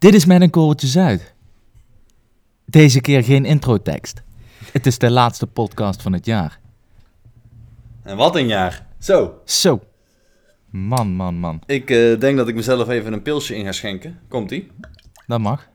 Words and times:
Dit 0.00 0.14
is 0.14 0.24
Met 0.24 0.40
een 0.40 0.50
Korreltje 0.50 0.86
Zuid. 0.86 1.34
Deze 2.64 3.00
keer 3.00 3.24
geen 3.24 3.44
introtekst. 3.44 4.22
Het 4.72 4.86
is 4.86 4.98
de 4.98 5.10
laatste 5.10 5.46
podcast 5.46 6.02
van 6.02 6.12
het 6.12 6.26
jaar. 6.26 6.60
En 8.02 8.16
wat 8.16 8.36
een 8.36 8.46
jaar. 8.46 8.86
Zo, 8.98 9.34
Zo. 9.44 9.80
Man, 10.70 11.08
man, 11.14 11.34
man. 11.34 11.60
ik 11.66 11.90
eh, 11.90 12.18
denk 12.20 12.36
dat 12.36 12.48
ik 12.48 12.54
mezelf 12.54 12.88
even 12.88 13.12
een 13.12 13.22
pilsje 13.22 13.56
in 13.56 13.64
ga 13.64 13.72
schenken. 13.72 14.18
Komt-ie? 14.28 14.70
Dat 15.26 15.40
mag. 15.40 15.68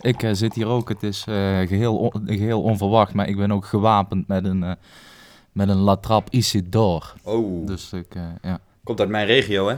Ik 0.00 0.22
eh, 0.22 0.30
zit 0.32 0.54
hier 0.54 0.66
ook. 0.66 0.88
Het 0.88 1.02
is 1.02 1.24
eh, 1.28 1.58
geheel, 1.58 1.96
on- 1.98 2.22
geheel 2.26 2.62
onverwacht, 2.62 3.14
maar 3.14 3.28
ik 3.28 3.36
ben 3.36 3.52
ook 3.52 3.64
gewapend 3.66 4.28
met 4.28 4.44
een, 4.44 4.76
met 5.52 5.68
een 5.68 5.76
Latrap 5.76 6.30
Isidore. 6.30 7.06
Oh, 7.22 7.66
Dus 7.66 7.92
ik, 7.92 8.14
ja. 8.42 8.58
komt 8.84 9.00
uit 9.00 9.08
mijn 9.08 9.26
regio, 9.26 9.68
hè? 9.68 9.76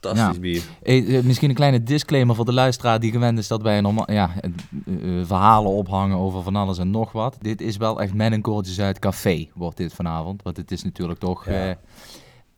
Fantastisch 0.00 0.34
Ja. 0.34 0.40
bier. 0.40 0.62
Eh, 0.82 1.18
eh, 1.18 1.24
misschien 1.24 1.48
een 1.48 1.54
kleine 1.54 1.82
disclaimer 1.82 2.34
voor 2.34 2.44
de 2.44 2.52
luisteraar 2.52 3.00
die 3.00 3.10
gewend 3.12 3.38
is 3.38 3.48
dat 3.48 3.62
wij 3.62 3.80
normaal, 3.80 4.12
ja, 4.12 4.30
eh, 4.40 4.92
verhalen 5.24 5.70
ophangen 5.72 6.16
over 6.16 6.42
van 6.42 6.56
alles 6.56 6.78
en 6.78 6.90
nog 6.90 7.12
wat. 7.12 7.36
Dit 7.40 7.60
is 7.60 7.76
wel 7.76 8.00
echt 8.00 8.14
met 8.14 8.32
een 8.32 8.40
korreltjes 8.42 8.80
uit 8.80 8.98
café, 8.98 9.48
wordt 9.54 9.76
dit 9.76 9.94
vanavond. 9.94 10.42
Want 10.42 10.56
het 10.56 10.70
is 10.70 10.84
natuurlijk 10.84 11.18
toch... 11.20 11.46
Ja. 11.46 11.76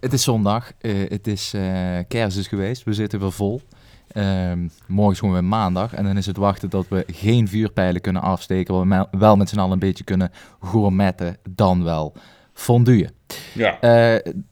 het 0.01 0.13
is 0.13 0.23
zondag, 0.23 0.73
het 1.09 1.27
is 1.27 1.55
eh 1.55 1.99
kerst 2.09 2.39
is 2.39 2.47
geweest, 2.49 2.85
we 2.85 2.93
zitten 2.93 3.21
weer 3.21 3.33
vol. 3.33 3.61
Ehm, 4.09 4.69
morgen 4.87 5.13
is 5.13 5.19
gewoon 5.19 5.35
weer 5.35 5.45
maandag 5.45 5.95
en 5.95 6.05
dan 6.05 6.17
is 6.17 6.27
het 6.27 6.37
wachten 6.37 6.71
dat 6.71 6.89
we 6.89 7.05
geen 7.13 7.49
vuurpijlen 7.49 8.01
kunnen 8.01 8.23
afsteken. 8.23 8.75
Maar 8.75 8.87
me- 9.11 9.19
wel 9.19 9.37
met 9.37 9.49
z'n 9.49 9.59
allen 9.59 9.73
een 9.73 9.79
beetje 9.79 10.05
kunnen 10.05 10.31
gourmetten, 10.61 11.37
dan 11.51 11.85
wel 11.85 12.13
fondue. 12.53 13.09
Ja. 13.55 13.79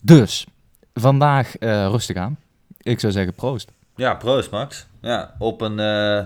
Dus, 0.01 0.47
vandaag 0.95 1.55
rustig 1.61 2.17
aan. 2.17 2.37
Ik 2.82 3.00
zou 3.00 3.12
zeggen 3.12 3.34
proost. 3.34 3.72
Ja, 3.96 4.14
proost 4.14 4.50
Max. 4.50 4.86
Ja, 5.00 5.34
op 5.38 5.60
een, 5.60 5.78
eh, 5.78 6.24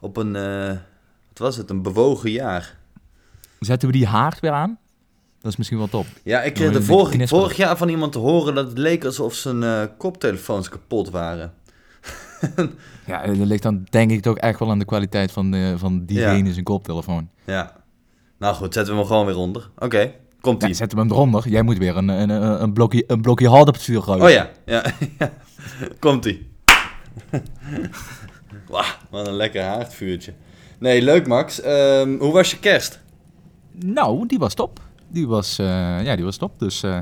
op 0.00 0.16
een, 0.16 0.36
eh, 0.36 0.68
wat 1.28 1.38
was 1.38 1.56
het, 1.56 1.70
een 1.70 1.82
bewogen 1.82 2.30
jaar. 2.30 2.76
Zetten 3.60 3.88
we 3.88 3.94
die 3.94 4.06
haard 4.06 4.40
weer 4.40 4.50
aan? 4.50 4.78
Dat 5.40 5.50
is 5.50 5.56
misschien 5.56 5.78
wel 5.78 5.88
top. 5.88 6.06
Ja, 6.22 6.42
ik 6.42 6.54
kreeg 6.54 6.72
de 6.72 6.82
vorig, 7.26 7.56
jaar 7.56 7.76
van 7.76 7.88
iemand 7.88 8.12
te 8.12 8.18
horen 8.18 8.54
dat 8.54 8.68
het 8.68 8.78
leek 8.78 9.04
alsof 9.04 9.34
zijn 9.34 9.62
eh, 9.62 9.82
koptelefoons 9.98 10.68
kapot 10.68 11.10
waren. 11.10 11.52
Ja, 13.06 13.26
dat 13.26 13.36
ligt 13.36 13.62
dan 13.62 13.86
denk 13.90 14.10
ik 14.10 14.22
toch 14.22 14.36
echt 14.36 14.58
wel 14.58 14.70
aan 14.70 14.78
de 14.78 14.84
kwaliteit 14.84 15.32
van, 15.32 15.50
de, 15.50 15.74
van 15.76 16.04
diegene 16.04 16.52
zijn 16.52 16.64
koptelefoon. 16.64 17.28
Ja. 17.44 17.72
Nou 18.38 18.54
goed, 18.54 18.74
zetten 18.74 18.92
we 18.92 18.98
hem 18.98 19.08
gewoon 19.08 19.26
weer 19.26 19.36
onder. 19.36 19.70
Oké, 19.78 20.12
komt-ie. 20.40 20.68
Ja, 20.68 20.74
zet 20.74 20.92
hem 20.92 21.10
eronder. 21.10 21.48
Jij 21.48 21.62
moet 21.62 21.78
weer 21.78 21.96
een, 21.96 22.08
een, 22.08 22.30
een, 22.62 22.72
blokje, 22.72 23.04
een 23.06 23.20
blokje 23.20 23.48
hard 23.48 23.68
op 23.68 23.74
het 23.74 23.82
vuur 23.82 24.02
gooien. 24.02 24.24
Oh 24.24 24.30
ja, 24.30 24.50
ja, 24.64 24.84
ja. 25.18 25.32
Komt-ie. 26.00 26.50
Wauw, 28.68 28.84
wat 29.10 29.26
een 29.26 29.34
lekker 29.34 29.62
haardvuurtje. 29.62 30.32
Nee, 30.78 31.02
leuk 31.02 31.26
Max. 31.26 31.60
Ehm, 31.60 32.18
hoe 32.18 32.32
was 32.32 32.50
je 32.50 32.58
kerst? 32.58 33.00
Nou, 33.72 34.26
die 34.26 34.38
was 34.38 34.54
top. 34.54 34.80
Die 35.08 35.26
was, 35.26 35.58
eh, 35.58 36.04
ja, 36.04 36.16
die 36.16 36.24
was 36.24 36.36
top. 36.36 36.58
Dus 36.58 36.82
eh, 36.82 36.98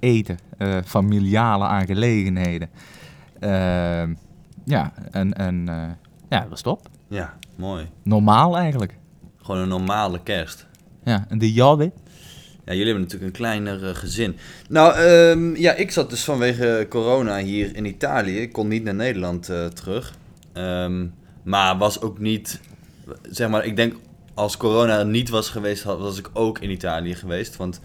eten, 0.00 0.38
eh, 0.58 0.76
familiale 0.84 1.64
aangelegenheden. 1.64 2.70
Ehm, 3.40 4.14
ja, 4.64 4.92
en, 5.10 5.32
en 5.32 5.68
eh, 5.68 5.88
ja, 6.28 6.40
dat 6.40 6.48
was 6.48 6.60
top. 6.60 6.88
Ja, 7.08 7.36
mooi. 7.56 7.88
Normaal 8.02 8.56
eigenlijk. 8.56 8.98
Gewoon 9.42 9.60
een 9.60 9.68
normale 9.68 10.22
kerst. 10.22 10.66
Ja, 11.04 11.24
en 11.28 11.38
de 11.38 11.52
Jawwe? 11.52 11.92
Ja, 12.70 12.76
jullie 12.76 12.92
hebben 12.92 13.02
natuurlijk 13.10 13.32
een 13.36 13.42
kleiner 13.44 13.88
eh, 13.88 13.94
gezin. 13.94 14.36
Nou, 14.68 14.94
ehm, 14.94 15.54
ja, 15.56 15.74
ik 15.74 15.90
zat 15.90 16.10
dus 16.10 16.24
vanwege 16.24 16.86
corona 16.88 17.38
hier 17.38 17.76
in 17.76 17.84
Italië. 17.84 18.38
Ik 18.38 18.52
kon 18.52 18.68
niet 18.68 18.84
naar 18.84 18.94
Nederland 18.94 19.48
eh, 19.48 19.66
terug. 19.66 20.14
Ehm, 20.52 21.06
maar 21.42 21.78
was 21.78 22.00
ook 22.00 22.18
niet, 22.18 22.60
zeg 23.30 23.48
maar, 23.48 23.64
ik 23.64 23.76
denk 23.76 23.94
als 24.34 24.56
corona 24.56 24.98
er 24.98 25.06
niet 25.06 25.28
was 25.28 25.48
geweest, 25.48 25.82
had- 25.82 25.98
was 25.98 26.18
ik 26.18 26.30
ook 26.32 26.58
in 26.58 26.70
Italië 26.70 27.14
geweest. 27.14 27.56
Want 27.56 27.80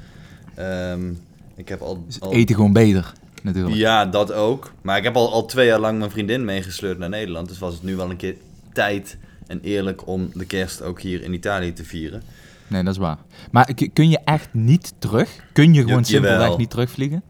ehm, 0.56 1.10
ik 1.56 1.70
heb 1.70 1.82
al 1.82 2.06
eten 2.32 2.56
gewoon 2.56 2.74
beter, 2.74 3.14
natuurlijk. 3.44 3.76
Ja, 3.76 4.06
dat 4.06 4.32
ook. 4.32 4.72
Maar 4.82 4.98
ik 4.98 5.04
heb 5.04 5.16
al, 5.16 5.32
al 5.34 5.46
twee 5.46 5.68
jaar 5.68 5.80
lang 5.80 5.98
mijn 6.00 6.12
vriendin 6.12 6.46
meegesleurd 6.46 6.98
naar 6.98 7.10
Nederland. 7.10 7.48
Dus 7.48 7.60
was 7.60 7.74
het 7.74 7.84
nu 7.84 7.96
wel 7.96 8.10
een 8.10 8.18
keer 8.18 8.36
tijd 8.74 9.18
en 9.48 9.60
eerlijk 9.64 10.08
om 10.08 10.30
de 10.34 10.46
kerst 10.46 10.82
ook 10.82 11.02
hier 11.02 11.24
in 11.24 11.34
Italië 11.34 11.74
te 11.74 11.84
vieren. 11.84 12.22
Nee, 12.68 12.84
dat 12.84 12.94
is 12.94 13.00
waar. 13.00 13.18
Maar 13.52 13.74
kun 13.94 14.10
je 14.10 14.20
echt 14.26 14.50
niet 14.54 14.94
terug? 15.00 15.30
Kun 15.54 15.74
je 15.74 15.84
gewoon 15.84 16.06
simpelweg 16.06 16.58
niet 16.58 16.70
terugvliegen? 16.70 17.24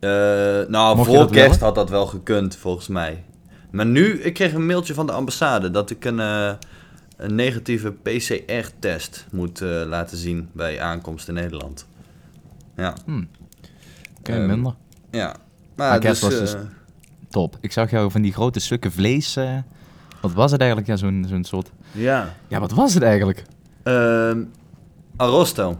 Eh, 0.00 0.10
nou, 0.68 0.96
Mocht 0.96 1.08
voor 1.08 1.30
kerst 1.30 1.60
had 1.60 1.74
dat 1.74 1.90
wel 1.90 2.06
gekund, 2.06 2.56
volgens 2.56 2.88
mij. 2.88 3.24
Maar 3.70 3.86
nu, 3.86 4.20
ik 4.20 4.34
kreeg 4.34 4.52
een 4.52 4.66
mailtje 4.66 4.94
van 4.94 5.06
de 5.06 5.12
ambassade 5.12 5.70
dat 5.70 5.90
ik 5.90 6.04
een, 6.04 6.20
eh, 6.20 6.52
een 7.16 7.34
negatieve 7.34 7.92
PCR-test 7.92 9.26
moet 9.32 9.60
eh, 9.60 9.68
laten 9.86 10.16
zien 10.16 10.48
bij 10.52 10.80
aankomst 10.80 11.28
in 11.28 11.34
Nederland. 11.34 11.86
Ja, 12.76 12.94
Oké, 14.18 14.32
Ehm, 14.32 14.46
minder. 14.46 14.74
ja. 15.10 15.36
Maar 15.76 16.00
dus, 16.00 16.20
was 16.20 16.30
dus- 16.38 16.56
Top. 17.28 17.58
Ik 17.60 17.72
zag 17.72 17.90
jou 17.90 18.10
van 18.10 18.22
die 18.22 18.32
grote 18.32 18.60
stukken 18.60 18.92
vlees. 18.92 19.38
wat 20.20 20.32
was 20.32 20.50
het 20.50 20.60
eigenlijk? 20.60 20.90
Ja, 20.90 20.96
zo'n 20.96 21.24
zo'n 21.28 21.44
soort... 21.44 21.70
ja. 21.92 22.34
Ja, 22.48 22.60
wat 22.60 22.72
was 22.72 22.94
het 22.94 23.02
eigenlijk? 23.02 23.44
Ehm, 23.86 24.42
Arrosto 25.16 25.78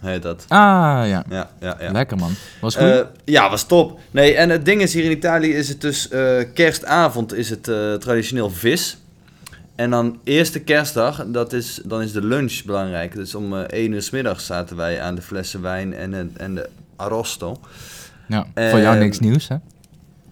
heet 0.00 0.22
dat. 0.22 0.44
Ah, 0.48 0.58
ja. 1.06 1.24
Ja, 1.28 1.50
ja, 1.60 1.76
ja. 1.80 1.92
Lekker, 1.92 2.16
man. 2.16 2.32
Was 2.60 2.76
goed? 2.76 2.86
Eh, 2.86 3.00
ja, 3.24 3.50
was 3.50 3.64
top. 3.64 4.00
Nee, 4.10 4.34
en 4.34 4.50
het 4.50 4.64
ding 4.64 4.80
is, 4.82 4.94
hier 4.94 5.04
in 5.04 5.10
Italië 5.10 5.54
is 5.54 5.68
het 5.68 5.80
dus 5.80 6.08
eh, 6.08 6.42
kerstavond 6.54 7.34
is 7.34 7.50
het 7.50 7.68
eh, 7.68 7.94
traditioneel 7.94 8.50
vis. 8.50 8.98
En 9.74 9.90
dan 9.90 10.18
eerste 10.24 10.60
kerstdag, 10.60 11.24
dat 11.26 11.52
is, 11.52 11.80
dan 11.84 12.02
is 12.02 12.12
de 12.12 12.24
lunch 12.24 12.62
belangrijk. 12.64 13.14
Dus 13.14 13.34
om 13.34 13.56
eh 13.56 13.60
1 13.60 13.92
uur 13.92 14.02
's 14.02 14.10
middags 14.10 14.46
zaten 14.46 14.76
wij 14.76 15.00
aan 15.00 15.14
de 15.14 15.22
flessen 15.22 15.62
wijn 15.62 15.94
en, 15.94 16.14
en, 16.14 16.32
en 16.36 16.54
de 16.54 16.68
arrosto. 16.96 17.56
ja, 18.28 18.46
voor 18.54 18.80
jou 18.80 18.94
ehm, 18.94 18.98
niks 18.98 19.18
nieuws, 19.18 19.48
hè? 19.48 19.56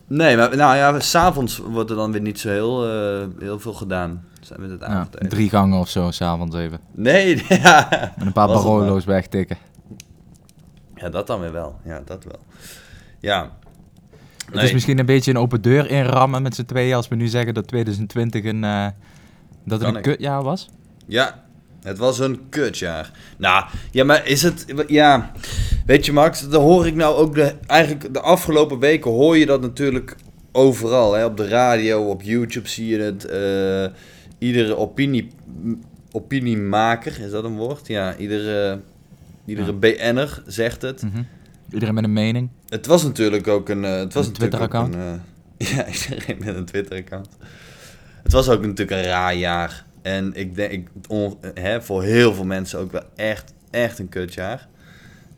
Nee, 0.06 0.36
maar 0.36 0.56
nou 0.56 0.76
ja, 0.76 1.00
s'avonds 1.00 1.58
wordt 1.58 1.90
er 1.90 1.96
dan 1.96 2.12
weer 2.12 2.20
niet 2.20 2.40
zo 2.40 2.48
heel, 2.48 2.86
heel 3.38 3.60
veel 3.60 3.72
gedaan. 3.72 4.24
Het 4.60 4.80
Ja, 4.80 5.08
drie 5.28 5.48
gangen 5.48 5.78
of 5.78 5.88
zo, 5.88 6.10
s'avonds 6.10 6.56
even. 6.56 6.80
Nee, 6.90 7.44
ja. 7.48 7.92
En 8.16 8.26
een 8.26 8.32
paar. 8.32 8.46
Barolo's 8.46 9.04
wegtikken. 9.04 9.56
Ja, 10.94 11.08
dat 11.08 11.26
dan 11.26 11.40
weer 11.40 11.52
wel. 11.52 11.76
Ja, 11.84 12.02
dat 12.04 12.24
wel. 12.24 12.38
Ja. 13.20 13.50
Het 14.52 14.62
is 14.62 14.72
misschien 14.72 14.98
een 14.98 15.06
beetje 15.06 15.30
een 15.30 15.38
open 15.38 15.62
deur 15.62 15.90
inrammen 15.90 16.42
met 16.42 16.54
z'n 16.54 16.64
tweeën 16.64 16.94
als 16.94 17.08
we 17.08 17.14
nu 17.14 17.26
zeggen 17.28 17.54
dat 17.54 17.66
2020 17.68 18.44
een, 18.44 18.64
eh, 18.64 18.86
dat 19.64 19.78
het 19.80 19.82
Kan 19.82 19.96
een 19.96 20.02
kutjaar 20.02 20.42
was. 20.42 20.68
Ja, 21.06 21.42
het 21.82 21.98
was 21.98 22.18
een 22.18 22.40
kutjaar. 22.48 23.10
Nou, 23.38 23.64
ja, 23.90 24.04
maar 24.04 24.26
is 24.26 24.42
het... 24.42 24.64
Ja, 24.86 25.32
weet 25.86 26.06
je 26.06 26.12
Max, 26.12 26.48
dan 26.48 26.62
hoor 26.62 26.86
ik 26.86 26.94
nou 26.94 27.14
ook 27.16 27.34
de... 27.34 27.54
Eigenlijk 27.66 28.14
de 28.14 28.20
afgelopen 28.20 28.78
weken 28.78 29.10
hoor 29.10 29.36
je 29.36 29.46
dat 29.46 29.60
natuurlijk 29.60 30.16
overal. 30.52 31.12
Hè? 31.12 31.24
Op 31.24 31.36
de 31.36 31.48
radio, 31.48 32.02
op 32.08 32.22
YouTube 32.22 32.68
zie 32.68 32.86
je 32.86 32.98
het. 32.98 33.24
eh, 33.24 33.98
iedere 34.42 34.76
opinie, 34.76 35.28
opiniemaker, 36.12 37.20
is 37.20 37.30
dat 37.30 37.44
een 37.44 37.56
woord? 37.56 37.86
Ja, 37.86 38.16
iedere, 38.16 38.80
iedere 39.44 39.72
BN'er 39.72 40.42
zegt 40.46 40.82
het. 40.82 41.02
Mhm. 41.02 41.22
Iedereen 41.72 41.94
met 41.94 42.04
een 42.04 42.12
mening. 42.12 42.48
Het 42.68 42.86
was 42.86 43.02
natuurlijk 43.02 43.46
ook 43.48 43.68
een... 43.68 43.84
eh, 43.84 43.96
het 43.98 44.14
was 44.14 44.26
Een 44.26 44.32
Twitter-account? 44.32 44.94
een, 44.94 45.20
eh, 45.58 45.68
ja, 45.76 45.86
iedereen 45.86 46.36
met 46.44 46.56
een 46.56 46.64
Twitter-account. 46.64 47.28
Het 48.22 48.32
was 48.32 48.48
ook 48.48 48.60
natuurlijk 48.66 48.90
een 48.90 49.02
raar 49.10 49.34
jaar. 49.34 49.84
En 50.02 50.34
ik 50.34 50.54
denk, 50.54 50.72
ik, 50.72 50.88
on- 51.08 51.36
hè, 51.54 51.82
voor 51.82 52.02
heel 52.02 52.34
veel 52.34 52.44
mensen 52.44 52.78
ook 52.78 52.92
wel 52.92 53.02
echt, 53.16 53.54
echt 53.70 53.98
een 53.98 54.08
kutjaar. 54.08 54.68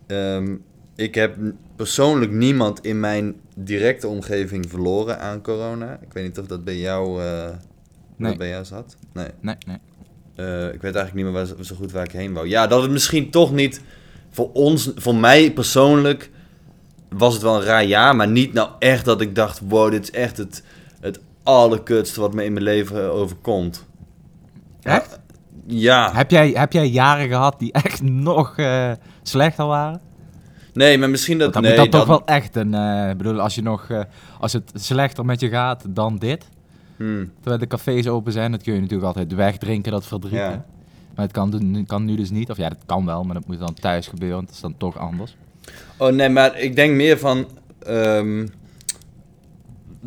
Ehm, 0.07 0.55
ik 0.97 1.15
heb 1.15 1.37
persoonlijk 1.77 2.31
niemand 2.33 2.81
in 2.85 3.01
mijn 3.01 3.35
directe 3.57 4.09
omgeving 4.09 4.69
verloren 4.69 5.21
aan 5.21 5.43
corona. 5.43 5.99
Ik 6.03 6.13
weet 6.13 6.25
niet 6.25 6.39
of 6.39 6.47
dat 6.47 6.65
bij 6.65 6.79
jou, 6.79 7.23
eh, 7.23 7.49
Nee. 8.17 8.29
dat 8.29 8.39
bij 8.39 8.49
jou 8.49 8.65
zat. 8.65 8.97
Nee. 9.13 9.29
Nee, 9.41 9.55
nee. 9.67 9.77
Eh, 10.35 10.65
ik 10.75 10.81
weet 10.83 10.95
eigenlijk 10.95 11.15
niet 11.15 11.25
meer 11.25 11.33
waar, 11.33 11.47
zo- 11.65 11.75
goed 11.75 11.93
waar 11.93 12.05
ik 12.05 12.13
heen 12.13 12.33
wou. 12.33 12.49
Ja, 12.49 12.67
dat 12.67 12.83
het 12.83 12.91
misschien 12.91 13.31
toch 13.31 13.53
niet 13.53 13.81
voor 14.31 14.51
ons, 14.53 14.91
voor 14.97 15.15
mij 15.15 15.53
persoonlijk, 15.53 16.31
was 17.09 17.33
het 17.35 17.43
wel 17.43 17.57
een 17.57 17.63
raar 17.67 17.85
jaar. 17.85 18.17
Maar 18.17 18.29
niet 18.29 18.53
nou 18.53 18.69
echt 18.79 19.05
dat 19.05 19.21
ik 19.21 19.35
dacht, 19.35 19.61
wow, 19.69 19.91
dit 19.91 20.03
is 20.03 20.11
echt 20.11 20.37
het, 20.37 20.63
het 21.01 21.21
allerkutste 21.43 22.21
wat 22.21 22.35
me 22.35 22.45
in 22.45 22.53
mijn 22.53 22.65
leven 22.65 23.13
overkomt. 23.13 23.85
Echt? 24.83 25.19
Ja. 25.67 26.13
Heb, 26.15 26.31
jij, 26.31 26.51
heb 26.51 26.73
jij 26.73 26.87
jaren 26.89 27.29
gehad 27.29 27.59
die 27.59 27.73
echt 27.73 28.03
nog 28.03 28.57
eh, 28.59 28.93
slechter 29.23 29.67
waren? 29.67 30.01
Nee, 30.73 30.99
maar 30.99 31.11
misschien 31.11 31.39
dat... 31.39 31.53
Dan 31.53 31.63
nee, 31.63 31.71
moet 31.71 31.81
dat, 31.81 31.93
dat- 31.93 32.01
toch 32.01 32.09
wel 32.27 32.27
echt 32.37 32.57
een... 32.57 32.75
eh, 32.75 33.11
Ik 33.11 33.17
bedoel, 33.17 33.41
als, 33.41 33.55
je 33.55 33.63
nog, 33.63 33.89
als 34.41 34.53
het 34.53 34.71
slechter 34.75 35.25
met 35.25 35.41
je 35.41 35.49
gaat 35.49 35.85
dan 35.89 36.17
dit... 36.19 36.49
Hmm. 37.05 37.31
Terwijl 37.41 37.59
de 37.59 37.67
cafés 37.67 38.09
open 38.09 38.33
zijn, 38.33 38.51
dat 38.51 38.63
kun 38.63 38.75
je 38.75 38.81
natuurlijk 38.81 39.07
altijd 39.07 39.35
wegdrinken, 39.35 39.93
dat 39.93 40.07
verdriet. 40.07 40.33
Ja. 40.33 40.65
Maar 41.15 41.25
het 41.25 41.35
kan, 41.35 41.55
nu- 41.71 41.85
kan 41.85 42.05
nu 42.05 42.17
dus 42.17 42.31
niet. 42.31 42.51
Of 42.51 42.57
ja, 42.57 42.69
dat 42.69 42.79
kan 42.87 43.07
wel, 43.07 43.23
maar 43.25 43.35
dat 43.35 43.47
moet 43.47 43.59
dan 43.59 43.75
thuis 43.75 44.07
gebeuren. 44.07 44.45
Dat 44.45 44.55
is 44.55 44.61
dan 44.61 44.77
toch 44.77 44.99
anders. 44.99 45.37
Oh 45.97 46.13
nee, 46.13 46.29
maar 46.29 46.59
ik 46.59 46.77
denk 46.77 46.95
meer 46.95 47.19
van. 47.19 47.49
ehm, 47.79 48.47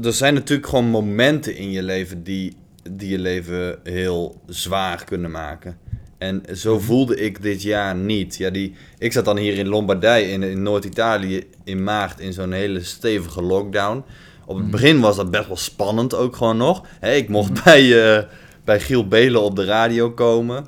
er 0.01 0.13
zijn 0.13 0.33
natuurlijk 0.33 0.67
gewoon 0.67 0.89
momenten 0.89 1.55
in 1.55 1.71
je 1.71 1.83
leven 1.83 2.23
die 2.23 2.55
die 2.91 3.09
je 3.09 3.19
leven 3.19 3.79
heel 3.83 4.41
zwaar 4.45 5.03
kunnen 5.03 5.31
maken. 5.31 5.77
En 6.17 6.43
zo 6.55 6.79
voelde 6.79 7.15
ik 7.15 7.41
dit 7.41 7.61
jaar 7.61 7.95
niet. 7.95 8.35
Ja, 8.37 8.49
die, 8.49 8.73
ik 8.97 9.11
zat 9.11 9.25
dan 9.25 9.37
hier 9.37 9.57
in 9.57 9.67
Lombardije, 9.67 10.31
in, 10.31 10.43
in 10.43 10.61
Noord-Italië, 10.61 11.43
in 11.63 11.83
maart 11.83 12.19
in 12.19 12.33
zo'n 12.33 12.51
hele 12.51 12.83
stevige 12.83 13.41
lockdown. 13.41 14.03
Op 14.47 14.55
het 14.55 14.63
Mhm. 14.63 14.71
begin 14.71 14.99
was 14.99 15.15
dat 15.15 15.31
best 15.31 15.47
wel 15.47 15.57
spannend 15.57 16.15
ook 16.15 16.35
gewoon 16.35 16.57
nog. 16.57 16.85
Ik 17.01 17.29
mocht 17.29 17.63
bij, 17.63 18.15
eh, 18.17 18.23
bij 18.63 18.79
Giel 18.79 19.07
Belen 19.07 19.41
op 19.41 19.55
de 19.55 19.65
radio 19.65 20.11
komen. 20.11 20.65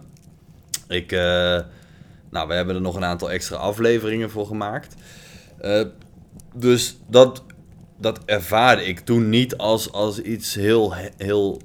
Ik, 0.88 1.12
eh, 1.12 1.60
nou, 2.32 2.48
we 2.48 2.54
hebben 2.54 2.76
er 2.76 2.82
nog 2.82 2.96
een 2.96 3.04
aantal 3.06 3.32
extra 3.32 3.56
afleveringen 3.56 4.30
voor 4.30 4.46
gemaakt. 4.46 4.96
Eh, 5.60 5.82
dus 6.54 6.98
dat, 7.08 7.44
dat 8.00 8.20
ervaarde 8.26 8.86
ik 8.86 9.00
toen 9.00 9.30
niet 9.30 9.58
als, 9.58 9.92
als 9.92 10.22
iets 10.22 10.56
heel, 10.56 10.94
heel, 11.18 11.62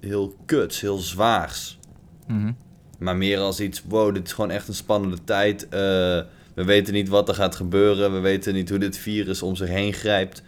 heel 0.00 0.34
kuts, 0.44 0.80
heel 0.80 0.98
zwaars. 0.98 1.78
Mhm. 2.26 2.52
Maar 2.98 3.16
meer 3.16 3.38
als 3.38 3.60
iets, 3.60 3.82
wow, 3.88 4.14
dit 4.14 4.26
is 4.26 4.32
gewoon 4.32 4.50
echt 4.50 4.68
een 4.68 4.74
spannende 4.74 5.24
tijd. 5.24 5.66
We 5.70 6.64
weten 6.64 6.92
niet 6.94 7.08
wat 7.08 7.28
er 7.28 7.34
gaat 7.34 7.54
gebeuren. 7.54 8.12
We 8.12 8.18
weten 8.18 8.54
niet 8.54 8.68
hoe 8.68 8.78
dit 8.78 8.98
virus 8.98 9.42
om 9.42 9.56
zich 9.56 9.68
heen 9.68 9.92
grijpt. 9.92 10.42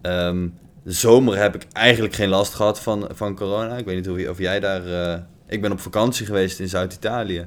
Ehm, 0.00 0.48
de 0.82 0.92
zomer 0.92 1.38
heb 1.38 1.54
ik 1.54 1.66
eigenlijk 1.72 2.14
geen 2.14 2.28
last 2.28 2.54
gehad 2.54 2.80
van, 2.80 3.08
van 3.12 3.34
corona. 3.34 3.76
Ik 3.76 3.84
weet 3.84 3.96
niet 3.96 4.08
of, 4.08 4.28
of 4.28 4.38
jij 4.38 4.60
daar... 4.60 4.86
eh, 4.86 5.20
ik 5.48 5.60
ben 5.60 5.72
op 5.72 5.80
vakantie 5.80 6.26
geweest 6.26 6.60
in 6.60 6.68
Zuid-Italië. 6.68 7.46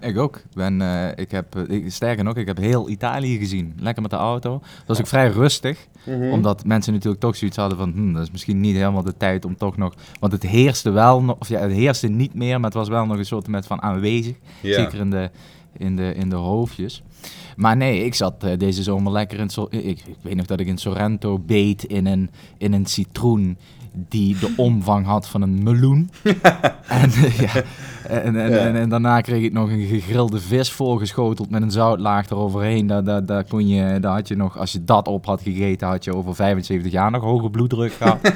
Ik 0.00 0.18
ook. 0.18 0.42
Ben, 0.54 0.80
eh, 0.80 1.08
ik 1.16 1.30
heb, 1.30 1.56
ik, 1.56 1.90
sterker 1.92 2.24
nog, 2.24 2.36
ik 2.36 2.46
heb 2.46 2.56
heel 2.56 2.88
Italië 2.88 3.38
gezien. 3.38 3.74
Lekker 3.78 4.02
met 4.02 4.10
de 4.10 4.16
auto. 4.16 4.58
Dat 4.58 4.86
was 4.86 4.98
ook 5.00 5.06
vrij 5.06 5.28
rustig. 5.28 5.86
Omdat 6.06 6.64
mensen 6.64 6.92
natuurlijk 6.92 7.20
toch 7.20 7.36
zoiets 7.36 7.56
hadden 7.56 7.78
van... 7.78 7.92
Hm, 7.92 8.12
dat 8.12 8.22
is 8.22 8.30
misschien 8.30 8.60
niet 8.60 8.76
helemaal 8.76 9.02
de 9.02 9.16
tijd 9.16 9.44
om 9.44 9.56
toch 9.56 9.76
nog... 9.76 9.94
Want 10.20 10.32
het 10.32 10.42
heerste 10.42 10.90
wel 10.90 11.22
nog... 11.22 11.36
Of 11.38 11.48
ja, 11.48 11.60
het 11.60 11.72
heerste 11.72 12.08
niet 12.08 12.34
meer, 12.34 12.56
maar 12.56 12.70
het 12.70 12.78
was 12.78 12.88
wel 12.88 13.06
nog 13.06 13.18
een 13.18 13.24
soort 13.24 13.48
met 13.48 13.66
van 13.66 13.82
aanwezig. 13.82 14.36
Zeker 14.62 14.98
in 14.98 15.10
de, 15.10 15.30
in, 15.76 15.96
de, 15.96 16.14
in 16.14 16.28
de 16.28 16.36
hoofdjes. 16.36 17.02
Maar 17.56 17.76
nee, 17.76 18.04
ik 18.04 18.14
zat 18.14 18.44
eh, 18.44 18.58
deze 18.58 18.82
zomer 18.82 19.12
lekker 19.12 19.38
in... 19.38 19.48
Sor- 19.48 19.68
Ik, 19.70 19.84
ik 19.84 20.16
weet 20.22 20.36
nog 20.36 20.46
dat 20.46 20.60
ik 20.60 20.66
in 20.66 20.78
Sorrento 20.78 21.38
beet 21.38 21.84
in 21.84 22.06
een, 22.06 22.30
in 22.58 22.72
een 22.72 22.86
citroen... 22.86 23.56
die 23.92 24.38
de 24.38 24.52
omvang 24.66 25.06
had 25.06 25.28
van 25.28 25.42
een 25.42 25.62
meloen. 25.62 26.10
en, 26.88 27.10
eh, 27.12 27.38
ja, 27.40 27.62
en, 28.08 28.36
en, 28.36 28.50
Ja. 28.50 28.56
en, 28.58 28.76
en 28.76 28.88
daarna 28.88 29.20
kreeg 29.20 29.42
ik 29.42 29.52
nog 29.52 29.70
een 29.70 29.86
gegrilde 29.86 30.40
vis 30.40 30.70
voorgeschoteld... 30.72 31.50
met 31.50 31.62
een 31.62 31.70
zoutlaag 31.70 32.30
eroverheen. 32.30 32.86
Daar, 32.86 33.04
daar, 33.04 33.26
daar, 33.26 33.44
kon 33.44 33.68
je, 33.68 34.00
daar 34.00 34.12
had 34.14 34.28
je 34.28 34.36
nog... 34.36 34.58
Als 34.58 34.72
je 34.72 34.84
dat 34.84 35.08
op 35.08 35.26
had 35.26 35.42
gegeten, 35.42 35.88
had 35.88 36.04
je 36.04 36.14
over 36.16 36.34
75 36.34 36.92
jaar 36.92 37.10
nog 37.10 37.22
hoge 37.22 37.50
bloeddruk 37.50 37.92
gehad. 37.92 38.18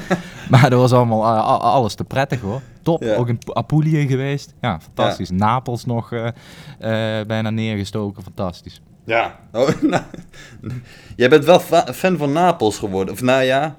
maar 0.49 0.69
dat 0.69 0.79
was 0.79 0.91
allemaal 0.93 1.23
eh, 1.23 1.59
alles 1.59 1.95
te 1.95 2.03
prettig 2.03 2.41
hoor. 2.41 2.61
Top, 2.85 3.03
Ja. 3.03 3.15
ook 3.15 3.27
in 3.27 3.39
Apulië 3.53 4.07
geweest. 4.07 4.53
Ja, 4.61 4.79
fantastisch. 4.81 5.29
Napels 5.29 5.85
nog 5.85 6.11
eh, 6.11 6.27
eh, 7.19 7.27
bijna 7.27 7.49
neergestoken, 7.49 8.23
fantastisch. 8.23 8.81
Ja. 9.05 9.39
Oh, 9.51 9.69
nou, 9.81 10.03
jij 11.15 11.29
bent 11.29 11.45
wel 11.45 11.59
fa- 11.59 11.93
fan 11.93 12.17
van 12.17 12.31
Napels 12.31 12.77
geworden. 12.77 13.13
Of 13.13 13.21
nou 13.21 13.43
ja. 13.43 13.75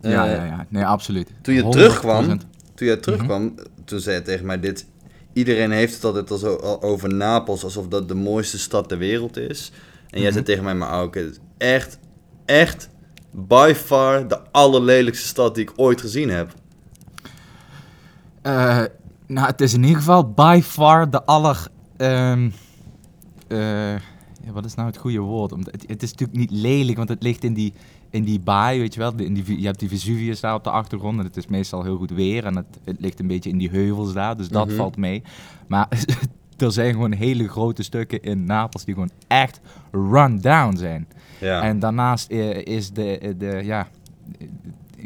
ja, 0.00 0.26
eh, 0.26 0.34
ja, 0.36 0.44
ja, 0.44 0.66
nee, 0.68 0.84
absoluut. 0.86 1.30
Toen 1.42 1.54
je 1.54 1.62
100%. 1.62 1.68
terugkwam, 1.70 2.26
toen 2.74 2.86
jij 2.86 2.96
terugkwam, 2.96 3.54
toen 3.84 4.00
zei 4.00 4.16
je 4.16 4.22
tegen 4.22 4.46
mij 4.46 4.60
dit. 4.60 4.86
Iedereen 5.32 5.70
heeft 5.70 5.94
het 5.94 6.04
altijd 6.04 6.30
al 6.30 6.36
zo 6.36 6.56
over 6.80 7.14
Napels, 7.14 7.64
alsof 7.64 7.88
dat 7.88 8.08
de 8.08 8.14
mooiste 8.14 8.58
stad 8.58 8.88
ter 8.88 8.98
wereld 8.98 9.36
is. 9.36 9.72
En 10.10 10.20
jij 10.20 10.22
Mhm. 10.22 10.32
zei 10.32 10.44
tegen 10.44 10.64
mij, 10.64 10.74
maar 10.74 11.02
oké, 11.02 11.18
het 11.18 11.30
is 11.30 11.38
echt, 11.58 11.98
echt, 12.44 12.88
by 13.30 13.72
far 13.76 14.28
de 14.28 14.38
allerlelijkste 14.50 15.26
stad 15.26 15.54
die 15.54 15.64
ik 15.64 15.72
ooit 15.76 16.00
gezien 16.00 16.28
heb. 16.30 16.52
Eh, 18.44 18.82
nou, 19.26 19.46
het 19.46 19.60
is 19.60 19.74
in 19.74 19.82
ieder 19.82 19.96
geval 19.98 20.30
by 20.30 20.60
far 20.64 21.10
de 21.10 21.24
aller... 21.24 21.66
ehm, 21.96 22.50
eh, 23.48 23.92
ja, 24.44 24.52
wat 24.52 24.64
is 24.64 24.74
nou 24.74 24.88
het 24.88 24.96
goede 24.96 25.18
woord? 25.18 25.52
Omdat 25.52 25.72
het, 25.72 25.84
het 25.88 26.02
is 26.02 26.10
natuurlijk 26.10 26.38
niet 26.38 26.50
lelijk, 26.50 26.96
want 26.96 27.08
het 27.08 27.22
ligt 27.22 27.44
in 27.44 27.54
die, 27.54 27.72
in 28.10 28.24
die 28.24 28.40
baai, 28.40 28.78
weet 28.80 28.94
je 28.94 29.00
wel. 29.00 29.12
In 29.16 29.34
die, 29.34 29.60
je 29.60 29.66
hebt 29.66 29.78
die 29.78 29.88
Vesuvius 29.88 30.40
daar 30.40 30.54
op 30.54 30.64
de 30.64 30.70
achtergrond 30.70 31.18
en 31.18 31.24
het 31.24 31.36
is 31.36 31.46
meestal 31.46 31.82
heel 31.82 31.96
goed 31.96 32.10
weer. 32.10 32.44
En 32.44 32.56
het, 32.56 32.66
het 32.84 32.96
ligt 33.00 33.20
een 33.20 33.26
beetje 33.26 33.50
in 33.50 33.58
die 33.58 33.70
heuvels 33.70 34.12
daar, 34.12 34.36
dus 34.36 34.48
dat 34.48 34.66
Mhm. 34.66 34.76
valt 34.76 34.96
mee. 34.96 35.22
Maar 35.66 35.88
er 36.56 36.72
zijn 36.72 36.92
gewoon 36.92 37.12
hele 37.12 37.48
grote 37.48 37.82
stukken 37.82 38.22
in 38.22 38.44
Napels 38.44 38.84
die 38.84 38.94
gewoon 38.94 39.10
echt 39.26 39.60
run 39.90 40.40
down 40.40 40.76
zijn. 40.76 41.06
Ja, 41.40 41.62
En 41.62 41.78
daarnaast 41.78 42.30
eh, 42.30 42.64
is 42.64 42.90
de, 42.90 43.34
de 43.38 43.60
ja, 43.64 43.88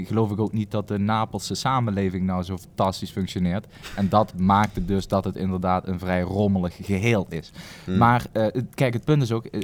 geloof 0.07 0.31
ik 0.31 0.41
ook 0.41 0.53
niet 0.53 0.71
dat 0.71 0.89
de 0.89 0.99
Napelse 0.99 1.55
samenleving 1.55 2.27
nou 2.27 2.43
zo 2.43 2.57
fantastisch 2.57 3.11
functioneert. 3.11 3.67
En 3.97 4.09
dat 4.09 4.39
maakt 4.39 4.75
het 4.75 4.89
dus 4.89 5.09
dat 5.09 5.25
het 5.25 5.37
inderdaad 5.37 5.89
een 5.89 5.99
vrij 5.99 6.21
rommelig 6.21 6.77
geheel 6.81 7.27
is. 7.29 7.53
Hm. 7.85 7.97
Maar 7.97 8.27
eh, 8.33 8.47
kijk, 8.75 8.93
het 8.93 9.05
punt 9.05 9.23
is 9.23 9.33
ook, 9.33 9.45
eh, 9.45 9.61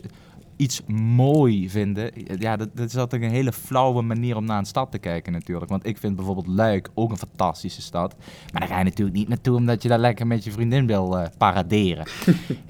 iets 0.56 0.82
mooi 1.16 1.70
vinden, 1.70 2.10
ja, 2.38 2.56
dat, 2.56 2.68
dat 2.76 2.86
is 2.86 2.96
altijd 2.96 3.22
een 3.22 3.30
hele 3.30 3.52
flauwe 3.52 4.02
manier 4.02 4.36
om 4.36 4.44
naar 4.44 4.58
een 4.58 4.64
stad 4.64 4.90
te 4.90 4.98
kijken 4.98 5.32
natuurlijk. 5.32 5.70
Want 5.70 5.86
ik 5.86 5.98
vind 5.98 6.16
bijvoorbeeld 6.16 6.46
Luik 6.46 6.90
ook 6.94 7.10
een 7.10 7.16
fantastische 7.16 7.82
stad. 7.82 8.14
Maar 8.52 8.60
daar 8.60 8.70
ga 8.70 8.78
je 8.78 8.84
natuurlijk 8.84 9.16
niet 9.16 9.28
naartoe 9.28 9.56
omdat 9.56 9.82
je 9.82 9.88
daar 9.88 9.98
lekker 9.98 10.26
met 10.26 10.44
je 10.44 10.50
vriendin 10.52 10.86
wil 10.86 11.18
eh, 11.18 11.26
paraderen. 11.38 12.06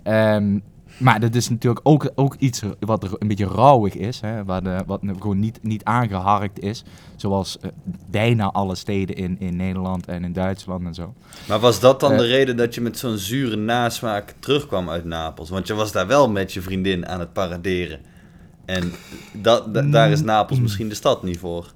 Ehm, 0.02 0.58
maar 0.98 1.20
dat 1.20 1.34
is 1.34 1.48
natuurlijk 1.48 1.88
ook, 1.88 2.10
ook 2.14 2.34
iets 2.38 2.62
wat 2.80 3.16
een 3.18 3.28
beetje 3.28 3.46
rauwig 3.46 3.94
is, 3.94 4.20
hè, 4.20 4.44
wat 4.86 5.02
nu 5.02 5.14
gewoon 5.18 5.38
niet, 5.38 5.58
niet 5.62 5.84
aangeharkt 5.84 6.60
is. 6.60 6.84
Zoals 7.16 7.58
eh, 7.60 7.70
bijna 8.10 8.52
alle 8.52 8.74
steden 8.74 9.16
in, 9.16 9.36
in 9.40 9.56
Nederland 9.56 10.06
en 10.06 10.24
in 10.24 10.32
Duitsland 10.32 10.86
en 10.86 10.94
zo. 10.94 11.14
maar 11.48 11.60
was 11.60 11.80
dat 11.80 12.00
dan 12.00 12.12
eh, 12.12 12.18
de 12.18 12.26
reden 12.26 12.56
dat 12.56 12.74
je 12.74 12.80
met 12.80 12.98
zo'n 12.98 13.16
zure 13.16 13.56
nasmaak 13.56 14.34
terugkwam 14.38 14.90
uit 14.90 15.04
Napels? 15.04 15.50
Want 15.50 15.66
je 15.66 15.74
was 15.74 15.92
daar 15.92 16.06
wel 16.06 16.30
met 16.30 16.52
je 16.52 16.60
vriendin 16.62 17.06
aan 17.08 17.20
het 17.20 17.32
paraderen. 17.32 18.00
En 18.64 18.92
dat, 19.32 19.74
da- 19.74 19.82
daar 19.82 20.10
is 20.10 20.22
Napels 20.22 20.60
misschien 20.60 20.88
de 20.88 20.94
stad 20.94 21.22
niet 21.22 21.38
voor. 21.38 21.72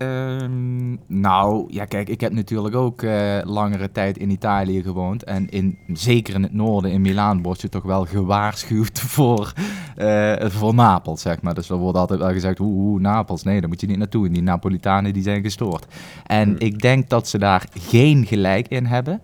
Ehm, 0.00 0.96
nou, 1.06 1.64
ja, 1.68 1.84
kijk, 1.84 2.08
ik 2.08 2.20
heb 2.20 2.32
natuurlijk 2.32 2.74
ook 2.74 3.02
eh, 3.02 3.38
langere 3.44 3.92
tijd 3.92 4.18
in 4.18 4.30
Italië 4.30 4.82
gewoond. 4.82 5.24
En 5.24 5.48
in, 5.48 5.78
zeker 5.92 6.34
in 6.34 6.42
het 6.42 6.52
noorden, 6.52 6.90
in 6.90 7.00
Milaan, 7.00 7.42
word 7.42 7.60
je 7.60 7.68
toch 7.68 7.82
wel 7.82 8.04
gewaarschuwd 8.04 9.00
voor, 9.14 9.52
eh, 9.96 10.34
voor 10.48 10.74
Napels, 10.74 11.20
zeg 11.20 11.42
maar. 11.42 11.54
Dus 11.54 11.70
er 11.70 11.76
wordt 11.76 11.98
altijd 11.98 12.20
wel 12.20 12.32
gezegd, 12.32 12.60
oeh, 12.60 12.76
oeh, 12.76 13.00
Napels, 13.00 13.42
nee, 13.42 13.60
daar 13.60 13.68
moet 13.68 13.80
je 13.80 13.86
niet 13.86 13.98
naartoe. 13.98 14.28
Die 14.30 14.42
Napolitanen, 14.42 15.12
die 15.12 15.22
zijn 15.22 15.42
gestoord. 15.42 15.86
En 16.26 16.48
Hmm. 16.48 16.56
ik 16.58 16.78
denk 16.78 17.08
dat 17.08 17.28
ze 17.28 17.38
daar 17.38 17.64
geen 17.78 18.26
gelijk 18.26 18.68
in 18.68 18.86
hebben. 18.86 19.20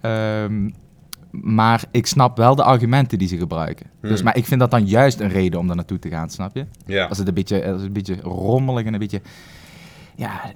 Ehm, 0.00 0.70
maar 1.30 1.84
ik 1.90 2.06
snap 2.06 2.36
wel 2.36 2.54
de 2.54 2.64
argumenten 2.64 3.18
die 3.18 3.28
ze 3.28 3.36
gebruiken. 3.36 3.86
Dus, 4.00 4.14
Hmm. 4.14 4.24
maar 4.24 4.36
ik 4.36 4.44
vind 4.46 4.60
dat 4.60 4.70
dan 4.70 4.86
juist 4.86 5.20
een 5.20 5.28
reden 5.28 5.58
om 5.60 5.66
daar 5.66 5.76
naartoe 5.76 5.98
te 5.98 6.08
gaan, 6.08 6.30
snap 6.30 6.54
je? 6.56 6.66
Ja. 6.86 7.04
Als 7.06 7.18
het 7.18 7.28
een 7.28 7.34
beetje, 7.34 7.64
als 7.64 7.76
het 7.76 7.82
een 7.86 7.92
beetje 7.92 8.20
rommelig 8.20 8.84
en 8.84 8.92
een 8.92 8.98
beetje... 8.98 9.20
Ja, 10.20 10.52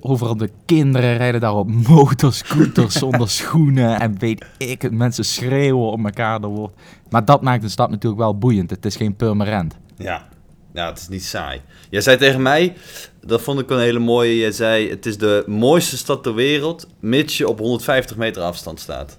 overal 0.00 0.36
de 0.36 0.50
kinderen 0.64 1.16
rijden 1.16 1.40
daar 1.40 1.54
op 1.54 1.70
motorscooters 1.70 2.94
zonder 3.04 3.28
schoenen 3.30 4.00
en 4.00 4.18
weet 4.18 4.44
ik 4.58 4.82
het. 4.82 4.92
Mensen 4.92 5.24
schreeuwen 5.24 5.90
op 5.90 6.04
elkaar. 6.04 6.40
Er 6.42 6.48
wordt... 6.48 6.74
Maar 7.10 7.24
dat 7.24 7.42
maakt 7.42 7.62
een 7.62 7.70
stad 7.70 7.90
natuurlijk 7.90 8.22
wel 8.22 8.38
boeiend. 8.38 8.70
Het 8.70 8.84
is 8.84 8.96
geen 8.96 9.16
permanent. 9.16 9.76
Ja. 9.96 10.28
ja, 10.72 10.86
het 10.86 10.98
is 10.98 11.08
niet 11.08 11.24
saai. 11.24 11.60
Jij 11.90 12.00
zei 12.00 12.16
tegen 12.16 12.42
mij, 12.42 12.76
dat 13.20 13.40
vond 13.42 13.60
ik 13.60 13.70
een 13.70 13.78
hele 13.78 13.98
mooie, 13.98 14.36
jij 14.36 14.52
zei 14.52 14.90
het 14.90 15.06
is 15.06 15.18
de 15.18 15.44
mooiste 15.46 15.96
stad 15.96 16.22
ter 16.22 16.34
wereld, 16.34 16.86
mits 17.00 17.36
je 17.36 17.48
op 17.48 17.58
150 17.58 18.16
meter 18.16 18.42
afstand 18.42 18.80
staat 18.80 19.18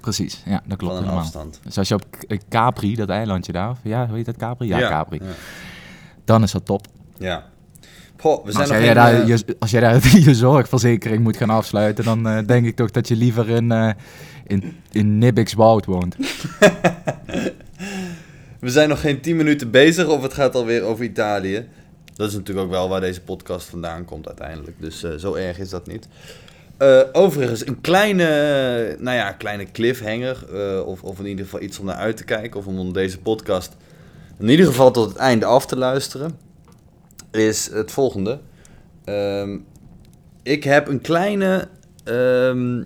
Precies, 0.00 0.42
ja, 0.44 0.62
dat 0.66 0.78
klopt 0.78 0.94
van 0.94 1.04
een 1.04 1.10
afstand. 1.10 1.60
Dus 1.64 1.78
als 1.78 1.88
je 1.88 1.94
op 1.94 2.04
K- 2.10 2.38
Capri, 2.48 2.94
dat 2.94 3.08
eilandje 3.08 3.52
daar, 3.52 3.76
ja, 3.82 4.06
hoe 4.06 4.16
heet 4.16 4.26
dat 4.26 4.36
Capri? 4.36 4.66
Ja, 4.66 4.88
Capri. 4.88 5.18
Ja. 5.22 5.30
Dan 6.24 6.42
is 6.42 6.50
dat 6.52 6.64
top. 6.64 6.86
ja. 7.18 7.48
Goh, 8.20 8.44
we 8.44 8.52
zijn 8.52 8.62
als, 8.62 8.72
nog 8.72 8.82
jij 8.84 8.94
daar, 8.94 9.20
eh, 9.20 9.26
je, 9.26 9.56
als 9.58 9.70
jij 9.70 9.80
daar 9.80 10.16
je 10.18 10.34
zorgverzekering 10.34 11.22
moet 11.22 11.36
gaan 11.36 11.50
afsluiten, 11.50 12.04
dan 12.04 12.28
eh, 12.28 12.46
denk 12.46 12.66
ik 12.66 12.76
toch 12.76 12.90
dat 12.90 13.08
je 13.08 13.16
liever 13.16 13.48
in, 13.48 13.72
eh 13.72 13.90
in, 14.46 14.76
in 14.90 15.18
Nibbikswoud 15.18 15.84
woont. 15.86 16.16
We 18.60 18.70
zijn 18.70 18.88
nog 18.88 19.00
geen 19.00 19.20
10 19.20 19.36
minuten 19.36 19.70
bezig 19.70 20.06
of 20.08 20.22
het 20.22 20.34
gaat 20.34 20.54
alweer 20.54 20.82
over 20.82 21.04
Italië. 21.04 21.68
Dat 22.14 22.28
is 22.28 22.34
natuurlijk 22.34 22.66
ook 22.66 22.72
wel 22.72 22.88
waar 22.88 23.00
deze 23.00 23.20
podcast 23.20 23.68
vandaan 23.68 24.04
komt 24.04 24.26
uiteindelijk. 24.26 24.76
Dus 24.80 25.02
eh, 25.02 25.10
zo 25.14 25.34
erg 25.34 25.58
is 25.58 25.68
dat 25.68 25.86
niet. 25.86 26.08
Eh, 26.76 27.00
overigens, 27.12 27.66
een 27.66 27.80
kleine, 27.80 28.24
eh, 28.24 29.00
nou 29.00 29.16
ja, 29.16 29.32
kleine 29.32 29.66
cliffhanger. 29.72 30.44
eh, 30.54 30.86
of, 30.86 31.02
of 31.02 31.18
in 31.18 31.26
ieder 31.26 31.44
geval 31.44 31.60
iets 31.60 31.78
om 31.78 31.84
naar 31.86 31.94
uit 31.94 32.16
te 32.16 32.24
kijken. 32.24 32.60
Of 32.60 32.66
om 32.66 32.92
deze 32.92 33.18
podcast 33.18 33.76
in 34.38 34.48
ieder 34.48 34.66
geval 34.66 34.90
tot 34.90 35.08
het 35.08 35.16
einde 35.16 35.44
af 35.44 35.66
te 35.66 35.76
luisteren. 35.76 36.38
Is 37.30 37.70
het 37.72 37.90
volgende. 37.90 38.40
Ehm, 39.04 39.58
ik 40.42 40.64
heb 40.64 40.88
een 40.88 41.00
kleine 41.00 41.68
ehm, 42.04 42.82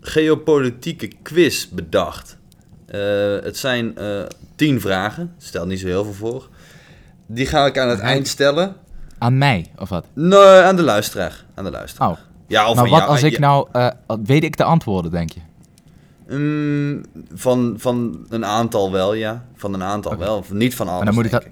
geopolitieke 0.00 1.10
quiz 1.22 1.66
bedacht. 1.66 2.36
Eh, 2.86 3.00
het 3.42 3.56
zijn 3.56 3.96
eh, 3.96 4.22
tien 4.56 4.80
vragen. 4.80 5.34
Stel 5.38 5.66
niet 5.66 5.80
zo 5.80 5.86
heel 5.86 6.04
veel 6.04 6.12
voor. 6.12 6.48
Die 7.26 7.46
ga 7.46 7.66
ik 7.66 7.78
aan 7.78 7.88
het 7.88 8.00
eind 8.00 8.28
stellen. 8.28 8.74
Aan 9.18 9.38
mij, 9.38 9.66
of 9.78 9.88
wat? 9.88 10.04
Nee, 10.12 10.38
aan 10.40 10.76
de 10.76 10.82
luisteraar. 10.82 11.44
Aan 11.54 11.64
de 11.64 11.70
luisteraar. 11.70 12.10
Oh, 12.10 12.16
Ja, 12.46 12.68
of 12.70 12.74
maar 12.76 12.88
wat 12.88 12.98
jou- 12.98 13.10
als 13.10 13.22
ik 13.22 13.32
ja, 13.32 13.38
nou... 13.38 13.68
eh, 13.72 13.88
weet 14.24 14.44
ik 14.44 14.56
de 14.56 14.64
antwoorden, 14.64 15.10
denk 15.10 15.30
je? 15.32 15.40
mm, 16.36 17.02
van, 17.34 17.74
van 17.78 18.26
een 18.28 18.44
aantal 18.44 18.92
wel, 18.92 19.14
ja. 19.14 19.44
Van 19.54 19.74
een 19.74 19.82
aantal 19.82 20.16
wel. 20.16 20.36
Of 20.36 20.52
Niet 20.52 20.74
van 20.74 20.88
alles, 20.88 21.04
dan 21.04 21.14
moet 21.14 21.24
ik 21.24 21.30
dat- 21.30 21.46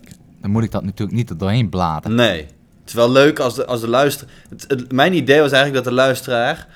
Moet 0.51 0.65
ik 0.65 0.71
dat 0.71 0.85
natuurlijk 0.85 1.17
niet 1.17 1.39
doorheen 1.39 1.69
bladen. 1.69 2.15
Nee. 2.15 2.41
Het 2.41 2.95
is 2.95 3.01
wel 3.01 3.11
leuk 3.11 3.39
als 3.39 3.55
de, 3.55 3.67
als 3.67 3.81
de 3.81 3.89
luisteraar... 3.89 4.33
Mijn 4.89 5.13
idee 5.13 5.41
was 5.41 5.53
eigenlijk 5.53 5.85
dat 5.85 5.93
de 5.93 6.01
luisteraar 6.01 6.67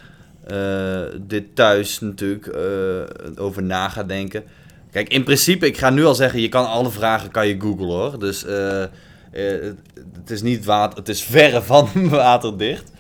eh, 0.47 1.01
dit 1.21 1.45
thuis 1.55 2.01
natuurlijk 2.01 2.47
eh, 2.47 3.45
over 3.45 3.63
na 3.63 3.89
gaat 3.89 4.09
denken. 4.09 4.45
Kijk, 4.91 5.09
in 5.09 5.25
principe, 5.25 5.67
ik 5.67 5.79
ga 5.79 5.91
nu 5.91 6.05
al 6.05 6.15
zeggen, 6.15 6.41
je 6.41 6.49
kan 6.49 6.67
alle 6.67 6.91
vragen 6.91 7.31
kan 7.31 7.47
je 7.49 7.61
googlen 7.61 7.89
hoor. 7.89 8.19
Dus 8.19 8.45
eh, 8.45 8.85
het, 9.31 10.31
is 10.31 10.43
niet 10.43 10.65
water, 10.65 10.99
het 10.99 11.09
is 11.09 11.23
verre 11.23 11.63
van 11.73 12.09
waterdicht. 12.09 12.93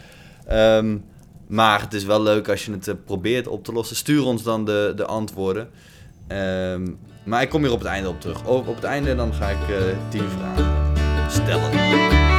Ehm, 0.46 0.96
maar 1.46 1.80
het 1.80 1.94
is 1.94 2.04
wel 2.04 2.22
leuk 2.22 2.48
als 2.48 2.64
je 2.64 2.72
het 2.72 3.04
probeert 3.04 3.48
op 3.48 3.64
te 3.64 3.72
lossen. 3.72 3.96
Stuur 3.96 4.24
ons 4.24 4.42
dan 4.42 4.64
de, 4.64 4.92
de 4.96 5.04
antwoorden. 5.04 5.68
Ehm, 6.26 6.86
maar 7.24 7.42
ik 7.42 7.48
kom 7.48 7.62
hier 7.62 7.72
op 7.72 7.78
het 7.78 7.88
einde 7.88 8.08
op 8.08 8.20
terug. 8.20 8.44
Op, 8.44 8.66
het 8.74 8.84
einde 8.84 9.14
dan 9.14 9.34
ga 9.34 9.48
ik 9.48 9.68
eh 9.68 9.96
tien 10.08 10.28
vragen 10.28 11.30
stellen. 11.30 12.29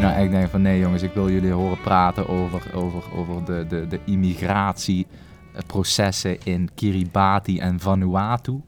Je 0.00 0.06
nou 0.06 0.18
echt 0.18 0.30
denkt 0.30 0.50
van 0.50 0.62
nee 0.62 0.78
jongens, 0.78 1.02
ik 1.02 1.14
wil 1.14 1.30
jullie 1.30 1.52
horen 1.52 1.80
praten 1.80 2.28
over, 2.28 2.74
over, 2.74 3.02
over 3.16 3.44
de, 3.44 3.64
de, 3.68 3.86
de 3.86 4.00
immigratieprocessen 4.04 6.36
in 6.44 6.70
Kiribati 6.74 7.58
en 7.58 7.80
Vanuatu. 7.80 8.60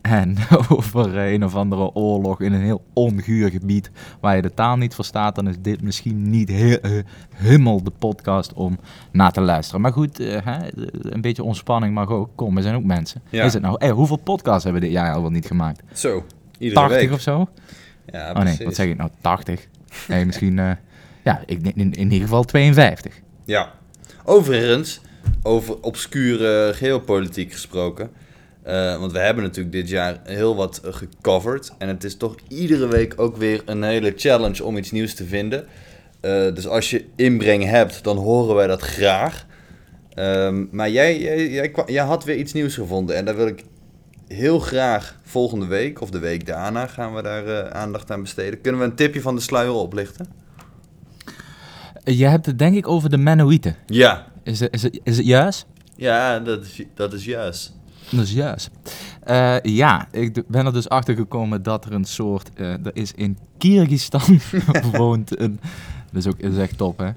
En 0.00 0.36
over 0.68 1.16
een 1.16 1.44
of 1.44 1.54
andere 1.54 1.94
oorlog 1.94 2.40
in 2.40 2.52
een 2.52 2.62
heel 2.62 2.84
onguur 2.92 3.50
gebied 3.50 3.90
waar 4.20 4.36
je 4.36 4.42
de 4.42 4.54
taal 4.54 4.76
niet 4.76 4.94
verstaat, 4.94 5.34
dan 5.34 5.48
is 5.48 5.56
dit 5.60 5.82
misschien 5.82 6.30
niet 6.30 6.48
heel, 6.48 6.78
helemaal 7.34 7.82
de 7.82 7.92
podcast 7.98 8.52
om 8.52 8.78
naar 9.12 9.32
te 9.32 9.40
luisteren. 9.40 9.80
Maar 9.80 9.92
goed, 9.92 10.20
eh, 10.20 10.38
hè, 10.44 10.58
een 11.12 11.20
beetje 11.20 11.42
ontspanning 11.42 11.94
mag 11.94 12.08
ook. 12.08 12.30
Kom, 12.34 12.54
we 12.54 12.62
zijn 12.62 12.74
ook 12.74 12.84
mensen. 12.84 13.22
Ja. 13.28 13.44
Is 13.44 13.52
het 13.52 13.62
nou, 13.62 13.76
eh, 13.78 13.90
hoeveel 13.90 14.16
podcasts 14.16 14.64
hebben 14.64 14.82
we 14.82 14.88
dit 14.88 14.96
jaar 14.96 15.14
al 15.14 15.20
wel 15.20 15.30
niet 15.30 15.46
gemaakt? 15.46 15.82
Zo, 15.92 16.24
iedere 16.58 16.80
80 16.80 17.00
week. 17.00 17.12
of 17.12 17.20
zo? 17.20 17.48
Ja, 18.06 18.30
oh 18.30 18.42
nee, 18.42 18.56
wat 18.64 18.74
zeg 18.74 18.86
ik 18.86 18.96
nou? 18.96 19.10
80? 19.20 19.68
Nee, 20.08 20.24
misschien, 20.24 20.58
eh, 20.58 20.70
ja, 21.24 21.42
ik, 21.46 21.60
in, 21.74 21.92
in 21.92 22.10
ieder 22.10 22.20
geval 22.20 22.44
52. 22.44 23.20
Ja. 23.44 23.72
Overigens, 24.24 25.00
over 25.42 25.80
obscure 25.80 26.74
geopolitiek 26.74 27.52
gesproken. 27.52 28.10
eh, 28.62 28.98
want 28.98 29.12
we 29.12 29.18
hebben 29.18 29.44
natuurlijk 29.44 29.74
dit 29.74 29.88
jaar 29.88 30.20
heel 30.24 30.56
wat 30.56 30.80
gecoverd. 30.84 31.72
En 31.78 31.88
het 31.88 32.04
is 32.04 32.16
toch 32.16 32.34
iedere 32.48 32.86
week 32.88 33.14
ook 33.16 33.36
weer 33.36 33.62
een 33.64 33.82
hele 33.82 34.12
challenge 34.16 34.64
om 34.64 34.76
iets 34.76 34.90
nieuws 34.90 35.14
te 35.14 35.24
vinden. 35.24 35.66
Eh, 36.20 36.54
dus 36.54 36.66
als 36.66 36.90
je 36.90 37.04
inbreng 37.16 37.64
hebt, 37.64 38.04
dan 38.04 38.16
horen 38.16 38.54
wij 38.54 38.66
dat 38.66 38.80
graag. 38.82 39.46
Ehm, 40.14 40.64
maar 40.70 40.90
jij, 40.90 41.20
jij, 41.20 41.48
jij, 41.48 41.72
jij 41.86 42.04
had 42.04 42.24
weer 42.24 42.36
iets 42.36 42.52
nieuws 42.52 42.74
gevonden. 42.74 43.16
En 43.16 43.24
daar 43.24 43.36
wil 43.36 43.46
ik 43.46 43.64
heel 44.28 44.58
graag 44.58 45.16
volgende 45.22 45.66
week 45.66 46.00
of 46.00 46.10
de 46.10 46.18
week 46.18 46.46
daarna 46.46 46.86
gaan 46.86 47.14
we 47.14 47.22
daar 47.22 47.46
eh, 47.46 47.70
aandacht 47.80 48.10
aan 48.10 48.20
besteden. 48.22 48.60
Kunnen 48.60 48.80
we 48.80 48.86
een 48.86 48.94
tipje 48.94 49.20
van 49.20 49.34
de 49.34 49.40
sluier 49.40 49.72
oplichten? 49.72 50.26
Je 52.04 52.24
hebt 52.26 52.46
het 52.46 52.58
denk 52.58 52.76
ik 52.76 52.88
over 52.88 53.10
de 53.10 53.16
Mennonieten. 53.16 53.76
Ja. 53.86 54.26
Is 54.42 54.60
het, 54.60 54.74
is 54.74 54.82
het, 54.82 55.00
is 55.02 55.16
het 55.16 55.26
juist? 55.26 55.66
Ja, 55.96 56.38
dat 56.40 56.64
is, 56.64 56.82
dat 56.94 57.12
is 57.12 57.24
juist. 57.24 57.76
Dat 58.10 58.24
is 58.24 58.32
juist. 58.32 58.70
Eh, 59.22 59.56
ja, 59.62 60.08
ik 60.10 60.42
ben 60.48 60.66
er 60.66 60.72
dus 60.72 60.88
achter 60.88 61.14
gekomen 61.14 61.62
dat 61.62 61.84
er 61.84 61.92
een 61.92 62.04
soort. 62.04 62.50
eh, 62.54 62.72
er 62.72 62.90
is 62.92 63.12
in 63.12 63.38
Kyrgyzstan 63.58 64.40
woont 64.92 65.40
een. 65.40 65.60
Dat 66.12 66.24
is 66.24 66.26
ook 66.26 66.42
dat 66.42 66.52
is 66.52 66.58
echt 66.58 66.76
top, 66.78 66.98
hè? 66.98 67.10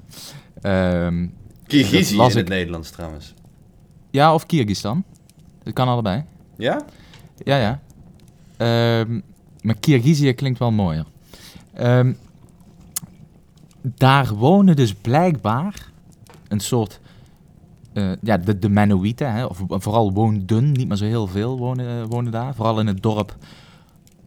Dat 1.66 2.10
las 2.10 2.10
in 2.10 2.28
ik. 2.30 2.34
het 2.34 2.48
Nederlands 2.48 2.90
trouwens. 2.90 3.34
ja, 4.10 4.34
of 4.34 4.46
Kyrgyzstan. 4.46 5.04
Dat 5.62 5.72
kan 5.72 5.88
allebei. 5.88 6.24
Ja? 6.56 6.82
Ja, 7.36 7.56
ja. 7.56 7.80
Ehm, 8.56 9.20
maar 9.62 9.76
Kirgizië 9.80 10.32
klinkt 10.32 10.58
wel 10.58 10.70
mooier. 10.70 11.04
Ehm, 11.74 12.12
daar 13.82 14.34
wonen 14.34 14.76
dus 14.76 14.94
blijkbaar 14.94 15.90
een 16.48 16.60
soort... 16.60 17.00
eh, 17.92 18.10
ja, 18.22 18.36
de, 18.36 18.58
de 18.58 18.68
Mennonieten, 18.68 19.32
hè, 19.32 19.44
of 19.44 19.62
vooral 19.68 20.12
woonden, 20.12 20.72
niet 20.72 20.88
meer 20.88 20.96
zo 20.96 21.04
heel 21.04 21.26
veel 21.26 21.58
wonen, 21.58 21.86
eh, 22.02 22.06
wonen 22.08 22.32
daar. 22.32 22.54
Vooral 22.54 22.80
in 22.80 22.86
het 22.86 23.02
dorp 23.02 23.36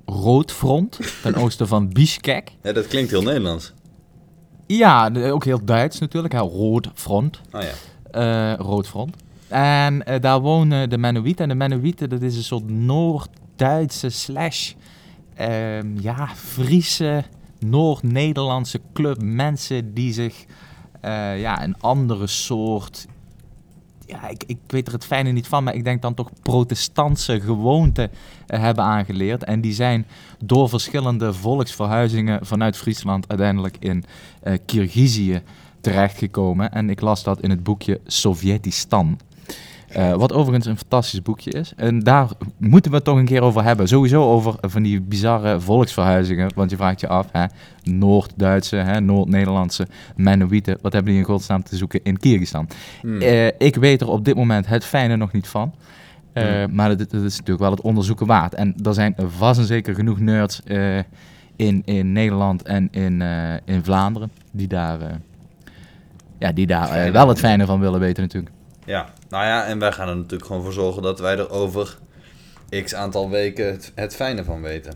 Roodfront, 0.06 1.00
ten 1.22 1.36
oosten 1.44 1.68
van 1.68 1.90
Bishkek. 1.90 2.52
Ja, 2.62 2.72
dat 2.72 2.88
klinkt 2.88 3.12
heel 3.12 3.22
Nederlands. 3.22 3.74
Ja, 4.68 5.12
ook 5.14 5.46
heel 5.46 5.66
Duits 5.66 6.00
natuurlijk, 6.00 6.34
hè, 6.34 6.40
Roodfront. 6.40 7.42
Oh 7.52 7.62
ja. 7.62 7.72
Eh, 8.12 8.60
Roodfront. 8.60 9.16
En 9.48 10.06
eh, 10.06 10.22
daar 10.22 10.40
wonen 10.40 10.90
de 10.90 10.98
Mennonieten. 10.98 11.44
En 11.44 11.50
de 11.50 11.56
Mennonieten, 11.56 12.10
dat 12.10 12.22
is 12.22 12.38
een 12.38 12.44
soort 12.44 12.70
Noord-Duitse 12.70 14.10
slash... 14.10 14.74
ehm, 15.36 16.00
ja, 16.00 16.28
Friese, 16.36 17.24
Noord-Nederlandse 17.60 18.82
club. 18.94 19.22
Mensen 19.22 19.94
die 19.94 20.14
zich 20.14 20.46
eh, 21.02 21.40
ja, 21.40 21.64
een 21.64 21.76
andere 21.80 22.28
soort... 22.28 23.08
Ja, 24.06 24.28
ik, 24.28 24.44
ik 24.48 24.58
weet 24.68 24.88
er 24.88 24.94
het 24.94 25.06
fijne 25.06 25.32
niet 25.32 25.48
van, 25.48 25.64
maar 25.64 25.76
ik 25.76 25.84
denk 25.84 26.02
dan 26.02 26.14
toch 26.14 26.30
protestantse 26.42 27.42
gewoonten 27.42 28.12
eh, 28.48 28.60
hebben 28.60 28.84
aangeleerd. 28.84 29.44
En 29.44 29.62
die 29.62 29.74
zijn 29.74 30.06
door 30.44 30.70
verschillende 30.70 31.34
volksverhuizingen 31.34 32.46
vanuit 32.46 32.78
Friesland 32.78 33.28
uiteindelijk 33.28 33.78
in 33.80 34.04
Kirgizië 34.66 35.42
terechtgekomen. 35.82 36.72
En 36.72 36.90
ik 36.90 37.02
las 37.02 37.24
dat 37.24 37.42
in 37.42 37.50
het 37.50 37.64
boekje 37.64 38.00
Sovjetistan. 38.06 39.18
Eh, 39.96 40.14
wat 40.14 40.34
overigens 40.34 40.66
een 40.66 40.78
fantastisch 40.78 41.22
boekje 41.22 41.52
is. 41.52 41.74
En 41.76 42.00
daar 42.00 42.28
moeten 42.58 42.92
we 42.92 42.98
het 42.98 43.06
toch 43.06 43.18
een 43.18 43.26
keer 43.26 43.42
over 43.42 43.64
hebben. 43.64 43.88
Sowieso 43.88 44.24
over 44.24 44.56
van 44.62 44.84
die 44.84 45.02
bizarre 45.02 45.60
volksverhuizingen. 45.60 46.52
Want 46.56 46.70
je 46.70 46.76
vraagt 46.76 47.00
je 47.00 47.08
af, 47.08 47.28
hè, 47.32 47.46
Noord-Duitse, 47.84 49.00
Noord-Nederlandse 49.00 49.88
Mennonieten. 50.16 50.78
Wat 50.82 50.94
hebben 50.94 51.12
die 51.12 51.22
in 51.22 51.28
godsnaam 51.28 51.64
te 51.64 51.76
zoeken 51.76 52.00
in 52.04 52.18
Kyrgyzstan? 52.18 52.68
Hmm. 53.02 53.22
Eh, 53.22 53.48
ik 53.58 53.76
weet 53.76 54.02
er 54.02 54.08
op 54.08 54.26
dit 54.26 54.36
moment 54.36 54.68
het 54.68 54.86
fijne 54.86 55.16
nog 55.16 55.32
niet 55.32 55.48
van. 55.48 55.74
Eh, 56.34 56.44
Hmm. 56.44 56.76
Maar 56.76 56.98
dat, 56.98 57.12
dat 57.12 57.24
is 57.24 57.38
natuurlijk 57.38 57.60
wel 57.60 57.72
het 57.72 57.82
onderzoeken 57.82 58.28
waard. 58.28 58.54
En 58.54 58.76
er 58.84 58.94
zijn 58.94 59.16
vast 59.18 59.60
en 59.60 59.66
zeker 59.66 59.96
genoeg 59.96 60.20
nerds 60.20 60.62
in, 61.56 61.82
in 61.86 62.12
Nederland 62.12 62.64
en 62.64 62.88
in, 62.92 63.22
in 63.66 63.84
Vlaanderen 63.84 64.32
die 64.52 64.68
daar, 64.68 65.00
ja, 66.40 66.52
die 66.52 66.68
daar 66.68 67.12
wel 67.12 67.28
het 67.28 67.40
fijne 67.40 67.66
van 67.66 67.80
willen 67.80 68.00
weten 68.00 68.24
natuurlijk. 68.24 68.54
Ja, 68.86 69.10
nou 69.36 69.48
ja, 69.48 69.66
en 69.66 69.80
wij 69.80 69.92
gaan 69.92 70.08
er 70.08 70.16
natuurlijk 70.16 70.46
gewoon 70.46 70.64
voor 70.64 70.74
zorgen 70.74 71.02
dat 71.02 71.20
wij 71.20 71.38
er 71.38 71.50
over 71.50 71.98
x 72.84 72.96
aantal 72.96 73.30
weken 73.30 73.66
het, 73.66 73.92
het 73.96 74.16
fijne 74.16 74.44
van 74.44 74.62
weten. 74.62 74.94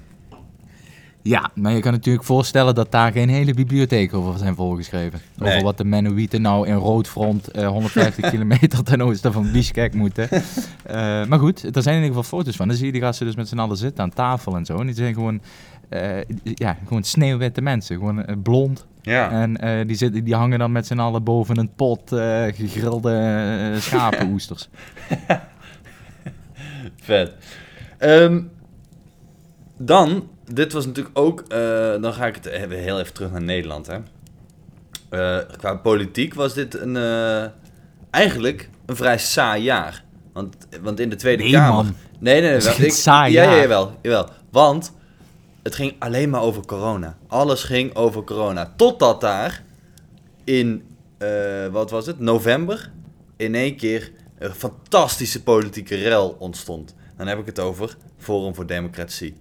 Ja, 1.21 1.51
maar 1.53 1.73
je 1.73 1.79
kan 1.79 1.91
natuurlijk 1.91 2.25
voorstellen 2.25 2.75
dat 2.75 2.91
daar 2.91 3.11
geen 3.11 3.29
hele 3.29 3.53
bibliotheek 3.53 4.13
over 4.13 4.37
zijn 4.37 4.55
volgeschreven. 4.55 5.19
Nee. 5.35 5.49
Over 5.49 5.63
wat 5.63 5.77
de 5.77 5.83
Mennonieten 5.83 6.41
nou 6.41 6.67
in 6.67 6.75
Roodfront 6.75 7.47
eh 7.51 7.67
150 7.67 8.29
kilometer 8.31 8.83
ten 8.83 9.01
oosten 9.01 9.33
van 9.33 9.51
Bishkek 9.51 9.93
moeten. 9.93 10.29
Eh, 10.83 11.25
maar 11.25 11.39
goed, 11.39 11.75
er 11.75 11.81
zijn 11.81 11.95
in 11.95 12.03
ieder 12.03 12.17
geval 12.17 12.37
foto's 12.39 12.55
van. 12.55 12.67
Dan 12.67 12.77
zie 12.77 12.85
je 12.85 12.91
die 12.91 13.01
gasten 13.01 13.25
dus 13.25 13.35
met 13.35 13.47
z'n 13.47 13.59
allen 13.59 13.77
zitten 13.77 14.03
aan 14.03 14.13
tafel 14.13 14.55
en 14.55 14.65
zo. 14.65 14.77
En 14.77 14.85
die 14.85 14.95
zijn 14.95 15.13
gewoon, 15.13 15.41
eh, 15.89 16.21
ja, 16.43 16.77
gewoon 16.87 17.03
sneeuwwitte 17.03 17.61
mensen. 17.61 17.97
Gewoon 17.97 18.25
eh, 18.25 18.35
blond. 18.43 18.85
Ja. 19.09 19.31
En 19.31 19.57
eh, 19.57 19.87
die, 19.87 19.95
zitten, 19.95 20.23
die 20.23 20.35
hangen 20.35 20.59
dan 20.59 20.71
met 20.71 20.87
z'n 20.87 20.99
allen 20.99 21.23
boven 21.23 21.57
een 21.57 21.73
pot 21.75 22.11
eh, 22.11 22.43
gegrilde 22.43 23.11
eh, 23.11 23.81
schapenoesters. 23.81 24.69
Vet. 27.01 27.31
Ehm, 27.97 28.41
dan, 29.77 30.29
dit 30.53 30.73
was 30.73 30.85
natuurlijk 30.85 31.19
ook, 31.19 31.49
dan 32.01 32.13
ga 32.13 32.25
ik 32.25 32.35
het 32.35 32.45
even, 32.45 32.77
heel 32.77 32.99
even 32.99 33.13
terug 33.13 33.31
naar 33.31 33.41
Nederland. 33.41 33.87
Hè. 33.87 33.97
Qua 35.57 35.75
politiek 35.75 36.33
was 36.33 36.53
dit 36.53 36.79
een, 36.79 36.97
eigenlijk 38.09 38.69
een 38.85 38.95
vrij 38.95 39.17
saai 39.17 39.63
jaar. 39.63 40.03
Want, 40.33 40.55
want 40.81 40.99
in 40.99 41.09
de 41.09 41.15
Tweede 41.15 41.43
Nee, 41.43 41.51
Kamer... 41.51 41.73
man. 41.73 41.95
Nee, 42.19 42.41
nee, 42.41 42.51
nee. 42.51 42.59
Wel, 42.61 42.73
ik- 42.79 42.91
saai 42.91 43.33
ja, 43.33 43.43
ja, 43.43 43.55
jawel, 43.61 43.97
jawel. 44.01 44.29
Want 44.51 44.93
het 45.69 45.77
ging 45.77 45.95
alleen 45.99 46.29
maar 46.29 46.41
over 46.41 46.65
corona. 46.65 47.17
Alles 47.27 47.63
ging 47.63 47.95
over 47.95 48.23
corona. 48.23 48.73
Totdat 48.75 49.21
daar 49.21 49.63
in, 50.43 50.83
eh, 51.17 51.29
wat 51.71 51.89
was 51.91 52.05
het, 52.05 52.19
november, 52.19 52.91
in 53.37 53.55
één 53.55 53.75
keer 53.75 54.11
een 54.39 54.51
fantastische 54.53 55.43
politieke 55.43 55.95
rel 55.95 56.35
ontstond. 56.39 56.95
Dan 57.17 57.27
heb 57.27 57.39
ik 57.39 57.45
het 57.45 57.59
over 57.59 57.97
Forum 58.17 58.55
voor 58.55 58.65
Democratie. 58.65 59.37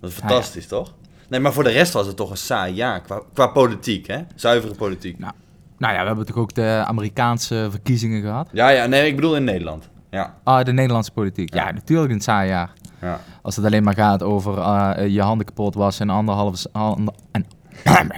Dat 0.00 0.10
is 0.10 0.16
Ah, 0.16 0.22
ja. 0.22 0.28
fantastisch, 0.28 0.66
toch? 0.66 0.94
Nee, 1.28 1.40
maar 1.40 1.52
voor 1.52 1.64
de 1.64 1.70
rest 1.70 1.92
was 1.92 2.06
het 2.06 2.16
toch 2.16 2.30
een 2.30 2.36
saai 2.36 2.74
jaar. 2.74 3.00
Qua, 3.00 3.22
qua 3.32 3.46
politiek, 3.46 4.06
hè? 4.06 4.18
Zuivere 4.34 4.74
politiek. 4.74 5.18
Nou. 5.18 5.32
Nou 5.78 5.92
ja, 5.94 6.00
we 6.00 6.06
hebben 6.06 6.26
toch 6.26 6.36
ook 6.36 6.54
de 6.54 6.82
Amerikaanse 6.86 7.66
verkiezingen 7.70 8.22
gehad? 8.22 8.48
Ja, 8.52 8.68
ja, 8.68 8.86
nee, 8.86 9.06
ik 9.06 9.14
bedoel 9.14 9.36
in 9.36 9.44
Nederland. 9.44 9.88
Ja. 10.10 10.36
Ah, 10.44 10.64
de 10.64 10.72
Nederlandse 10.72 11.12
politiek. 11.12 11.54
Ja, 11.54 11.66
Ja. 11.66 11.72
natuurlijk 11.72 12.12
een 12.12 12.20
saai 12.20 12.48
jaar. 12.48 12.72
Ja. 13.00 13.20
Als 13.42 13.56
het 13.56 13.64
alleen 13.64 13.82
maar 13.82 13.94
gaat 13.94 14.22
over 14.22 14.58
eh, 14.58 15.08
je 15.08 15.22
handen 15.22 15.46
kapot 15.46 15.74
wassen 15.74 16.08
en 16.08 16.14
anderhalve... 16.14 16.68
ander- 16.72 17.14
en, 17.30 17.46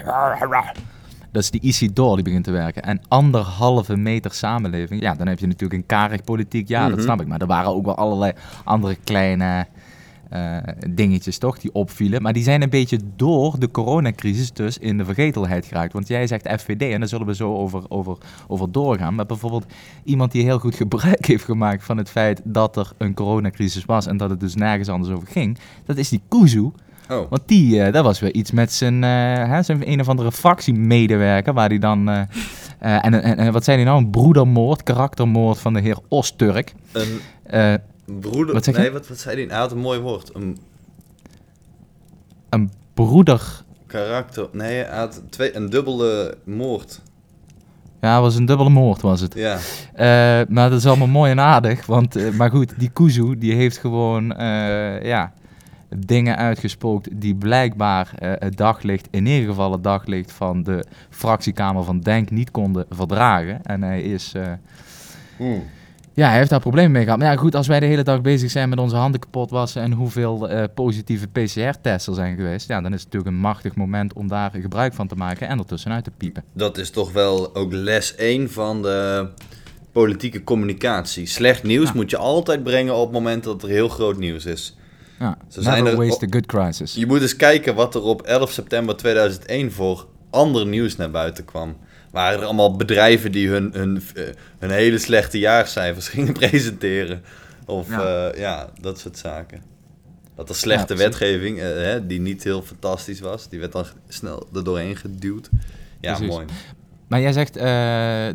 dat 1.32 1.42
is 1.42 1.50
die 1.50 1.60
Isidore 1.60 2.14
die 2.14 2.24
begint 2.24 2.44
te 2.44 2.50
werken. 2.50 2.82
En 2.82 3.00
anderhalve 3.08 3.96
meter 3.96 4.32
samenleving. 4.34 5.00
Ja, 5.02 5.14
dan 5.14 5.26
heb 5.26 5.38
je 5.38 5.46
natuurlijk 5.46 5.80
een 5.80 5.86
karig 5.86 6.22
politiek. 6.24 6.68
Ja, 6.68 6.82
dat 6.88 6.92
Mhm. 6.96 7.02
snap 7.02 7.20
ik. 7.20 7.26
Maar 7.26 7.40
er 7.40 7.46
waren 7.46 7.74
ook 7.74 7.84
wel 7.84 7.96
allerlei 7.96 8.32
andere 8.64 8.94
kleine 9.04 9.66
eh, 10.32 10.56
dingetjes 10.88 11.38
toch 11.38 11.58
die 11.58 11.72
opvielen. 11.72 12.22
Maar 12.22 12.32
die 12.32 12.42
zijn 12.42 12.62
een 12.62 12.70
beetje 12.70 12.98
door 13.16 13.58
de 13.58 13.70
coronacrisis 13.70 14.52
dus 14.52 14.78
in 14.78 14.98
de 14.98 15.04
vergetelheid 15.04 15.66
geraakt. 15.66 15.92
Want 15.92 16.08
jij 16.08 16.26
zegt 16.26 16.48
FVD 16.60 16.82
en 16.82 16.98
daar 16.98 17.08
zullen 17.08 17.26
we 17.26 17.34
zo 17.34 17.54
over, 17.54 17.82
over, 17.88 18.16
over 18.48 18.72
doorgaan. 18.72 19.14
Maar 19.14 19.26
bijvoorbeeld 19.26 19.66
iemand 20.04 20.32
die 20.32 20.44
heel 20.44 20.58
goed 20.58 20.74
gebruik 20.74 21.26
heeft 21.26 21.44
gemaakt 21.44 21.84
van 21.84 21.96
het 21.96 22.10
feit 22.10 22.40
dat 22.44 22.76
er 22.76 22.92
een 22.98 23.14
coronacrisis 23.14 23.84
was 23.84 24.06
en 24.06 24.16
dat 24.16 24.30
het 24.30 24.40
dus 24.40 24.54
nergens 24.54 24.88
anders 24.88 25.14
over 25.14 25.28
ging. 25.28 25.58
Dat 25.84 25.96
is 25.96 26.08
die 26.08 26.22
Kuzu. 26.28 26.70
Oh. 27.10 27.30
Want 27.30 27.42
die, 27.46 27.82
eh, 27.82 27.92
dat 27.92 28.04
was 28.04 28.20
weer 28.20 28.32
iets 28.32 28.50
met 28.50 28.72
zijn, 28.72 29.04
eh, 29.04 29.10
hè, 29.48 29.62
zijn 29.62 29.90
een 29.90 30.00
of 30.00 30.08
andere 30.08 30.32
fractiemedewerker, 30.32 31.52
waar 31.52 31.68
die 31.68 31.80
dan... 31.80 32.08
en, 32.08 32.28
en, 33.22 33.36
en 33.36 33.52
wat 33.52 33.64
zei 33.64 33.76
hij 33.76 33.86
nou? 33.86 33.98
Een 33.98 34.10
broedermoord, 34.10 34.82
karaktermoord 34.82 35.58
van 35.58 35.72
de 35.72 35.80
heer 35.80 35.98
Osturk. 36.08 36.74
Een 36.92 37.20
broeder... 38.04 38.54
Wat 38.54 38.66
nee, 38.66 38.90
wat, 38.90 39.08
wat 39.08 39.18
zei 39.18 39.36
hij? 39.36 39.46
Hij 39.46 39.58
had 39.58 39.72
een 39.72 39.78
mooi 39.78 40.00
woord. 40.00 40.34
Een 40.34 40.58
een 42.52 42.70
broeder... 42.94 43.62
karakter... 43.86 44.48
Nee, 44.52 44.84
hij 44.84 44.98
had 44.98 45.22
twee, 45.30 45.56
een 45.56 45.70
dubbele 45.70 46.36
moord. 46.44 47.00
Ja, 48.00 48.12
het 48.12 48.22
was 48.22 48.36
een 48.36 48.46
dubbele 48.46 48.70
moord 48.70 49.00
was 49.00 49.20
het. 49.20 49.34
Ja. 49.34 49.58
Eh, 49.94 50.46
maar 50.48 50.70
dat 50.70 50.78
is 50.78 50.86
allemaal 50.86 51.06
mooi 51.06 51.30
en 51.30 51.40
aardig. 51.40 51.86
Want, 51.86 52.16
eh, 52.16 52.30
maar 52.30 52.50
goed, 52.50 52.74
die 52.78 52.90
Kuzu 52.90 53.38
die 53.38 53.54
heeft 53.54 53.78
gewoon 53.78 54.32
eh, 54.32 55.02
ja, 55.02 55.32
dingen 55.96 56.36
uitgespookt 56.36 57.20
die 57.20 57.34
blijkbaar 57.34 58.12
het 58.18 58.56
daglicht, 58.56 59.08
in 59.10 59.26
ieder 59.26 59.48
geval 59.48 59.72
het 59.72 59.84
daglicht 59.84 60.32
van 60.32 60.62
de 60.62 60.84
fractiekamer 61.10 61.84
van 61.84 62.00
Denk 62.00 62.30
niet 62.30 62.50
konden 62.50 62.86
verdragen. 62.90 63.64
En 63.64 63.82
hij 63.82 64.02
is... 64.02 64.32
Hmm. 65.36 65.62
Ja, 66.14 66.28
hij 66.28 66.36
heeft 66.36 66.50
daar 66.50 66.60
problemen 66.60 66.90
mee 66.92 67.04
gehad. 67.04 67.18
Maar 67.18 67.28
ja, 67.32 67.36
goed, 67.36 67.54
als 67.54 67.66
wij 67.66 67.80
de 67.80 67.86
hele 67.86 68.02
dag 68.02 68.20
bezig 68.20 68.50
zijn 68.50 68.68
met 68.68 68.78
onze 68.78 68.96
handen 68.96 69.20
kapot 69.20 69.50
wassen 69.50 69.82
en 69.82 69.92
hoeveel 69.92 70.48
eh, 70.48 70.64
positieve 70.74 71.26
PCR-tests 71.28 72.06
er 72.08 72.14
zijn 72.14 72.36
geweest, 72.36 72.68
ja, 72.68 72.80
dan 72.80 72.92
is 72.92 73.02
het 73.02 73.12
natuurlijk 73.12 73.34
een 73.36 73.40
machtig 73.40 73.74
moment 73.74 74.12
om 74.12 74.28
daar 74.28 74.50
gebruik 74.60 74.94
van 74.94 75.08
te 75.08 75.14
maken 75.14 75.48
en 75.48 75.58
ertussenuit 75.58 76.04
te 76.04 76.10
piepen. 76.16 76.42
Dat 76.52 76.78
is 76.78 76.90
toch 76.90 77.12
wel 77.12 77.54
ook 77.54 77.72
les 77.72 78.14
1 78.14 78.50
van 78.50 78.82
de 78.82 79.28
politieke 79.92 80.44
communicatie. 80.44 81.26
Slecht 81.26 81.62
nieuws 81.62 81.86
Ja. 81.88 81.92
moet 81.94 82.10
je 82.10 82.16
altijd 82.16 82.62
brengen 82.62 82.94
op 82.94 83.02
het 83.04 83.12
moment 83.12 83.44
dat 83.44 83.62
er 83.62 83.68
heel 83.68 83.88
groot 83.88 84.18
nieuws 84.18 84.44
is. 84.46 84.76
Ja, 85.18 85.36
Zo 85.48 85.60
zijn 85.62 85.86
er- 85.86 85.96
waste 85.96 86.24
a 86.24 86.28
good 86.30 86.46
crisis. 86.46 86.94
Je 86.94 87.06
moet 87.06 87.20
eens 87.20 87.36
kijken 87.36 87.74
wat 87.74 87.94
er 87.94 88.02
op 88.02 88.22
11 88.22 88.50
september 88.52 88.96
2001 88.96 89.72
voor 89.72 90.06
ander 90.30 90.66
nieuws 90.66 90.96
naar 90.96 91.10
buiten 91.10 91.44
kwam. 91.44 91.76
Waren 92.12 92.38
er 92.38 92.44
allemaal 92.44 92.76
bedrijven 92.76 93.32
die 93.32 93.48
hun, 93.48 93.70
hun, 93.72 94.02
eh, 94.14 94.24
hun 94.58 94.70
hele 94.70 94.98
slechte 94.98 95.38
jaarcijfers 95.38 96.08
gingen 96.14 96.32
presenteren. 96.32 97.22
Of 97.66 97.88
Ja. 97.90 98.02
ja, 98.02 98.32
ja 98.36 98.68
dat 98.80 98.98
soort 98.98 99.18
zaken. 99.18 99.62
Dat 100.34 100.48
er 100.48 100.54
slechte 100.54 100.92
Ja, 100.92 100.98
wetgeving, 100.98 101.58
eh, 101.58 101.64
hè, 101.64 102.06
die 102.06 102.20
niet 102.20 102.44
heel 102.44 102.62
fantastisch 102.62 103.20
was, 103.20 103.48
die 103.48 103.58
werd 103.60 103.72
dan 103.72 103.84
snel 104.08 104.46
er 104.54 104.64
doorheen 104.64 104.96
geduwd. 104.96 105.48
Ja, 106.00 106.14
Precies. 106.14 106.34
mooi. 106.34 106.46
Maar 107.08 107.20
jij 107.20 107.32
zegt, 107.32 107.56
eh, 107.56 107.64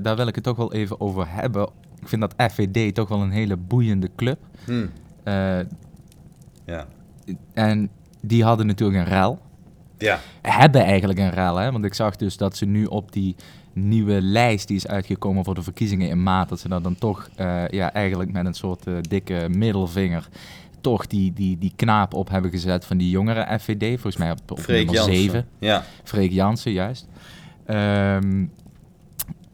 daar 0.01 0.15
wil 0.15 0.27
ik 0.27 0.35
het 0.35 0.43
toch 0.43 0.57
wel 0.57 0.73
even 0.73 1.01
over 1.01 1.25
hebben. 1.29 1.69
Ik 2.01 2.07
vind 2.07 2.21
dat 2.21 2.51
FVD 2.51 2.95
toch 2.95 3.09
wel 3.09 3.21
een 3.21 3.31
hele 3.31 3.55
boeiende 3.55 4.09
club. 4.15 4.39
Hm, 4.65 4.85
Eh, 5.23 5.59
ja. 6.65 6.87
en 7.53 7.89
die 8.21 8.43
hadden 8.43 8.65
natuurlijk 8.67 8.99
een 8.99 9.11
ruil. 9.13 9.39
ja, 9.97 10.19
Hebben 10.41 10.83
eigenlijk 10.83 11.19
een 11.19 11.31
ruil, 11.31 11.55
hè? 11.55 11.71
Want 11.71 11.85
ik 11.85 11.93
zag 11.93 12.15
dus 12.15 12.37
dat 12.37 12.57
ze 12.57 12.65
nu 12.65 12.85
op 12.85 13.11
die 13.11 13.35
nieuwe 13.77 14.21
lijst 14.21 14.67
die 14.67 14.75
is 14.77 14.87
uitgekomen 14.87 15.43
voor 15.43 15.55
de 15.55 15.61
verkiezingen 15.63 16.09
in 16.09 16.23
maart, 16.23 16.49
dat 16.49 16.59
ze 16.59 16.69
daar 16.69 16.81
dan 16.81 16.95
toch 16.95 17.29
eh, 17.35 17.67
ja, 17.67 17.93
eigenlijk 17.93 18.31
met 18.31 18.45
een 18.45 18.53
soort 18.53 18.87
eh, 18.87 18.93
dikke 19.01 19.47
middelvinger 19.51 20.29
toch 20.81 21.07
die, 21.07 21.33
die, 21.33 21.57
die 21.57 21.73
knaap 21.75 22.13
op 22.13 22.29
hebben 22.29 22.51
gezet 22.51 22.85
van 22.85 22.97
die 22.97 23.09
jongere 23.09 23.59
FVD. 23.59 23.85
Volgens 23.93 24.17
mij 24.17 24.31
op, 24.31 24.39
op 24.47 24.59
Freek 24.59 24.85
nummer 24.85 24.95
Jansen. 24.95 25.15
7. 25.15 25.47
Ja, 25.59 25.83
Freek 26.03 26.31
Jansen, 26.31 26.71
juist. 26.71 27.07
Ehm, 27.65 28.45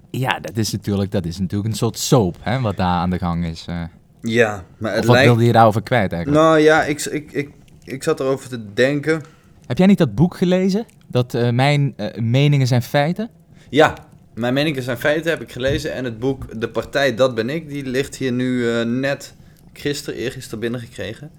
ja, 0.10 0.40
dat 0.40 0.58
is, 0.58 0.72
natuurlijk, 0.72 1.12
dat 1.12 1.26
is 1.26 1.40
natuurlijk 1.40 1.70
een 1.72 1.78
soort 1.78 1.98
soap 1.98 2.36
hè, 2.40 2.60
wat 2.60 2.78
daar 2.78 2.88
aan 2.98 3.10
de 3.10 3.18
gang 3.18 3.46
is. 3.46 3.66
eh. 3.68 3.82
ja 4.22 4.64
maar 4.78 4.94
het 4.94 5.06
wat 5.06 5.16
lijkt... 5.16 5.30
wilde 5.30 5.46
je 5.46 5.52
daarover 5.52 5.84
kwijt 5.84 6.12
eigenlijk? 6.12 6.44
Nou 6.44 6.60
ja, 6.60 6.84
ik, 6.84 7.02
ik, 7.02 7.32
ik, 7.32 7.50
ik 7.84 8.04
zat 8.04 8.20
erover 8.20 8.50
te 8.50 8.74
denken. 8.74 9.22
Heb 9.66 9.78
jij 9.78 9.88
niet 9.88 9.98
dat 9.98 10.16
boek 10.16 10.38
gelezen? 10.38 10.86
Dat 11.08 11.52
mijn 11.52 11.96
meningen 12.16 12.68
zijn 12.68 12.82
feiten? 12.82 13.30
Ja, 13.70 13.94
mijn 14.34 14.54
meningen 14.54 14.84
zijn 14.84 14.98
feiten 14.98 15.32
heb 15.32 15.42
ik 15.42 15.52
gelezen. 15.52 15.94
En 15.94 16.04
het 16.06 16.20
boek 16.20 16.60
De 16.62 16.70
Partij 16.70 17.16
Dat 17.16 17.36
Ben 17.36 17.50
Ik, 17.50 17.70
die 17.70 17.86
ligt 17.86 18.16
hier 18.16 18.32
nu 18.32 18.70
eh, 18.70 18.86
net 18.86 19.34
gisteren, 19.74 20.20
eergisteren 20.20 20.60
binnengekregen. 20.60 21.32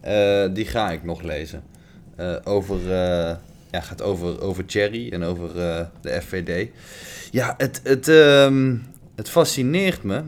Eh, 0.00 0.44
die 0.52 0.64
ga 0.66 0.90
ik 0.90 1.04
nog 1.04 1.22
lezen. 1.22 1.62
Eh, 2.16 2.34
over, 2.44 2.88
ja, 3.70 3.80
gaat 3.80 4.02
over, 4.02 4.40
over 4.40 4.64
Thierry 4.64 5.08
en 5.12 5.22
over 5.22 5.54
de 6.00 6.20
FVD. 6.22 6.68
Ja, 7.30 7.54
het, 7.58 7.80
het, 7.84 8.08
ehm, 8.08 8.76
het 9.16 9.28
fascineert 9.28 10.02
me. 10.02 10.22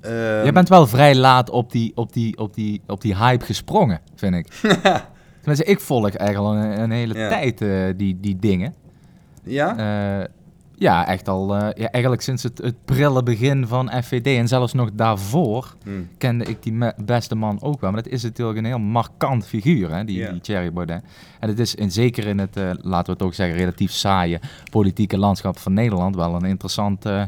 Ehm, 0.00 0.14
Jij 0.42 0.52
bent 0.52 0.68
wel 0.68 0.86
vrij 0.86 1.14
laat 1.14 1.50
op 1.50 1.72
die, 1.72 1.92
op 1.94 2.12
die, 2.12 2.38
op 2.38 2.54
die, 2.54 2.80
op 2.86 3.00
die 3.00 3.16
hype 3.16 3.44
gesprongen, 3.44 4.00
vind 4.14 4.34
ik. 4.34 4.46
Tenminste, 5.40 5.64
ik 5.64 5.80
volg 5.80 6.16
eigenlijk 6.16 6.38
al 6.38 6.54
een, 6.56 6.80
een 6.80 6.90
hele 6.90 7.14
Ja. 7.14 7.28
tijd 7.28 7.58
die, 7.98 8.20
die 8.20 8.36
dingen. 8.38 8.74
ja? 9.42 10.28
Ja, 10.80 11.06
echt 11.06 11.28
al, 11.28 11.56
eh, 11.56 11.68
ja, 11.74 11.90
eigenlijk 11.90 12.22
sinds 12.22 12.42
het, 12.42 12.58
het 12.58 12.84
prille 12.84 13.22
begin 13.22 13.66
van 13.66 13.90
FVD 14.02 14.26
en 14.26 14.48
zelfs 14.48 14.72
nog 14.72 14.90
daarvoor 14.92 15.74
Hm. 15.84 15.90
kende 16.18 16.44
ik 16.44 16.62
die 16.62 16.78
beste 17.04 17.34
man 17.34 17.62
ook 17.62 17.80
wel. 17.80 17.92
Maar 17.92 18.02
dat 18.02 18.12
is 18.12 18.22
natuurlijk 18.22 18.58
een 18.58 18.64
heel 18.64 18.78
markant 18.78 19.46
figuur, 19.46 19.94
hè, 19.94 20.04
die, 20.04 20.18
Ja. 20.18 20.30
die 20.30 20.40
Thierry 20.40 20.72
Baudet. 20.72 21.02
En 21.40 21.48
het 21.48 21.58
is 21.58 21.74
in, 21.74 21.90
zeker 21.90 22.26
in 22.26 22.38
het, 22.38 22.56
eh, 22.56 22.70
laten 22.80 23.06
we 23.06 23.12
het 23.12 23.22
ook 23.22 23.34
zeggen, 23.34 23.56
relatief 23.56 23.90
saaie 23.92 24.40
politieke 24.70 25.18
landschap 25.18 25.58
van 25.58 25.72
Nederland 25.72 26.16
wel 26.16 26.34
een 26.34 26.44
interessant 26.44 27.04
eh, 27.06 27.22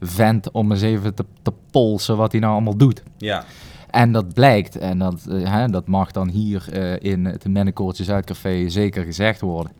vent 0.00 0.50
om 0.50 0.72
eens 0.72 0.82
even 0.82 1.14
te, 1.14 1.24
te 1.42 1.52
polsen 1.70 2.16
wat 2.16 2.32
hij 2.32 2.40
nou 2.40 2.52
allemaal 2.52 2.76
doet. 2.76 3.02
ja. 3.16 3.44
En 3.90 4.12
dat 4.12 4.34
blijkt, 4.34 4.76
en 4.76 4.98
dat, 4.98 5.26
eh, 5.30 5.52
hè, 5.52 5.68
dat 5.68 5.86
mag 5.86 6.10
dan 6.10 6.28
hier 6.28 6.74
in 7.02 7.24
het 7.24 7.48
Mennekoortje 7.48 8.04
Zuidcafé 8.04 8.68
zeker 8.68 9.04
gezegd 9.04 9.40
worden, 9.40 9.72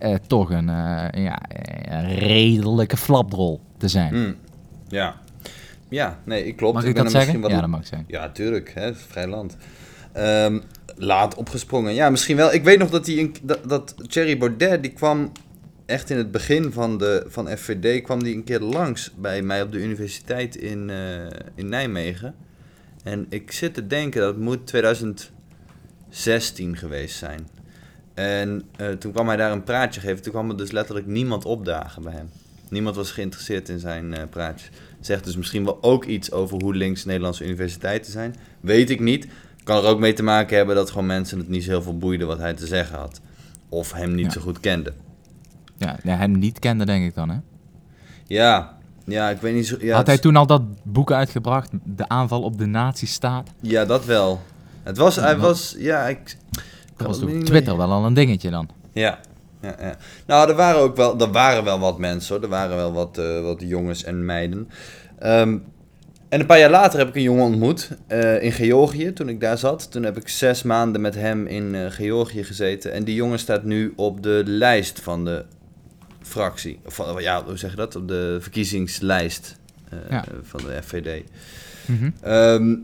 eh, 0.00 0.14
toch 0.26 0.50
een, 0.50 0.68
eh, 0.68 1.24
ja, 1.24 1.38
een 1.88 2.18
redelijke 2.18 2.96
flapdrol 2.96 3.60
te 3.76 3.88
zijn. 3.88 4.14
Hm. 4.14 4.32
ja. 4.88 5.20
Ja, 5.88 6.18
nee, 6.24 6.44
ik 6.44 6.56
klopt. 6.56 6.74
mag 6.74 6.84
ik 6.84 6.94
dat 6.94 7.10
zeggen? 7.10 7.18
misschien 7.18 7.40
Ja, 7.40 7.48
wat 7.48 7.60
dat 7.60 7.70
mag 7.70 7.80
ik 7.80 7.86
zeggen. 7.86 8.08
Ja, 8.08 8.30
tuurlijk. 8.30 8.72
Hè, 8.74 8.94
vrij 8.94 9.26
land. 9.26 9.56
Ehm, 10.12 10.60
laat 10.96 11.34
opgesprongen. 11.34 11.94
Ja, 11.94 12.10
misschien 12.10 12.36
wel. 12.36 12.52
Ik 12.52 12.64
weet 12.64 12.78
nog 12.78 12.90
dat, 12.90 13.04
die 13.04 13.30
dat, 13.42 13.68
dat 13.68 13.94
Thierry 14.08 14.38
Baudet, 14.38 14.82
die 14.82 14.92
kwam 14.92 15.32
echt 15.86 16.10
in 16.10 16.16
het 16.16 16.30
begin 16.30 16.72
van, 16.72 16.98
de, 16.98 17.24
van 17.26 17.48
FVD, 17.48 18.02
kwam 18.02 18.22
die 18.22 18.34
een 18.34 18.44
keer 18.44 18.60
langs 18.60 19.12
bij 19.16 19.42
mij 19.42 19.62
op 19.62 19.72
de 19.72 19.82
universiteit 19.82 20.56
in, 20.56 20.90
eh, 20.90 20.96
in 21.54 21.68
Nijmegen. 21.68 22.34
En 23.02 23.26
ik 23.28 23.52
zit 23.52 23.74
te 23.74 23.86
denken, 23.86 24.20
dat 24.20 24.36
moet 24.36 24.66
2016 24.66 26.76
geweest 26.76 27.16
zijn. 27.16 27.59
En 28.20 28.62
eh, 28.76 28.88
toen 28.88 29.12
kwam 29.12 29.26
hij 29.26 29.36
daar 29.36 29.52
een 29.52 29.64
praatje 29.64 30.00
geven. 30.00 30.22
Toen 30.22 30.32
kwam 30.32 30.50
er 30.50 30.56
dus 30.56 30.70
letterlijk 30.70 31.06
niemand 31.06 31.44
opdagen 31.44 32.02
bij 32.02 32.12
hem. 32.12 32.30
Niemand 32.68 32.96
was 32.96 33.10
geïnteresseerd 33.10 33.68
in 33.68 33.78
zijn 33.78 34.14
eh 34.14 34.22
praatje. 34.30 34.68
Zegt 35.00 35.24
dus 35.24 35.36
misschien 35.36 35.64
wel 35.64 35.78
ook 35.82 36.04
iets 36.04 36.32
over 36.32 36.62
hoe 36.62 36.74
links 36.74 37.04
Nederlandse 37.04 37.44
universiteiten 37.44 38.12
zijn. 38.12 38.34
Weet 38.60 38.90
ik 38.90 39.00
niet. 39.00 39.26
Kan 39.64 39.76
er 39.76 39.84
ook 39.90 39.98
mee 39.98 40.12
te 40.12 40.22
maken 40.22 40.56
hebben 40.56 40.74
dat 40.74 40.90
gewoon 40.90 41.06
mensen 41.06 41.38
het 41.38 41.48
niet 41.48 41.64
zo 41.64 41.70
heel 41.70 41.82
veel 41.82 41.98
boeide 41.98 42.24
wat 42.24 42.38
hij 42.38 42.54
te 42.54 42.66
zeggen 42.66 42.98
had. 42.98 43.20
Of 43.68 43.92
hem 43.92 44.14
niet 44.14 44.24
Ja. 44.26 44.32
zo 44.32 44.40
goed 44.40 44.60
kenden. 44.60 44.94
Ja, 45.76 45.98
ja, 46.02 46.16
hem 46.16 46.38
niet 46.38 46.58
kende 46.58 46.84
denk 46.84 47.04
ik 47.04 47.14
dan, 47.14 47.28
hè? 47.30 47.36
Ja, 48.26 48.76
ja, 49.04 49.30
ik 49.30 49.40
weet 49.40 49.54
niet 49.54 49.66
zo... 49.66 49.76
Ja, 49.80 49.96
Had 49.96 50.06
hij 50.06 50.18
toen 50.18 50.36
al 50.36 50.46
dat 50.46 50.62
boek 50.82 51.12
uitgebracht, 51.12 51.70
De 51.84 52.08
aanval 52.08 52.42
op 52.42 52.58
de 52.58 52.66
nazistaat? 52.66 53.50
ja 53.60 53.84
dat 53.84 54.04
wel. 54.04 54.40
Het 54.82 54.96
was, 54.96 55.16
hij 55.16 55.36
was, 55.38 55.74
ja, 55.78 56.08
ik... 56.08 56.36
Dat 57.06 57.18
was 57.18 57.44
Twitter 57.44 57.76
wel 57.76 57.90
al 57.92 58.04
een 58.04 58.14
dingetje 58.14 58.50
dan. 58.50 58.68
Ja, 58.92 59.18
ja, 59.62 59.74
ja. 59.80 59.96
Nou, 60.26 60.48
er 60.50 60.56
waren 60.56 60.80
ook 60.80 60.96
wel, 60.96 61.20
er 61.20 61.30
waren 61.32 61.64
wel 61.64 61.78
wat 61.78 61.98
mensen 61.98 62.34
hoor. 62.34 62.44
Er 62.44 62.50
waren 62.50 62.76
wel 62.76 62.92
wat, 62.92 63.18
eh, 63.18 63.40
wat 63.42 63.60
jongens 63.60 64.04
en 64.04 64.24
meiden. 64.24 64.68
Ehm, 65.18 65.56
En 66.28 66.40
een 66.40 66.46
paar 66.46 66.58
jaar 66.58 66.70
later 66.70 66.98
heb 66.98 67.08
ik 67.08 67.14
een 67.14 67.22
jongen 67.22 67.44
ontmoet 67.44 67.90
eh, 68.06 68.42
in 68.42 68.52
Georgië, 68.52 69.12
toen 69.12 69.28
ik 69.28 69.40
daar 69.40 69.58
zat. 69.58 69.90
Toen 69.90 70.02
heb 70.02 70.16
ik 70.16 70.28
zes 70.28 70.62
maanden 70.62 71.00
met 71.00 71.14
hem 71.14 71.46
in 71.46 71.74
eh, 71.74 71.86
Georgië 71.90 72.44
gezeten. 72.44 72.92
En 72.92 73.04
die 73.04 73.14
jongen 73.14 73.38
staat 73.38 73.64
nu 73.64 73.92
op 73.96 74.22
de 74.22 74.42
lijst 74.46 75.00
van 75.00 75.24
de 75.24 75.44
fractie. 76.22 76.80
Of 76.86 77.20
ja, 77.20 77.44
hoe 77.44 77.56
zeg 77.58 77.70
je 77.70 77.76
dat? 77.76 77.96
Op 77.96 78.08
de 78.08 78.36
verkiezingslijst 78.40 79.56
eh, 79.88 79.98
Ja. 80.10 80.24
van 80.42 80.60
de 80.66 80.78
FVD. 80.82 81.22
Mhm. 81.86 82.10
Ehm, 82.20 82.74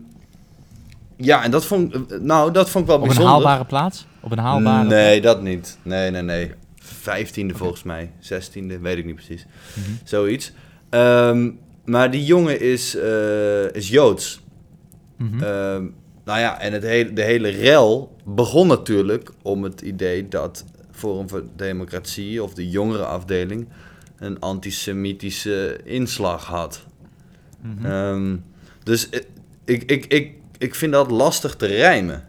ja, 1.17 1.43
en 1.43 1.51
dat 1.51 1.65
vond, 1.65 2.21
nou, 2.23 2.51
dat 2.51 2.69
vond 2.69 2.83
ik 2.83 2.89
wel 2.89 2.95
Op 2.99 3.01
een 3.01 3.07
bijzonder. 3.07 3.33
haalbare 3.33 3.65
plaats? 3.65 4.05
Op 4.19 4.31
een 4.31 4.37
haalbare 4.37 4.87
Nee, 4.87 5.21
dat 5.21 5.41
niet. 5.41 5.77
Nee, 5.81 6.11
nee, 6.11 6.21
nee. 6.21 6.51
Vijftiende 6.75 7.55
volgens 7.55 7.83
mij. 7.83 8.11
Zestiende, 8.19 8.79
weet 8.79 8.97
ik 8.97 9.05
niet 9.05 9.15
precies. 9.15 9.45
Mhm. 9.73 9.89
Zoiets. 10.03 10.51
Ehm, 10.89 11.49
maar 11.85 12.11
die 12.11 12.25
jongen 12.25 12.59
is, 12.61 12.95
eh, 12.95 13.73
is 13.75 13.89
Joods. 13.89 14.41
Mhm. 15.17 15.43
Ehm, 15.43 15.83
nou 16.25 16.39
ja, 16.39 16.59
en 16.59 16.73
het 16.73 16.83
hele, 16.83 17.13
de 17.13 17.21
hele 17.23 17.49
rel 17.49 18.15
begon 18.25 18.67
natuurlijk 18.67 19.29
om 19.41 19.63
het 19.63 19.81
idee 19.81 20.27
dat 20.27 20.65
Forum 20.91 21.29
voor 21.29 21.43
Democratie 21.55 22.43
of 22.43 22.53
de 22.53 22.69
jongere 22.69 23.05
afdeling 23.05 23.67
een 24.17 24.39
antisemitische 24.39 25.79
inslag 25.83 26.45
had. 26.45 26.85
Mhm. 27.61 27.85
Ehm, 27.85 28.35
dus 28.83 29.09
i- 29.13 29.25
ik, 29.65 29.83
ik, 29.91 30.05
ik, 30.05 30.33
ik 30.57 30.75
vind 30.75 30.91
dat 30.91 31.11
lastig 31.11 31.55
te 31.55 31.65
rijmen. 31.65 32.27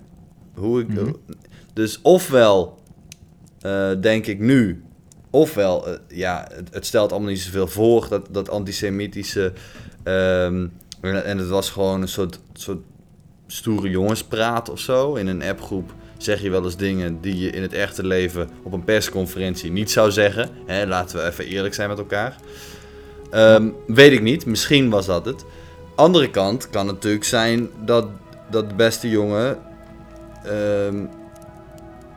Hoe 0.55 0.81
ik, 0.81 0.88
Mhm. 0.88 1.12
Dus 1.73 1.99
ofwel 2.03 2.79
eh, 3.61 3.91
denk 4.01 4.27
ik 4.27 4.38
nu, 4.38 4.83
ofwel, 5.31 5.88
eh, 5.88 5.95
ja, 6.09 6.49
het, 6.55 6.69
het 6.75 6.87
stelt 6.87 7.11
allemaal 7.12 7.31
niet 7.31 7.41
zoveel 7.41 7.67
voor, 7.67 8.07
dat, 8.09 8.29
dat 8.31 8.51
antisemitische. 8.51 9.53
ehm, 10.03 10.67
en, 11.01 11.25
en 11.25 11.38
het 11.38 11.49
was 11.49 11.71
gewoon 11.71 12.03
een 12.03 12.09
soort, 12.09 12.41
soort 12.53 12.83
stoere 13.47 13.88
jongenspraat 13.91 14.71
of 14.71 14.79
zo. 14.81 15.14
In 15.14 15.27
een 15.27 15.43
appgroep 15.43 15.93
zeg 16.17 16.43
je 16.43 16.51
wel 16.51 16.64
eens 16.64 16.77
dingen 16.77 17.21
die 17.21 17.38
je 17.38 17.51
in 17.51 17.62
het 17.62 17.73
echte 17.73 18.07
leven 18.07 18.49
op 18.62 18.73
een 18.73 18.85
persconferentie 18.85 19.71
niet 19.71 19.91
zou 19.91 20.11
zeggen. 20.11 20.51
Hè, 20.67 20.87
laten 20.87 21.17
we 21.19 21.25
even 21.25 21.47
eerlijk 21.47 21.75
zijn 21.75 21.88
met 21.88 21.99
elkaar. 21.99 22.37
Ehm, 23.31 23.69
weet 23.87 24.12
ik 24.12 24.23
niet, 24.23 24.47
misschien 24.47 24.91
was 24.91 25.07
dat 25.07 25.25
het. 25.25 25.45
Andere 25.99 26.31
kant 26.31 26.71
kan 26.71 26.87
natuurlijk 26.87 27.25
zijn 27.25 27.69
dat, 27.85 28.07
dat 28.51 28.69
de 28.69 28.75
beste 28.75 29.09
jongen. 29.11 29.59
ehm, 30.45 31.05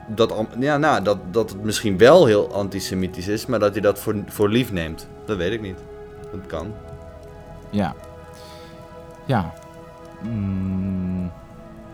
dat, 0.08 0.34
ja, 0.60 0.78
nou, 0.78 1.04
dat, 1.04 1.18
dat 1.32 1.50
het 1.50 1.64
misschien 1.64 1.98
wel 1.98 2.26
heel 2.26 2.54
antisemitisch 2.54 3.28
is, 3.28 3.46
maar 3.46 3.60
dat 3.60 3.72
hij 3.72 3.82
dat 3.82 4.00
voor, 4.00 4.16
voor 4.28 4.50
lief 4.50 4.72
neemt. 4.72 5.08
Dat 5.26 5.38
weet 5.38 5.52
ik 5.52 5.62
niet. 5.62 5.78
Dat 6.32 6.46
kan. 6.48 6.74
Ja. 7.70 7.94
Ja. 9.26 9.54
Mm, 10.24 11.32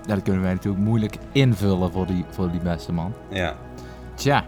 ja, 0.05 0.13
dat 0.15 0.23
kunnen 0.23 0.41
wij 0.41 0.53
natuurlijk 0.53 0.83
moeilijk 0.83 1.17
invullen 1.31 1.91
voor 1.91 2.05
die, 2.07 2.25
voor 2.29 2.51
die 2.51 2.59
beste 2.59 2.91
man. 2.93 3.13
Ja. 3.29 3.55
Tja. 4.15 4.45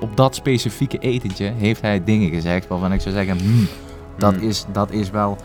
Op 0.00 0.16
dat 0.16 0.34
specifieke 0.34 0.98
etentje 0.98 1.44
heeft 1.56 1.80
hij 1.80 2.04
dingen 2.04 2.30
gezegd 2.30 2.66
waarvan 2.68 2.92
ik 2.92 3.00
zou 3.00 3.14
zeggen, 3.14 3.38
hmm, 3.38 3.68
dat, 4.18 4.34
Hmm. 4.34 4.48
is, 4.48 4.64
dat 4.72 4.90
is 4.90 5.10
wel... 5.10 5.36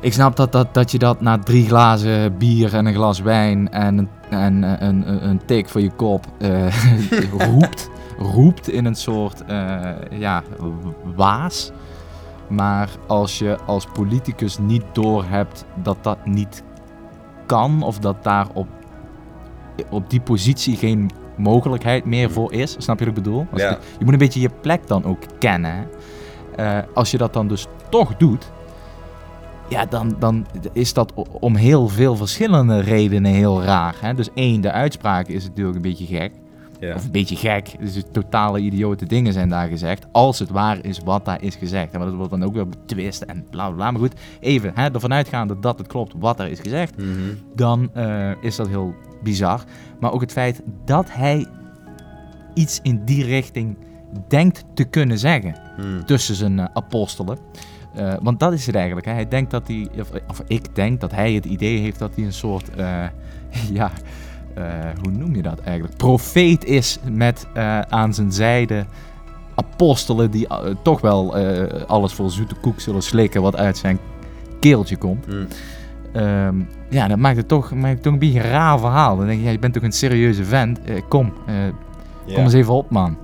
Ik 0.00 0.12
snap 0.12 0.36
dat, 0.36 0.52
dat, 0.52 0.74
dat 0.74 0.90
je 0.90 0.98
dat 0.98 1.20
na 1.20 1.38
drie 1.38 1.66
glazen 1.66 2.36
bier 2.36 2.74
en 2.74 2.86
een 2.86 2.94
glas 2.94 3.20
wijn 3.20 3.70
en 3.70 3.98
een, 3.98 4.08
en, 4.30 4.64
eh, 4.64 4.88
een, 4.88 5.08
een, 5.08 5.28
een 5.28 5.40
tik 5.44 5.68
voor 5.68 5.80
je 5.80 5.90
kop 5.90 6.26
eh, 6.38 6.86
roept, 7.50 7.90
roept 8.18 8.68
in 8.70 8.84
een 8.84 8.94
soort 8.94 9.44
eh, 9.44 9.90
ja, 10.10 10.42
waas. 11.14 11.72
Maar 12.48 12.88
als 13.06 13.38
je 13.38 13.56
als 13.66 13.86
politicus 13.92 14.58
niet 14.58 14.84
doorhebt 14.92 15.64
dat 15.82 15.96
dat 16.00 16.26
niet 16.26 16.62
kan 17.46 17.82
of 17.82 17.98
dat 17.98 18.24
daar 18.24 18.46
op, 18.52 18.68
op 19.90 20.10
die 20.10 20.20
positie 20.20 20.76
geen 20.76 21.10
mogelijkheid 21.36 22.04
meer 22.04 22.30
voor 22.30 22.52
is, 22.52 22.76
snap 22.78 22.98
je 22.98 23.04
wat 23.04 23.16
ik 23.16 23.22
bedoel? 23.22 23.46
Ja. 23.54 23.70
je, 23.70 23.78
je 23.98 24.04
moet 24.04 24.12
een 24.12 24.18
beetje 24.18 24.40
je 24.40 24.50
plek 24.60 24.86
dan 24.86 25.04
ook 25.04 25.22
kennen. 25.38 25.86
als 26.94 27.10
je 27.10 27.18
dat 27.18 27.32
dan 27.32 27.48
dus 27.48 27.66
toch 27.90 28.16
doet, 28.16 28.50
ja, 29.68 29.86
dan, 29.86 30.16
dan 30.18 30.46
is 30.72 30.92
dat 30.92 31.12
om 31.40 31.56
heel 31.56 31.88
veel 31.88 32.16
verschillende 32.16 32.80
redenen 32.80 33.32
heel 33.32 33.62
raar. 33.62 33.94
Hè? 34.00 34.14
Dus 34.14 34.28
één, 34.34 34.60
de 34.60 34.72
uitspraak 34.72 35.26
is 35.28 35.44
natuurlijk 35.44 35.76
een 35.76 35.82
beetje 35.82 36.06
gek. 36.06 36.32
Ja. 36.80 36.94
Of 36.94 37.04
een 37.04 37.10
beetje 37.10 37.36
gek. 37.36 37.74
Dus 37.80 38.02
totale 38.12 38.58
idiote 38.58 39.06
dingen 39.06 39.32
zijn 39.32 39.48
daar 39.48 39.68
gezegd. 39.68 40.06
Als 40.12 40.38
het 40.38 40.50
waar 40.50 40.84
is 40.84 41.00
wat 41.04 41.24
daar 41.24 41.42
is 41.42 41.54
gezegd. 41.54 41.92
En 41.92 42.00
dat 42.00 42.14
wordt 42.14 42.30
dan 42.30 42.44
ook 42.44 42.54
weer 42.54 42.68
betwist 42.68 43.22
en 43.22 43.46
bla 43.50 43.66
bla 43.66 43.74
bla. 43.76 43.90
Maar 43.90 44.00
goed, 44.00 44.14
even 44.40 44.72
hè, 44.74 44.88
ervan 44.90 45.12
uitgaande 45.12 45.58
dat 45.60 45.78
het 45.78 45.86
klopt 45.86 46.14
wat 46.18 46.40
er 46.40 46.48
is 46.48 46.60
gezegd. 46.60 46.96
Mhm. 46.96 47.08
Dan 47.54 47.90
eh, 47.94 48.30
is 48.40 48.56
dat 48.56 48.68
heel 48.68 48.94
bizar. 49.22 49.64
Maar 50.00 50.12
ook 50.12 50.20
het 50.20 50.32
feit 50.32 50.62
dat 50.84 51.06
hij 51.12 51.46
iets 52.54 52.80
in 52.82 53.04
die 53.04 53.24
richting 53.24 53.76
denkt 54.28 54.64
te 54.74 54.84
kunnen 54.84 55.18
zeggen 55.18 55.54
Hmm. 55.76 56.04
tussen 56.04 56.34
zijn 56.34 56.58
eh, 56.58 56.66
apostelen. 56.72 57.38
Eh, 57.94 58.14
want 58.22 58.40
dat 58.40 58.52
is 58.52 58.66
het 58.66 58.74
eigenlijk. 58.74 59.06
Hè. 59.06 59.12
Hij 59.12 59.28
denkt 59.28 59.50
dat 59.50 59.68
hij, 59.68 59.88
of, 60.00 60.10
of 60.28 60.42
ik 60.46 60.74
denk 60.74 61.00
dat 61.00 61.10
hij 61.10 61.32
het 61.32 61.44
idee 61.44 61.78
heeft 61.78 61.98
dat 61.98 62.10
hij 62.14 62.24
een 62.24 62.32
soort, 62.32 62.70
eh, 62.74 63.04
ja, 63.78 63.90
eh, 64.54 64.64
hoe 65.02 65.10
noem 65.12 65.34
je 65.34 65.42
dat 65.42 65.60
eigenlijk? 65.60 65.96
Profeet 65.96 66.64
is 66.64 66.98
met 67.10 67.46
aan 67.88 68.14
zijn 68.14 68.32
zijde 68.32 68.84
apostelen 69.54 70.30
die 70.30 70.46
toch 70.82 71.00
wel 71.00 71.36
alles 71.86 72.12
voor 72.12 72.30
zoete 72.30 72.54
koek 72.54 72.80
zullen 72.80 73.02
slikken 73.02 73.42
wat 73.42 73.56
uit 73.56 73.76
zijn 73.76 73.98
keeltje 74.60 74.96
komt. 74.96 75.24
Hmm. 75.26 75.46
Ehm, 76.12 76.56
ja, 76.90 77.08
dat 77.08 77.18
maakt 77.18 77.36
het 77.36 77.48
toch, 77.48 77.74
maakt 77.74 77.94
het 77.94 78.02
toch 78.02 78.12
een 78.12 78.18
beetje 78.18 78.40
een 78.40 78.50
raar 78.50 78.78
verhaal. 78.78 79.16
Dan 79.16 79.26
denk 79.26 79.38
je, 79.38 79.44
ja, 79.44 79.50
je 79.50 79.58
bent 79.58 79.74
toch 79.74 79.82
een 79.82 79.92
serieuze 79.92 80.44
vent. 80.44 80.78
Kom, 81.08 81.32
Ja. 81.46 82.34
kom 82.34 82.44
eens 82.44 82.52
even 82.52 82.74
op, 82.74 82.90
man. 82.90 83.16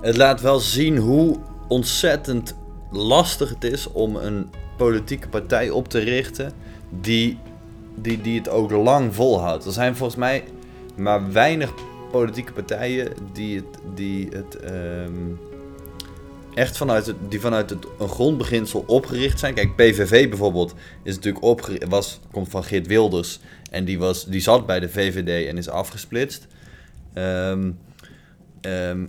Het 0.00 0.16
laat 0.16 0.40
wel 0.40 0.58
zien 0.58 0.96
hoe 0.96 1.36
ontzettend 1.68 2.54
lastig 2.90 3.48
het 3.48 3.64
is 3.64 3.86
om 3.92 4.16
een 4.16 4.50
politieke 4.76 5.28
partij 5.28 5.70
op 5.70 5.88
te 5.88 5.98
richten 5.98 6.52
die, 7.00 7.38
die, 7.94 8.20
die 8.20 8.38
het 8.38 8.48
ook 8.48 8.70
lang 8.70 9.14
volhoudt. 9.14 9.64
Er 9.64 9.72
zijn 9.72 9.96
volgens 9.96 10.18
mij 10.18 10.44
maar 10.96 11.32
weinig 11.32 11.72
politieke 12.10 12.52
partijen 12.52 13.12
die 13.32 13.56
het, 13.56 13.78
die 13.94 14.28
het 14.32 14.56
ehm, 14.56 15.34
echt 16.54 16.76
vanuit, 16.76 17.06
het, 17.06 17.16
die 17.28 17.40
vanuit 17.40 17.70
het, 17.70 17.86
een 17.98 18.08
grondbeginsel 18.08 18.84
opgericht 18.86 19.38
zijn. 19.38 19.54
Kijk, 19.54 19.76
PVV 19.76 20.28
bijvoorbeeld 20.28 20.74
is 21.02 21.14
natuurlijk 21.14 21.44
opgericht, 21.44 21.88
was, 21.88 22.20
komt 22.30 22.48
van 22.48 22.64
Geert 22.64 22.86
Wilders 22.86 23.40
en 23.70 23.84
die, 23.84 23.98
was, 23.98 24.26
die 24.26 24.40
zat 24.40 24.66
bij 24.66 24.80
de 24.80 24.88
VVD 24.88 25.48
en 25.48 25.56
is 25.56 25.68
afgesplitst. 25.68 26.46
Ehm, 27.12 27.70
ehm, 28.60 29.06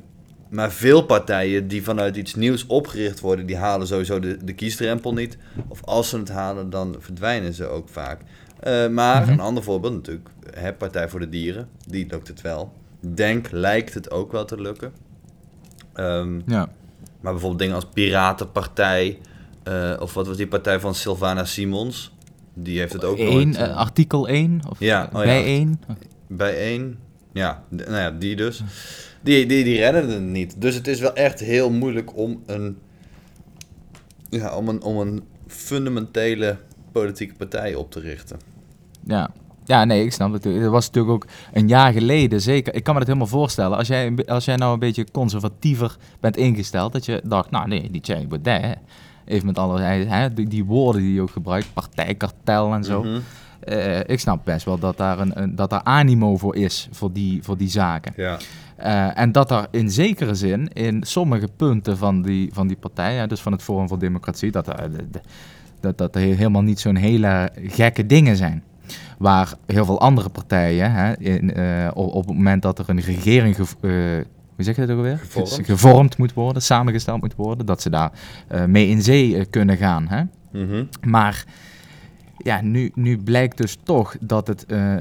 maar 0.51 0.71
veel 0.71 1.01
partijen 1.05 1.67
die 1.67 1.83
vanuit 1.83 2.15
iets 2.15 2.35
nieuws 2.35 2.65
opgericht 2.65 3.19
worden, 3.19 3.45
die 3.45 3.57
halen 3.57 3.87
sowieso 3.87 4.19
de, 4.19 4.37
de 4.43 4.53
kiesdrempel 4.53 5.13
niet. 5.13 5.37
Of 5.67 5.83
als 5.85 6.09
ze 6.09 6.17
het 6.17 6.29
halen, 6.29 6.69
dan 6.69 6.95
verdwijnen 6.99 7.53
ze 7.53 7.65
ook 7.67 7.89
vaak. 7.89 8.21
Eh, 8.59 8.87
maar 8.87 9.21
Mhm. 9.21 9.31
een 9.31 9.39
ander 9.39 9.63
voorbeeld 9.63 9.93
natuurlijk, 9.93 10.29
hè, 10.53 10.73
Partij 10.73 11.09
voor 11.09 11.19
de 11.19 11.29
Dieren, 11.29 11.67
die 11.87 12.07
lukt 12.09 12.27
het 12.27 12.41
wel. 12.41 12.73
Denk 12.99 13.51
lijkt 13.51 13.93
het 13.93 14.11
ook 14.11 14.31
wel 14.31 14.45
te 14.45 14.61
lukken. 14.61 14.91
Ehm, 15.93 16.35
Ja. 16.45 16.69
maar 17.21 17.31
bijvoorbeeld 17.31 17.59
dingen 17.59 17.75
als 17.75 17.85
Piratenpartij, 17.93 19.19
eh, 19.63 19.93
of 19.99 20.13
wat 20.13 20.27
was 20.27 20.37
die 20.37 20.47
partij 20.47 20.79
van 20.79 20.95
Sylvana 20.95 21.45
Simons? 21.45 22.11
Die 22.53 22.79
heeft 22.79 22.93
het 22.93 23.03
ook 23.03 23.17
Eén, 23.17 23.33
nooit, 23.33 23.55
eh, 23.57 23.75
artikel 23.77 24.29
1, 24.29 24.59
of 24.69 24.79
Ja, 24.79 25.03
oh 25.13 25.19
ja. 25.19 25.25
bij 25.25 25.43
1. 25.45 25.81
bijeen. 26.27 26.97
Ja, 27.33 27.63
d- 27.75 27.87
nou 27.87 27.97
ja, 27.99 28.11
die 28.11 28.35
dus. 28.35 28.63
Die, 29.21 29.45
die, 29.45 29.63
die 29.63 29.77
redden 29.77 30.09
het 30.09 30.21
niet. 30.21 30.61
Dus 30.61 30.75
het 30.75 30.87
is 30.87 30.99
wel 30.99 31.15
echt 31.15 31.39
heel 31.39 31.71
moeilijk 31.71 32.17
om 32.17 32.43
een, 32.45 32.77
ja, 34.29 34.55
om 34.55 34.67
een, 34.67 34.81
om 34.81 34.97
een 34.97 35.23
fundamentele 35.47 36.57
politieke 36.91 37.33
partij 37.33 37.75
op 37.75 37.91
te 37.91 37.99
richten. 37.99 38.39
Ja. 39.05 39.29
ja, 39.65 39.85
nee, 39.85 40.03
ik 40.03 40.11
snap 40.11 40.33
het. 40.33 40.43
Dat 40.43 40.71
was 40.71 40.85
natuurlijk 40.85 41.13
ook 41.13 41.25
een 41.53 41.67
jaar 41.67 41.93
geleden, 41.93 42.41
zeker. 42.41 42.75
Ik 42.75 42.83
kan 42.83 42.93
me 42.93 42.99
dat 42.99 43.07
helemaal 43.07 43.29
voorstellen. 43.29 43.77
Als 43.77 43.87
jij, 43.87 44.15
als 44.25 44.45
jij 44.45 44.55
nou 44.55 44.73
een 44.73 44.79
beetje 44.79 45.11
conservatiever 45.11 45.95
bent 46.19 46.37
ingesteld, 46.37 46.93
dat 46.93 47.05
je 47.05 47.21
dacht, 47.23 47.51
nou 47.51 47.67
nee, 47.67 47.91
die 47.91 48.01
Thierry 48.01 48.27
Baudet, 48.27 48.61
hè, 48.61 48.71
even 49.25 49.45
met 49.45 49.57
alle, 49.57 49.81
hè, 49.81 50.33
die, 50.33 50.47
die 50.47 50.65
woorden 50.65 51.01
die 51.01 51.13
hij 51.13 51.21
ook 51.21 51.31
gebruikt, 51.31 51.73
partijkartel 51.73 52.73
en 52.73 52.83
zo. 52.83 53.03
Mhm. 53.03 53.19
Eh, 53.59 53.99
ik 53.99 54.19
snap 54.19 54.45
best 54.45 54.65
wel 54.65 54.79
dat 54.79 54.97
daar, 54.97 55.19
een, 55.19 55.41
een, 55.41 55.55
dat 55.55 55.69
daar 55.69 55.83
animo 55.83 56.37
voor 56.37 56.55
is, 56.55 56.87
voor 56.91 57.11
die, 57.11 57.43
voor 57.43 57.57
die 57.57 57.69
zaken. 57.69 58.13
Ja. 58.15 58.37
Eh, 58.83 59.19
en 59.19 59.31
dat 59.31 59.51
er 59.51 59.67
in 59.71 59.89
zekere 59.91 60.35
zin 60.35 60.67
in 60.73 61.03
sommige 61.03 61.47
punten 61.55 61.97
van 61.97 62.21
die, 62.21 62.49
van 62.53 62.67
die 62.67 62.77
partij, 62.77 63.15
hè, 63.15 63.27
dus 63.27 63.41
van 63.41 63.51
het 63.51 63.61
Forum 63.61 63.87
voor 63.87 63.99
Democratie, 63.99 64.51
dat 64.51 64.67
er, 64.67 64.91
de- 65.11 65.21
dat, 65.79 65.97
dat 65.97 66.15
helemaal 66.15 66.61
niet 66.61 66.79
zo'n 66.79 66.95
hele 66.95 67.49
gekke 67.65 68.05
dingen 68.05 68.35
zijn. 68.37 68.63
Waar 69.17 69.53
heel 69.65 69.85
veel 69.85 69.99
andere 69.99 70.29
partijen, 70.29 70.91
hè, 70.91 71.17
in, 71.19 71.53
eh, 71.53 71.87
op, 71.93 72.13
op 72.13 72.27
het 72.27 72.35
moment 72.35 72.61
dat 72.61 72.79
er 72.79 72.89
een 72.89 72.99
regering, 72.99 73.55
gev- 73.55 73.73
eh, 73.81 73.91
hoe 74.55 74.63
zeg 74.65 74.75
je 74.75 74.81
dat 74.81 74.89
ook 74.89 74.97
alweer? 74.97 75.17
Gevormd. 75.17 75.65
Gevormd 75.65 76.17
moet 76.17 76.33
worden, 76.33 76.61
samengesteld 76.61 77.21
moet 77.21 77.35
worden, 77.35 77.65
dat 77.65 77.81
ze 77.81 77.89
daar 77.89 78.11
eh, 78.47 78.65
mee 78.65 78.87
in 78.87 79.01
zee 79.01 79.37
eh, 79.37 79.45
kunnen 79.49 79.77
gaan. 79.77 80.07
Hè? 80.07 80.23
Mhm. 80.51 80.83
Maar 81.07 81.45
ja, 82.37 82.61
nu, 82.61 82.91
nu 82.95 83.17
blijkt 83.17 83.57
dus 83.57 83.77
toch 83.83 84.15
dat 84.19 84.47
het, 84.47 84.65
eh, 84.65 84.95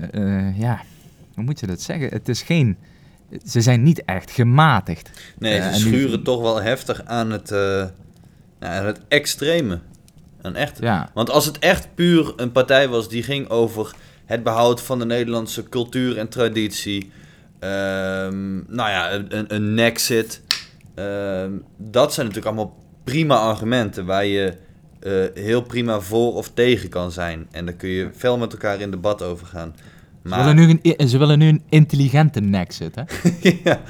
eh, 0.48 0.58
ja, 0.58 0.80
hoe 1.34 1.44
moet 1.44 1.60
je 1.60 1.66
dat 1.66 1.80
zeggen? 1.80 2.08
Het 2.08 2.28
is 2.28 2.42
geen, 2.42 2.76
ze 3.46 3.60
zijn 3.60 3.82
niet 3.82 4.04
echt 4.04 4.30
gematigd. 4.30 5.10
Nee, 5.38 5.58
Eh, 5.58 5.72
ze 5.72 5.80
schuren 5.80 6.22
toch 6.22 6.40
wel 6.40 6.62
heftig 6.62 7.04
aan 7.04 7.30
het, 7.30 7.50
eh, 7.50 7.86
aan 8.60 8.86
het 8.86 9.00
extreme. 9.08 9.78
Aan 10.42 10.54
echt. 10.56 10.78
Ja, 10.80 11.10
Want 11.14 11.30
als 11.30 11.46
het 11.46 11.58
echt 11.58 11.88
puur 11.94 12.32
een 12.36 12.52
partij 12.52 12.88
was 12.88 13.08
die 13.08 13.22
ging 13.22 13.48
over 13.48 13.94
het 14.24 14.42
behoud 14.42 14.80
van 14.82 14.98
de 14.98 15.04
Nederlandse 15.06 15.62
cultuur 15.62 16.18
en 16.18 16.28
traditie. 16.28 17.10
ehm, 17.58 18.54
nou 18.74 18.90
ja, 18.90 19.12
een, 19.12 19.36
een, 19.36 19.54
een 19.54 19.74
nexit. 19.74 20.40
ehm, 20.94 21.50
dat 21.76 22.14
zijn 22.14 22.26
natuurlijk 22.26 22.56
allemaal 22.56 22.78
prima 23.04 23.36
argumenten 23.38 24.06
waar 24.06 24.24
je 24.24 24.54
eh, 25.00 25.12
heel 25.34 25.62
prima 25.62 26.00
voor 26.00 26.34
of 26.34 26.50
tegen 26.54 26.88
kan 26.88 27.10
zijn. 27.12 27.46
En 27.50 27.64
daar 27.64 27.74
kun 27.74 27.88
je 27.88 28.08
veel 28.16 28.38
met 28.38 28.52
elkaar 28.52 28.80
in 28.80 28.90
debat 28.90 29.22
over 29.22 29.46
gaan. 29.46 29.74
Ze, 30.24 30.36
willen 30.36 30.56
nu 30.56 30.78
een, 30.82 31.08
ze 31.08 31.18
willen 31.18 31.38
nu 31.38 31.48
een 31.48 31.62
intelligente 31.68 32.40
nexit, 32.40 32.94
hè? 32.94 33.02
ja, 33.64 33.80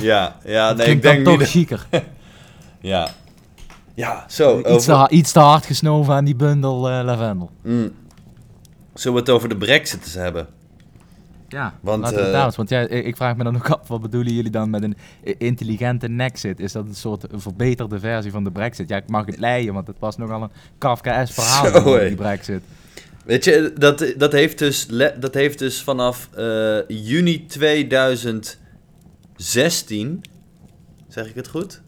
ja, 0.00 0.36
ja 0.44 0.68
Dat 0.68 0.76
nee, 0.76 0.86
ik 0.94 1.02
denk 1.02 1.24
toch 1.24 1.42
chiquer. 1.42 1.86
Ja. 2.80 3.08
Ja, 3.94 4.24
zo. 4.28 4.58
Iets, 4.58 4.66
te, 4.66 4.72
over- 4.74 4.94
ha- 4.94 5.08
iets 5.08 5.32
te 5.32 5.38
hard 5.38 5.66
gesnoven 5.66 6.14
aan 6.14 6.24
die 6.24 6.36
bundel 6.36 6.90
eh, 6.90 7.04
lavendel. 7.04 7.50
Mm. 7.62 7.90
Zullen 8.94 9.16
we 9.16 9.22
het 9.22 9.30
over 9.30 9.48
de 9.48 9.56
brexit 9.56 10.02
eens 10.04 10.14
hebben? 10.14 10.46
Ja, 11.48 11.74
Want, 11.80 12.02
laten 12.02 12.16
we 12.18 12.22
het 12.24 12.34
eh, 12.34 12.44
eens- 12.44 12.56
Want 12.56 12.68
ja, 12.68 12.80
ik 12.80 13.16
vraag 13.16 13.36
me 13.36 13.44
dan 13.44 13.56
ook 13.56 13.70
af, 13.70 13.88
wat 13.88 14.00
bedoelen 14.00 14.32
jullie 14.34 14.50
dan 14.50 14.70
met 14.70 14.82
een 14.82 14.96
intelligente 15.38 16.08
nexit? 16.08 16.60
Is 16.60 16.72
dat 16.72 16.86
een 16.86 16.94
soort 16.94 17.24
verbeterde 17.32 17.98
versie 18.00 18.30
van 18.30 18.44
de 18.44 18.50
brexit? 18.50 18.88
Ja, 18.88 18.96
ik 18.96 19.08
mag 19.08 19.26
het 19.26 19.38
leiden, 19.38 19.74
want 19.74 19.86
het 19.86 19.96
was 19.98 20.16
nogal 20.16 20.42
een 20.42 20.50
Kafkaes 20.78 21.30
verhaal, 21.30 21.82
Zo, 21.82 21.98
die 21.98 22.14
brexit. 22.14 22.62
Weet 23.26 23.44
je, 23.44 23.72
dat, 23.78 24.04
dat, 24.16 24.32
heeft, 24.32 24.58
dus, 24.58 24.86
dat 25.20 25.34
heeft 25.34 25.58
dus 25.58 25.82
vanaf 25.82 26.28
eh, 26.34 26.78
juni 26.88 27.46
2016, 27.46 30.20
zeg 31.08 31.26
ik 31.28 31.34
het 31.34 31.48
goed? 31.48 31.82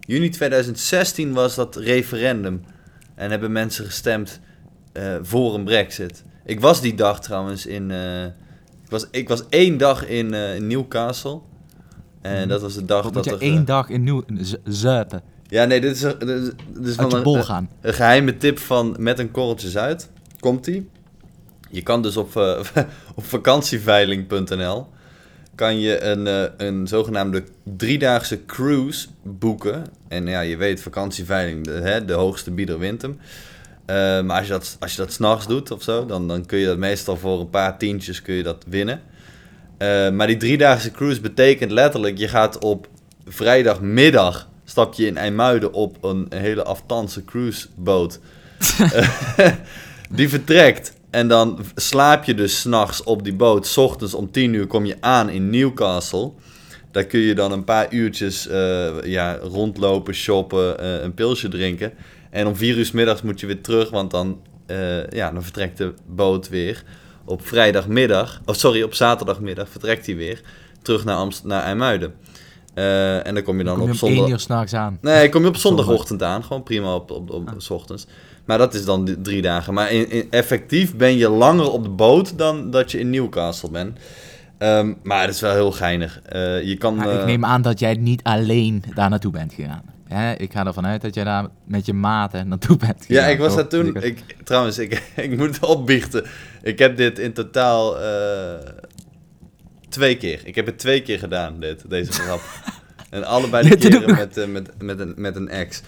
Juni 0.00 0.28
2016 0.28 1.32
was 1.32 1.54
dat 1.54 1.76
referendum 1.76 2.62
en 3.14 3.30
hebben 3.30 3.52
mensen 3.52 3.84
gestemd 3.84 4.40
eh, 4.92 5.14
voor 5.22 5.54
een 5.54 5.64
brexit. 5.64 6.24
Ik 6.44 6.60
was 6.60 6.80
die 6.80 6.94
dag 6.94 7.20
trouwens 7.20 7.66
in, 7.66 7.90
eh, 7.90 8.24
ik, 8.24 8.32
was, 8.90 9.06
ik 9.10 9.28
was 9.28 9.42
één 9.48 9.78
dag 9.78 10.06
in, 10.06 10.34
in 10.34 10.66
Newcastle. 10.66 11.40
En 12.22 12.38
Mhm. 12.38 12.48
dat 12.48 12.60
was 12.60 12.74
de 12.74 12.84
dag 12.84 13.02
Wat 13.04 13.14
dat 13.14 13.24
je 13.24 13.30
er... 13.30 13.40
één 13.40 13.64
dag 13.64 13.88
in 13.88 14.04
nieuw 14.04 14.24
zuipen, 14.64 15.22
Ja, 15.46 15.64
nee, 15.64 15.80
dit 15.80 15.96
is, 15.96 16.02
een- 16.02 16.18
dit 16.18 16.28
is, 16.42 16.50
dit 16.74 16.86
is 16.86 16.94
van 16.94 17.14
een, 17.14 17.22
bol 17.22 17.36
een- 17.36 17.44
gaan. 17.44 17.70
een 17.80 17.94
geheime 17.94 18.36
tip 18.36 18.58
van 18.58 18.96
Met 18.98 19.18
een 19.18 19.30
korreltje 19.30 19.68
Zuid. 19.68 20.10
Komt-ie? 20.40 20.88
Je 21.70 21.82
kan 21.82 22.02
dus 22.02 22.16
op, 22.16 22.36
eh, 22.36 22.60
op 23.14 23.24
vakantieveiling.nl 23.24 24.86
kan 25.54 25.80
je 25.80 26.00
een, 26.00 26.26
eh, 26.26 26.66
een 26.66 26.86
zogenaamde 26.86 27.44
driedaagse 27.76 28.44
cruise 28.46 29.06
boeken. 29.22 29.84
En 30.08 30.26
ja, 30.26 30.40
je 30.40 30.56
weet, 30.56 30.82
vakantieveiling, 30.82 31.64
de, 31.64 31.70
hè, 31.70 32.04
de 32.04 32.12
hoogste 32.12 32.50
bieder 32.50 32.78
wint 32.78 33.02
hem. 33.02 33.18
Eh, 33.86 33.96
maar 33.96 34.36
als 34.38 34.46
je 34.46 34.52
dat, 34.52 34.76
als 34.80 34.90
je 34.90 34.96
dat 34.96 35.12
s'nachts 35.12 35.46
doet 35.46 35.70
of 35.70 35.82
zo, 35.82 36.06
dan, 36.06 36.28
dan 36.28 36.46
kun 36.46 36.58
je 36.58 36.66
dat 36.66 36.78
meestal 36.78 37.16
voor 37.16 37.40
een 37.40 37.50
paar 37.50 37.78
tientjes 37.78 38.22
kun 38.22 38.34
je 38.34 38.42
dat 38.42 38.64
winnen. 38.68 39.00
Maar 40.12 40.26
die 40.26 40.36
driedaagse 40.36 40.90
cruise 40.90 41.20
betekent 41.20 41.70
letterlijk, 41.70 42.18
je 42.18 42.28
gaat 42.28 42.58
op 42.58 42.88
vrijdagmiddag 43.26 44.48
stap 44.64 44.94
je 44.94 45.06
in 45.06 45.16
IJmuiden 45.16 45.72
op 45.72 46.04
een 46.04 46.26
hele 46.34 46.62
aftanse 46.62 47.24
cruiseboot. 47.24 48.20
Die 50.12 50.28
vertrekt. 50.28 50.92
En 51.10 51.28
dan 51.28 51.58
slaap 51.74 52.24
je 52.24 52.34
dus 52.34 52.60
s'nachts 52.60 53.02
op 53.02 53.24
die 53.24 53.34
boot. 53.34 53.66
S 53.66 53.76
ochtends 53.76 54.14
om 54.14 54.30
10 54.30 54.54
uur 54.54 54.66
kom 54.66 54.84
je 54.84 54.96
aan 55.00 55.28
in 55.28 55.50
Newcastle. 55.50 56.32
Daar 56.90 57.04
kun 57.04 57.20
je 57.20 57.34
dan 57.34 57.52
een 57.52 57.64
paar 57.64 57.92
uurtjes 57.92 58.48
eh, 58.48 59.02
ja, 59.02 59.36
rondlopen, 59.36 60.14
shoppen, 60.14 60.78
eh, 60.78 61.02
een 61.02 61.14
pilsje 61.14 61.48
drinken. 61.48 61.92
En 62.30 62.46
om 62.46 62.56
4 62.56 62.76
uur 62.76 62.84
's 62.84 62.90
middags 62.90 63.22
moet 63.22 63.40
je 63.40 63.46
weer 63.46 63.60
terug, 63.60 63.90
want 63.90 64.10
dan, 64.10 64.42
eh, 64.66 65.06
ja, 65.06 65.30
dan 65.30 65.42
vertrekt 65.42 65.78
de 65.78 65.94
boot 66.06 66.48
weer. 66.48 66.82
Op 67.24 67.46
vrijdagmiddag, 67.46 68.40
oh 68.44 68.54
sorry, 68.54 68.82
op 68.82 68.94
zaterdagmiddag 68.94 69.68
vertrekt 69.68 70.06
hij 70.06 70.16
weer 70.16 70.40
terug 70.82 71.04
naar, 71.04 71.16
Amst 71.16 71.44
naar 71.44 71.62
IJmuiden. 71.62 72.14
Eh, 72.74 73.26
en 73.26 73.34
dan 73.34 73.42
kom 73.42 73.58
je 73.58 73.64
dan 73.64 73.78
Kom 73.78 73.86
je 73.86 73.92
op 73.94 74.02
één 74.02 74.14
zondag... 74.14 74.30
uur 74.32 74.38
s'nachts 74.40 74.74
aan. 74.74 74.98
Nee, 75.00 75.28
kom 75.28 75.42
je 75.42 75.48
op 75.48 75.56
Zondag. 75.56 75.84
zondagochtend 75.84 76.22
aan. 76.22 76.44
Gewoon 76.44 76.62
prima 76.62 76.94
op, 76.94 77.10
op, 77.10 77.30
op 77.30 77.48
Ah. 77.48 77.54
s 77.58 77.70
ochtends. 77.70 78.06
Maar 78.44 78.58
dat 78.58 78.74
is 78.74 78.84
dan 78.84 79.16
drie 79.22 79.42
dagen. 79.42 79.74
Maar 79.74 79.90
in, 79.92 80.10
in- 80.10 80.26
effectief 80.30 80.96
ben 80.96 81.16
je 81.16 81.28
langer 81.28 81.70
op 81.70 81.82
de 81.82 81.88
boot 81.88 82.38
dan 82.38 82.70
dat 82.70 82.90
je 82.90 82.98
in 82.98 83.10
Newcastle 83.10 83.70
bent. 83.70 83.98
Ehm, 84.58 84.92
maar 85.02 85.20
het 85.26 85.34
is 85.34 85.40
wel 85.40 85.52
heel 85.52 85.72
geinig. 85.72 86.20
Eh, 86.22 86.62
je 86.62 86.76
kan... 86.76 86.94
Maar 86.94 87.08
eh, 87.08 87.18
ik 87.20 87.24
neem 87.24 87.44
aan 87.44 87.62
dat 87.62 87.78
jij 87.78 87.94
niet 87.94 88.22
alleen 88.22 88.84
daar 88.94 89.10
naartoe 89.10 89.32
bent 89.32 89.52
gegaan. 89.54 89.82
Hè? 90.08 90.32
Ik 90.32 90.52
ga 90.52 90.66
ervan 90.66 90.86
uit 90.86 91.02
dat 91.02 91.14
jij 91.14 91.24
daar 91.24 91.46
met 91.64 91.86
je 91.86 91.92
maten 91.92 92.48
naartoe 92.48 92.76
bent 92.76 93.04
gegaan. 93.06 93.24
ja, 93.24 93.30
ik 93.30 93.38
was 93.38 93.54
daar 93.54 93.68
toen... 93.68 93.86
Ik 93.86 94.02
Ik, 94.04 94.24
trouwens, 94.44 94.78
ik, 94.78 95.02
ik 95.16 95.36
moet 95.36 95.66
opbiechten. 95.66 96.24
Ik 96.62 96.78
heb 96.78 96.96
dit 96.96 97.18
in 97.18 97.32
totaal 97.32 97.96
twee 99.90 100.16
keer. 100.16 100.40
Ik 100.44 100.54
heb 100.54 100.66
het 100.66 100.78
twee 100.78 101.02
keer 101.02 101.18
gedaan, 101.18 101.60
dit, 101.60 101.90
deze 101.90 102.12
grap. 102.22 102.40
en 103.10 103.24
allebei 103.24 103.68
de 103.68 103.76
keren 103.76 104.14
met, 104.14 104.36
eh, 104.36 104.46
met, 104.46 104.70
met, 104.82 105.00
een, 105.00 105.14
met 105.16 105.36
een 105.36 105.48
ex. 105.48 105.82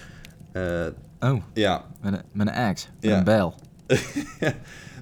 Eh, 0.53 0.63
Oh, 1.21 1.43
ja, 1.55 1.85
met 2.01 2.13
een, 2.13 2.23
met 2.33 2.47
een 2.47 2.55
axe, 2.55 2.87
met 3.01 3.11
Ja. 3.11 3.19
een 3.19 3.25
bijl. 3.25 3.55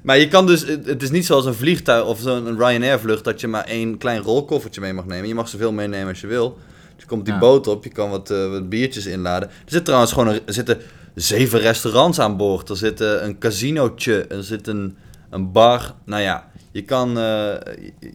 Maar 0.03 0.19
je 0.19 0.29
kan 0.29 0.47
dus, 0.47 0.67
het 0.67 1.03
is 1.03 1.11
niet 1.11 1.27
zoals 1.27 1.45
een 1.47 1.55
vliegtuig 1.55 2.05
of 2.07 2.21
zo'n 2.21 2.57
Ryanair 2.59 3.01
vlucht 3.01 3.25
dat 3.25 3.41
je 3.41 3.47
maar 3.49 3.65
één 3.65 3.99
klein 3.99 4.21
rolkoffertje 4.21 4.81
mee 4.81 4.93
mag 4.93 5.07
nemen. 5.07 5.29
Je 5.29 5.35
mag 5.35 5.49
zoveel 5.49 5.73
meenemen 5.73 6.09
als 6.09 6.21
je 6.21 6.27
wil. 6.27 6.59
Dus 6.95 7.03
je 7.03 7.07
komt 7.07 7.25
die 7.25 7.35
Ja. 7.35 7.41
boot 7.41 7.67
op, 7.67 7.85
je 7.85 7.91
kan 7.91 8.11
wat, 8.11 8.31
eh, 8.31 8.51
wat 8.51 8.69
biertjes 8.69 9.07
inladen. 9.07 9.49
Er 9.49 9.55
zit 9.67 9.85
trouwens 9.85 10.13
gewoon 10.13 10.29
een, 10.29 10.41
er 10.47 10.53
zitten 10.53 10.79
zeven 11.15 11.59
restaurants 11.61 12.19
aan 12.21 12.37
boord. 12.37 12.69
Er 12.69 12.77
zit 12.77 13.01
een 13.01 13.39
casinootje, 13.39 14.27
er 14.27 14.45
zit 14.45 14.67
een, 14.67 14.97
een 15.31 15.53
bar. 15.53 15.95
Nou 16.05 16.23
ja, 16.23 16.50
je 16.73 16.83
kan, 16.83 17.09
eh, 17.09 17.25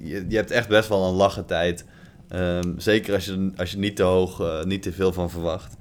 je, 0.04 0.26
je 0.28 0.36
hebt 0.36 0.52
echt 0.52 0.68
best 0.68 0.90
wel 0.90 1.08
een 1.08 1.14
lachen 1.14 1.46
tijd. 1.46 1.86
Ehm, 2.30 2.72
zeker 2.78 3.14
als 3.14 3.26
je, 3.26 3.52
als 3.58 3.72
je 3.72 3.78
niet 3.78 3.96
te 3.96 4.04
hoog, 4.04 4.40
eh, 4.40 4.64
niet 4.64 4.82
te 4.82 4.92
veel 4.92 5.14
van 5.14 5.30
verwacht. 5.30 5.76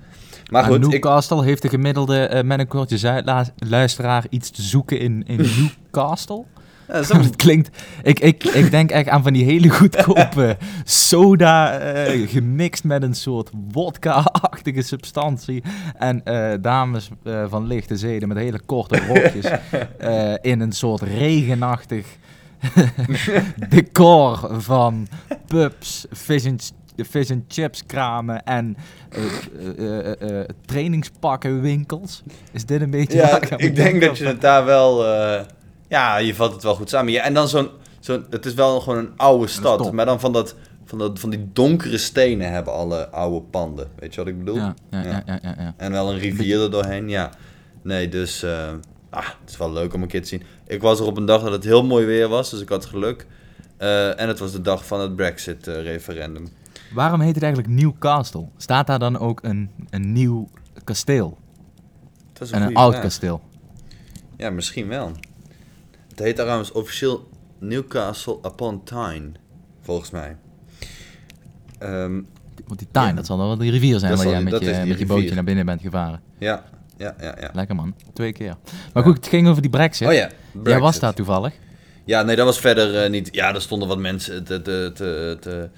Maar 0.51 0.65
goed, 0.65 0.85
ik, 0.85 0.91
Newcastle 0.91 1.45
heeft 1.45 1.63
de 1.63 1.69
gemiddelde 1.69 2.19
eh, 2.19 2.43
met 2.43 2.59
een 2.59 2.67
kortje 2.67 2.99
zuidluisteraar 2.99 4.27
iets 4.31 4.51
te 4.51 4.63
zoeken 4.63 4.99
in, 4.99 5.23
in 5.27 5.37
Newcastle. 5.91 6.45
ja, 6.89 7.03
dat 7.03 7.37
klinkt... 7.45 7.71
Ik, 8.03 8.21
ik, 8.21 8.45
ik 8.45 8.71
denk 8.71 8.91
echt 8.91 9.09
aan 9.09 9.23
van 9.23 9.33
die 9.33 9.45
hele 9.45 9.69
goedkope 9.69 10.57
soda 10.85 11.79
gemixt 12.27 12.85
met 12.85 13.03
een 13.03 13.15
soort 13.15 13.51
wodka-achtige 13.73 14.83
substantie. 14.83 15.63
En 15.99 16.23
dames 16.61 17.11
van 17.49 17.67
lichte 17.67 17.97
zeden 17.97 18.29
met 18.29 18.37
hele 18.37 18.61
korte 18.67 19.07
rokjes 19.07 19.47
in 20.41 20.61
een 20.61 20.73
soort 20.73 21.03
regenachtig 21.03 22.07
decor 23.69 24.49
van 24.63 25.09
pubs, 25.47 26.07
fish 26.13 26.47
and, 26.47 26.73
fish 27.09 27.31
and 27.31 27.43
chips 27.49 27.87
kramen 27.87 28.45
en 28.45 28.77
eh, 29.11 29.23
eh, 29.79 29.99
eh, 30.23 30.41
eh, 30.41 30.49
trainingspakken 30.65 31.61
winkels. 31.61 32.23
Is 32.53 32.65
dit 32.67 32.81
een 32.81 32.91
beetje... 32.91 33.19
Ja, 33.19 33.41
ik 33.41 33.59
denk 33.59 33.77
denken? 33.77 34.01
dat 34.01 34.19
je 34.19 34.27
het 34.27 34.41
daar 34.41 34.65
wel... 34.65 35.07
eh, 35.07 35.41
ja, 35.89 36.17
je 36.17 36.35
vat 36.35 36.53
het 36.53 36.63
wel 36.63 36.75
goed 36.75 36.91
samen. 36.91 37.13
Ja, 37.13 37.23
en 37.23 37.35
dan 37.35 37.49
zo'n... 37.49 37.69
zo'n 38.01 38.27
het 38.31 38.47
is 38.47 38.55
wel 38.55 38.81
gewoon 38.81 38.99
een 38.99 39.13
oude 39.17 39.47
stad. 39.47 39.93
Maar 39.93 40.07
dan 40.07 40.21
van, 40.21 40.33
dat, 40.33 40.55
van, 40.85 40.99
dat, 40.99 41.19
van 41.19 41.31
die 41.31 41.49
donkere 41.53 41.99
stenen 41.99 42.53
hebben 42.53 42.73
alle 42.73 43.09
oude 43.09 43.41
panden. 43.51 43.89
Weet 43.99 44.15
je 44.15 44.21
wat 44.21 44.29
ik 44.29 44.39
bedoel? 44.39 44.57
Ja, 44.57 44.75
ja, 44.91 45.03
Ja. 45.03 45.11
ja, 45.11 45.23
ja, 45.27 45.39
ja, 45.43 45.55
ja. 45.59 45.75
En 45.77 45.93
wel 45.93 46.13
een 46.13 46.19
rivier 46.19 46.63
er 46.63 46.71
doorheen, 46.71 47.09
ja. 47.09 47.31
Nee, 47.83 48.09
dus... 48.09 48.43
eh, 48.43 48.73
ah, 49.15 49.27
het 49.41 49.51
is 49.51 49.57
wel 49.57 49.73
leuk 49.73 49.95
om 49.95 50.03
een 50.03 50.09
keer 50.09 50.23
te 50.23 50.29
zien. 50.29 50.43
Ik 50.67 50.81
was 50.83 51.01
er 51.01 51.07
op 51.07 51.17
een 51.17 51.25
dag 51.27 51.43
dat 51.43 51.53
het 51.53 51.65
heel 51.65 51.85
mooi 51.85 52.07
weer 52.07 52.29
was. 52.29 52.51
Dus 52.51 52.61
ik 52.61 52.69
had 52.69 52.85
geluk. 52.85 53.27
Eh, 53.77 54.21
en 54.21 54.29
het 54.29 54.39
was 54.39 54.53
de 54.53 54.61
dag 54.61 54.87
van 54.87 55.01
het 55.01 55.17
Brexit-referendum. 55.17 56.49
Waarom 56.93 57.21
heet 57.21 57.35
het 57.35 57.45
eigenlijk 57.45 57.75
Newcastle? 57.75 58.47
Staat 58.57 58.87
daar 58.87 58.99
dan 58.99 59.19
ook 59.19 59.43
een, 59.43 59.71
een 59.91 60.13
nieuw 60.13 60.49
kasteel? 60.85 61.39
dat 62.33 62.43
is 62.43 62.51
En 62.51 62.63
een 62.63 62.75
oud 62.75 62.91
vraag. 62.91 63.03
kasteel? 63.05 63.41
Ja, 64.37 64.51
misschien 64.51 64.89
wel. 64.89 65.13
Het 66.09 66.19
heet 66.19 66.37
trouwens 66.37 66.73
officieel 66.73 67.29
Newcastle 67.59 68.39
upon 68.43 68.85
Tyne, 68.85 69.33
volgens 69.81 70.11
mij. 70.11 70.37
Ehm, 71.79 72.21
Want 72.67 72.79
die 72.79 72.89
Tyne, 72.91 73.07
Ja. 73.07 73.13
dat 73.13 73.27
zal 73.27 73.37
dan 73.37 73.47
wel 73.47 73.57
die 73.57 73.71
rivier 73.71 73.99
zijn 73.99 74.11
Dat 74.13 74.23
waar 74.23 74.33
jij 74.33 74.43
met 74.43 74.61
je, 74.61 74.83
met 74.87 74.99
je 74.99 75.07
bootje 75.07 75.35
naar 75.35 75.45
binnen 75.45 75.67
bent 75.67 75.81
gevaren. 75.81 76.21
ja, 76.39 76.65
ja, 76.97 77.15
ja, 77.21 77.37
ja. 77.41 77.51
Lekker 77.53 77.75
man, 77.75 77.95
twee 78.13 78.33
keer. 78.33 78.57
Maar 78.93 79.03
goed, 79.03 79.17
het 79.17 79.27
ging 79.27 79.49
over 79.49 79.63
die 79.63 79.71
brexit. 79.71 80.09
Oh 80.09 80.15
ja, 80.15 80.31
Jij 80.65 80.81
was 80.81 80.99
daar 80.99 81.15
toevallig. 81.15 81.53
Ja, 82.05 82.23
nee, 82.23 82.37
dat 82.37 82.47
was 82.47 82.61
verder 82.61 83.05
eh, 83.05 83.11
niet... 83.11 83.29
Ja, 83.33 83.55
er 83.55 83.63
stonden 83.63 83.89
wat 83.89 83.99
mensen 83.99 84.45
te, 84.45 84.63
te, 84.63 84.91
te, 84.95 85.37
te, 85.41 85.69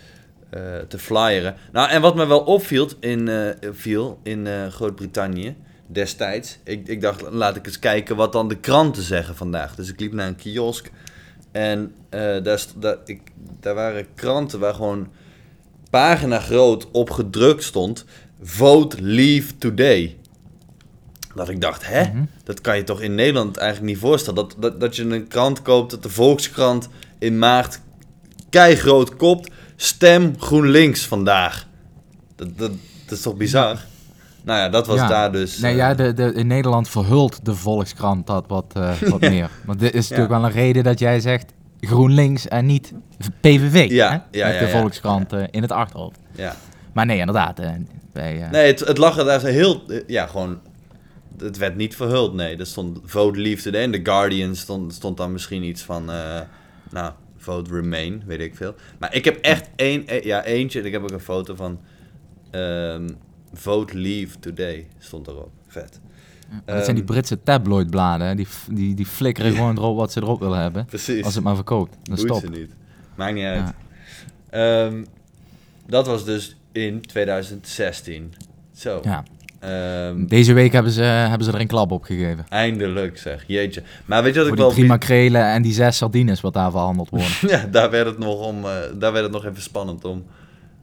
eh, 0.51 0.61
te 0.89 0.99
flyeren. 0.99 1.55
Nou, 1.73 1.91
en 1.91 2.01
wat 2.01 2.15
me 2.15 2.27
wel 2.27 2.41
opviel 2.41 2.89
in, 3.01 3.29
eh, 3.29 3.71
viel 3.73 4.19
in 4.23 4.47
eh, 4.47 4.67
Groot-Brittannië... 4.67 5.57
destijds. 5.87 6.59
Ik, 6.65 6.89
ik 6.89 7.01
dacht, 7.01 7.23
laat 7.31 7.57
ik 7.57 7.67
eens 7.67 7.79
kijken 7.79 8.17
wat 8.17 8.33
dan 8.33 8.49
de 8.49 8.57
kranten 8.57 9.03
zeggen 9.03 9.37
vandaag. 9.37 9.75
Dus 9.75 9.89
ik 9.89 10.01
liep 10.01 10.13
naar 10.13 10.27
een 10.27 10.37
kiosk 10.37 10.91
en 11.57 11.95
eh, 12.09 12.21
daar, 12.43 12.65
daar, 12.77 12.97
ik, 13.05 13.21
daar 13.61 13.75
waren 13.75 14.07
kranten 14.15 14.61
waar 14.61 14.75
gewoon 14.75 15.09
pagina 15.91 16.41
groot 16.41 16.91
op 16.91 17.11
gedrukt 17.11 17.63
stond: 17.63 18.05
Vote 18.43 18.97
Leave 19.03 19.59
Today. 19.59 20.17
Dat 21.37 21.49
ik 21.49 21.61
dacht, 21.61 21.87
hè? 21.87 22.03
Mhm. 22.03 22.25
Dat 22.45 22.61
kan 22.61 22.77
je 22.77 22.85
toch 22.85 23.01
in 23.01 23.15
Nederland 23.15 23.57
eigenlijk 23.57 23.93
niet 23.93 24.01
voorstellen. 24.01 24.35
Dat, 24.49 24.57
dat, 24.59 24.81
dat 24.81 24.97
je 24.97 25.03
een 25.03 25.29
krant 25.29 25.63
koopt, 25.63 25.91
dat 25.91 26.03
de 26.03 26.09
Volkskrant 26.09 26.89
in 27.19 27.39
maart 27.39 27.81
keigroot 28.51 29.17
kopt. 29.17 29.51
Stem 29.77 30.35
GroenLinks 30.39 31.07
vandaag. 31.07 31.67
Dat, 32.37 32.59
dat, 32.59 32.71
dat 33.07 33.19
is 33.19 33.21
toch 33.23 33.37
bizar? 33.37 33.79
Nou 34.45 34.59
ja, 34.59 34.69
dat 34.69 34.87
was 34.87 34.97
Ja. 34.97 35.09
daar 35.09 35.33
dus. 35.33 35.59
Nee, 35.59 35.71
eh, 35.73 35.77
ja, 35.79 35.95
de, 35.95 36.13
de, 36.15 36.33
in 36.35 36.47
Nederland 36.47 36.89
verhult 36.89 37.45
de 37.45 37.55
Volkskrant 37.55 38.27
dat 38.27 38.45
wat, 38.49 38.65
eh, 38.73 38.93
wat 39.11 39.21
meer. 39.21 39.51
Want 39.65 39.79
dit 39.79 39.95
is 39.95 40.09
natuurlijk 40.09 40.41
wel 40.41 40.45
een 40.45 40.55
reden 40.55 40.85
dat 40.85 40.99
jij 40.99 41.21
zegt 41.21 41.53
GroenLinks 41.81 42.49
en 42.49 42.67
niet 42.67 42.93
PVV. 43.41 43.87
Ja, 43.91 44.27
hè? 44.31 44.45
Met 44.51 44.59
de. 44.59 44.69
Volkskrant 44.69 45.33
eh, 45.33 45.43
in 45.51 45.63
het 45.63 45.73
achterhoofd. 45.73 46.19
ja. 46.37 46.57
Maar 46.93 47.07
nee, 47.07 47.19
inderdaad. 47.19 47.59
eh, 47.59 47.71
Nee, 48.51 48.67
het, 48.67 48.81
het 48.81 48.99
lag 48.99 49.19
er 49.19 49.25
daar 49.25 49.43
heel. 49.43 49.83
Ja, 50.07 50.27
gewoon. 50.27 50.59
Het 51.39 51.57
werd 51.57 51.77
niet 51.77 51.97
verhuld, 51.97 52.35
nee. 52.35 52.57
Er 52.57 52.67
stond 52.67 52.99
Vote 53.05 53.41
Leave 53.41 53.63
Today. 53.63 53.83
En 53.83 53.91
The 53.91 54.01
Guardian 54.03 54.55
stond, 54.57 54.95
stond 54.95 55.17
dan 55.17 55.33
misschien 55.33 55.63
iets 55.63 55.83
van. 55.83 56.11
eh, 56.11 56.41
nou, 56.91 57.13
Vote 57.37 57.75
Remain, 57.75 58.23
weet 58.27 58.41
ik 58.41 58.57
veel. 58.57 58.75
Maar 58.99 59.15
ik 59.15 59.25
heb 59.25 59.37
echt 59.37 59.69
één. 59.77 60.07
eh, 60.07 60.23
Ja, 60.25 60.45
eentje. 60.45 60.81
en 60.81 60.87
Ik 60.87 60.93
heb 60.93 61.03
ook 61.03 61.11
een 61.11 61.21
foto 61.21 61.55
van. 61.55 61.79
ehm, 62.51 63.09
Vote 63.53 63.99
Leave 63.99 64.39
Today 64.39 64.87
stond 64.99 65.27
erop. 65.27 65.51
Vet. 65.69 66.01
maar 66.51 66.75
dat 66.75 66.85
zijn 66.85 66.97
die 66.97 67.05
Ehm, 67.05 67.13
Britse 67.13 67.43
tabloidbladen. 67.43 68.37
Die, 68.37 68.47
die, 68.71 68.95
die 68.95 69.07
flikkeren 69.07 69.53
gewoon 69.53 69.77
erop 69.77 69.97
wat 69.97 70.13
ze 70.13 70.21
erop 70.23 70.41
willen 70.41 70.61
hebben. 70.61 70.85
Precies. 70.85 71.25
Als 71.25 71.35
het 71.35 71.45
maar 71.45 71.55
verkoopt. 71.55 71.97
Dan 72.03 72.19
stop. 72.19 72.41
ze 72.41 72.49
niet. 72.49 72.71
Maakt 73.15 73.35
niet 73.35 73.45
uit. 73.45 73.73
Ja. 74.51 74.87
Ehm, 74.87 75.05
dat 75.87 76.07
was 76.07 76.25
dus 76.25 76.57
in 76.73 77.01
2016. 77.01 78.35
Zo. 78.73 79.01
Ja. 79.03 79.25
Ehm, 79.67 80.27
Deze 80.27 80.53
week 80.53 80.73
hebben 80.73 80.93
ze, 80.93 81.03
hebben 81.03 81.45
ze 81.45 81.53
er 81.53 81.61
een 81.61 81.67
klap 81.67 81.91
op 81.91 82.03
gegeven. 82.05 82.47
eindelijk 82.49 83.19
zeg. 83.19 83.45
Jeetje. 83.47 83.83
Maar 84.05 84.23
weet 84.23 84.35
je 84.35 84.39
wat 84.41 84.49
Voor 84.49 84.57
ik 84.57 84.63
die 84.63 84.67
wel... 84.67 84.75
drie 84.75 84.87
makrelen 84.89 85.45
en 85.53 85.63
die 85.63 85.73
zes 85.73 85.97
sardines 85.97 86.41
wat 86.41 86.55
daar 86.55 86.71
verhandeld 86.71 87.11
worden. 87.11 87.29
Ja, 87.49 87.67
daar 87.71 87.91
werd 87.91 88.07
het 88.07 88.19
nog 88.19 88.47
om. 88.47 88.65
eh, 88.65 88.71
daar 88.99 89.13
werd 89.13 89.25
het 89.25 89.33
nog 89.33 89.45
even 89.47 89.63
spannend 89.63 90.05
om. 90.05 90.25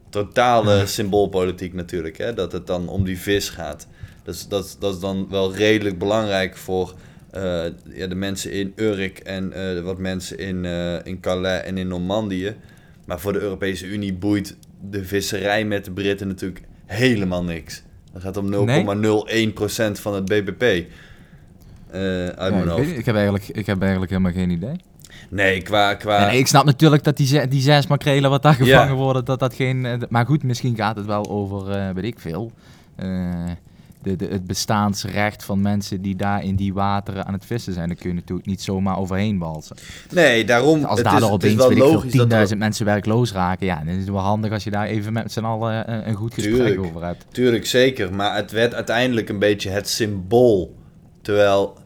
Totale 0.10 0.86
symboolpolitiek 0.86 1.74
natuurlijk, 1.74 2.18
hè? 2.18 2.34
Dat 2.34 2.52
het 2.52 2.68
dan 2.68 2.88
om 2.88 3.04
die 3.04 3.20
vis 3.20 3.50
gaat. 3.50 3.88
Dus 4.24 4.48
dat, 4.48 4.78
dat 4.80 4.94
is 4.94 5.00
dan 5.00 5.28
wel 5.30 5.56
redelijk 5.56 5.98
belangrijk 6.00 6.58
voor 6.58 6.94
eh, 7.32 7.42
ja, 7.94 8.08
de 8.08 8.16
mensen 8.16 8.52
in 8.52 8.74
Urk 8.76 9.20
en 9.20 9.54
eh, 9.54 9.82
wat 9.82 9.98
mensen 9.98 10.38
in, 10.38 10.66
in 11.04 11.20
Calais 11.20 11.64
en 11.64 11.78
in 11.78 11.88
Normandië. 11.88 12.56
Maar 13.06 13.20
voor 13.20 13.34
de 13.34 13.40
Europese 13.40 13.86
Unie 13.88 14.14
boeit 14.14 14.56
de 14.90 15.04
visserij 15.06 15.66
met 15.66 15.86
de 15.86 15.92
Britten 15.92 16.28
natuurlijk 16.28 16.62
helemaal 16.86 17.44
niks. 17.44 17.84
Dat 18.14 18.22
gaat 18.22 18.38
om 18.38 18.52
0,01% 18.52 19.92
van 20.02 20.14
het 20.14 20.26
BBP. 20.26 20.62
eh, 20.62 22.02
uit 22.28 22.36
Ja, 22.38 22.50
mijn 22.50 22.62
ik, 22.64 22.70
hoofd. 22.70 23.06
heb 23.06 23.16
eigenlijk, 23.16 23.48
ik 23.48 23.66
heb 23.66 23.82
eigenlijk 23.82 24.12
helemaal 24.12 24.32
geen 24.32 24.50
idee. 24.50 24.76
Nee, 25.30 25.62
qua... 25.62 25.94
ik 26.30 26.48
snap 26.48 26.66
natuurlijk 26.66 27.04
dat 27.04 27.18
die, 27.18 27.48
die 27.48 27.62
zes 27.62 27.88
makrelen 27.88 28.30
wat 28.30 28.42
daar 28.42 28.54
gevangen 28.54 28.88
Ja. 28.88 28.94
worden, 28.94 29.26
dat 29.26 29.40
dat 29.40 29.54
geen... 29.54 29.86
eh, 29.86 29.98
Maar 30.10 30.26
goed, 30.26 30.44
misschien 30.44 30.76
gaat 30.76 30.96
het 30.96 31.06
wel 31.06 31.30
over, 31.30 31.72
eh, 31.72 31.90
weet 31.90 32.04
ik 32.04 32.20
veel, 32.20 32.52
eh, 32.96 33.52
de, 34.04 34.16
de, 34.16 34.26
het 34.26 34.46
bestaansrecht 34.46 35.44
van 35.44 35.62
mensen 35.62 36.02
die 36.02 36.16
daar 36.16 36.44
in 36.44 36.56
die 36.56 36.74
wateren 36.74 37.26
aan 37.26 37.34
het 37.34 37.46
vissen 37.46 37.74
zijn. 37.74 37.88
Daar 37.88 37.98
kun 37.98 38.10
je 38.10 38.16
natuurlijk 38.16 38.48
niet 38.48 38.62
zomaar 38.62 38.98
overheen 38.98 39.38
walsen. 39.40 39.76
Nee, 40.10 40.46
daarom. 40.46 40.84
Als 40.84 41.00
het 41.00 41.10
daar 41.10 41.32
opeens, 41.32 41.56
wel 41.56 41.70
weet 41.70 41.78
ik 41.78 41.84
logisch 41.84 42.12
veel, 42.12 42.28
dat 42.28 42.52
10.000 42.52 42.58
mensen 42.58 42.86
werkloos 42.86 43.32
raken, 43.32 43.66
ja, 43.66 43.78
dan 43.78 43.88
is 43.88 43.98
het 43.98 44.10
wel 44.10 44.20
handig 44.20 44.52
als 44.52 44.64
je 44.64 44.72
daar 44.72 44.86
even 44.86 45.14
met 45.14 45.32
z'n 45.32 45.44
allen 45.44 45.88
eh, 45.88 46.08
een 46.08 46.16
goed 46.16 46.34
gesprek 46.34 46.56
Tuurlijk. 46.56 46.80
over 46.80 47.06
hebt. 47.06 47.26
Tuurlijk, 47.32 47.66
zeker. 47.66 48.14
Maar 48.14 48.36
het 48.36 48.52
werd 48.52 48.74
uiteindelijk 48.74 49.30
een 49.30 49.40
beetje 49.40 49.70
het 49.70 49.90
symbool. 49.90 50.76
Terwijl, 51.22 51.78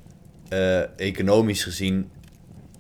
eh, 0.49 0.99
economisch 0.99 1.63
gezien, 1.63 2.10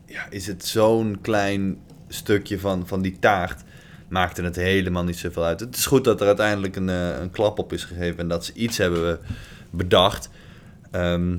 ja, 0.05 0.27
is 0.29 0.47
het 0.47 0.65
zo'n 0.65 1.17
klein 1.21 1.77
stukje 2.07 2.59
van, 2.59 2.87
van 2.87 3.01
die 3.01 3.17
taart. 3.19 3.63
Maakte 4.09 4.41
het 4.43 4.55
helemaal 4.55 5.03
niet 5.03 5.17
zoveel 5.17 5.43
uit. 5.43 5.59
Het 5.59 5.75
is 5.75 5.85
goed 5.85 6.03
dat 6.03 6.21
er 6.21 6.27
uiteindelijk 6.27 6.75
een, 6.75 6.89
eh, 6.89 7.19
een 7.21 7.31
klap 7.31 7.59
op 7.59 7.73
is 7.73 7.83
gegeven 7.83 8.19
en 8.19 8.27
dat 8.27 8.45
ze 8.45 8.53
iets 8.53 8.77
hebben 8.77 9.19
bedacht. 9.69 10.29
Ehm, 10.91 11.31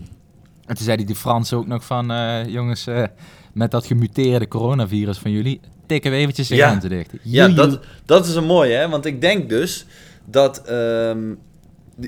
En 0.66 0.74
toen 0.74 0.84
zeiden 0.84 1.06
die 1.06 1.14
Fransen 1.16 1.56
ook 1.58 1.66
nog 1.66 1.84
van, 1.84 2.10
eh, 2.10 2.44
jongens, 2.46 2.86
eh, 2.86 3.04
met 3.52 3.70
dat 3.70 3.86
gemuteerde 3.86 4.48
coronavirus 4.48 5.18
van 5.18 5.30
jullie, 5.30 5.60
tikken 5.86 6.10
we 6.10 6.16
eventjes 6.16 6.48
de 6.48 6.54
Ja. 6.54 6.74
dicht. 6.74 7.10
Ja, 7.22 7.48
dat, 7.48 7.80
dat 8.04 8.26
is 8.26 8.34
een 8.34 8.44
mooie, 8.44 8.74
hè? 8.74 8.88
Want 8.88 9.04
ik 9.06 9.20
denk 9.20 9.48
dus 9.48 9.86
dat... 10.24 10.62
ehm, 10.66 11.34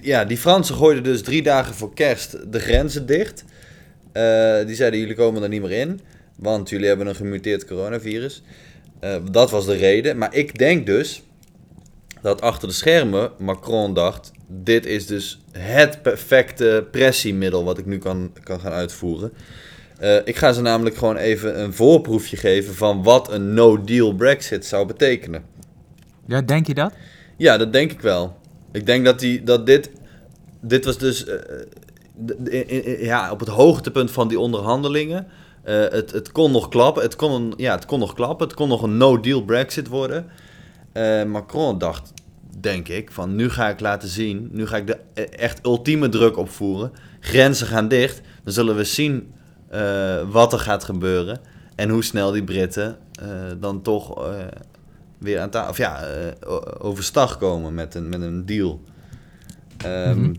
ja, 0.02 0.24
die 0.24 0.36
Fransen 0.36 0.74
gooiden 0.74 1.02
dus 1.02 1.22
drie 1.22 1.42
dagen 1.42 1.74
voor 1.74 1.94
kerst 1.94 2.52
de 2.52 2.58
grenzen 2.60 3.06
dicht. 3.06 3.44
Die 4.66 4.74
zeiden, 4.74 4.98
jullie 5.00 5.14
komen 5.14 5.42
er 5.42 5.48
niet 5.48 5.60
meer 5.62 5.70
in. 5.70 6.00
Want 6.36 6.68
jullie 6.68 6.86
hebben 6.86 7.06
een 7.06 7.14
gemuteerd 7.14 7.64
coronavirus. 7.66 8.42
Eh, 9.00 9.16
dat 9.30 9.50
was 9.50 9.66
de 9.66 9.76
reden. 9.76 10.18
Maar 10.18 10.34
ik 10.34 10.58
denk 10.58 10.86
dus 10.86 11.22
dat 12.22 12.40
achter 12.40 12.68
de 12.68 12.74
schermen 12.74 13.30
Macron 13.38 13.94
dacht... 13.94 14.32
Dit 14.52 14.86
is 14.86 15.06
dus 15.06 15.40
het 15.52 16.02
perfecte 16.02 16.86
pressiemiddel 16.90 17.64
wat 17.64 17.78
ik 17.78 17.86
nu 17.86 17.98
kan, 17.98 18.32
kan 18.42 18.60
gaan 18.60 18.72
uitvoeren. 18.72 19.32
Eh, 19.98 20.16
ik 20.24 20.36
ga 20.36 20.52
ze 20.52 20.60
namelijk 20.60 20.96
gewoon 20.96 21.16
even 21.16 21.60
een 21.60 21.72
voorproefje 21.72 22.36
geven 22.36 22.74
van 22.74 23.02
wat 23.02 23.32
een 23.32 23.54
no-deal 23.54 24.14
Brexit 24.14 24.66
zou 24.66 24.86
betekenen. 24.86 25.44
Ja, 26.26 26.40
denk 26.42 26.66
je 26.66 26.74
dat? 26.74 26.92
Ja, 27.36 27.56
dat 27.56 27.72
denk 27.72 27.92
ik 27.92 28.00
wel. 28.00 28.36
Ik 28.72 28.86
denk 28.86 29.04
dat, 29.04 29.20
die, 29.20 29.42
dat 29.42 29.66
dit. 29.66 29.90
Dit 30.60 30.84
was 30.84 30.98
dus. 30.98 31.24
eh, 31.24 33.04
ja, 33.04 33.30
op 33.30 33.40
het 33.40 33.48
hoogtepunt 33.48 34.10
van 34.10 34.28
die 34.28 34.38
onderhandelingen. 34.38 35.26
Eh, 35.70 35.88
het, 35.90 36.12
het 36.12 36.32
kon 36.32 36.52
nog 36.52 36.68
klappen. 36.68 37.02
Het 37.02 37.16
kon, 37.16 37.32
een, 37.32 37.52
ja, 37.56 37.74
het 37.74 37.84
kon 37.84 37.98
nog 37.98 38.14
klappen. 38.14 38.46
Het 38.46 38.56
kon 38.56 38.68
nog 38.68 38.82
een 38.82 38.96
no-deal 38.96 39.42
Brexit 39.42 39.88
worden. 39.88 40.26
Eh, 40.92 41.24
Macron 41.24 41.78
dacht, 41.78 42.12
denk 42.60 42.88
ik, 42.88 43.10
van 43.10 43.34
nu 43.34 43.50
ga 43.50 43.68
ik 43.68 43.80
laten 43.80 44.08
zien. 44.08 44.48
Nu 44.52 44.66
ga 44.66 44.76
ik 44.76 44.86
de 44.86 44.98
e- 45.14 45.22
echt 45.22 45.66
ultieme 45.66 46.08
druk 46.08 46.36
opvoeren. 46.36 46.92
Grenzen 47.20 47.66
gaan 47.66 47.88
dicht. 47.88 48.20
Dan 48.44 48.52
zullen 48.52 48.76
we 48.76 48.84
zien 48.84 49.32
eh, 49.68 50.30
wat 50.30 50.52
er 50.52 50.58
gaat 50.58 50.84
gebeuren. 50.84 51.40
En 51.74 51.88
hoe 51.88 52.04
snel 52.04 52.30
die 52.30 52.44
Britten 52.44 52.98
dan 53.58 53.82
toch 53.82 54.32
weer 55.18 55.40
aan 55.40 55.50
tafel. 55.50 55.70
Of 55.70 55.78
ja, 55.78 56.04
overstag 56.78 57.38
komen 57.38 57.74
met 57.74 57.94
een, 57.94 58.08
met 58.08 58.22
een 58.22 58.46
deal. 58.46 58.80
Mhm. 59.84 60.34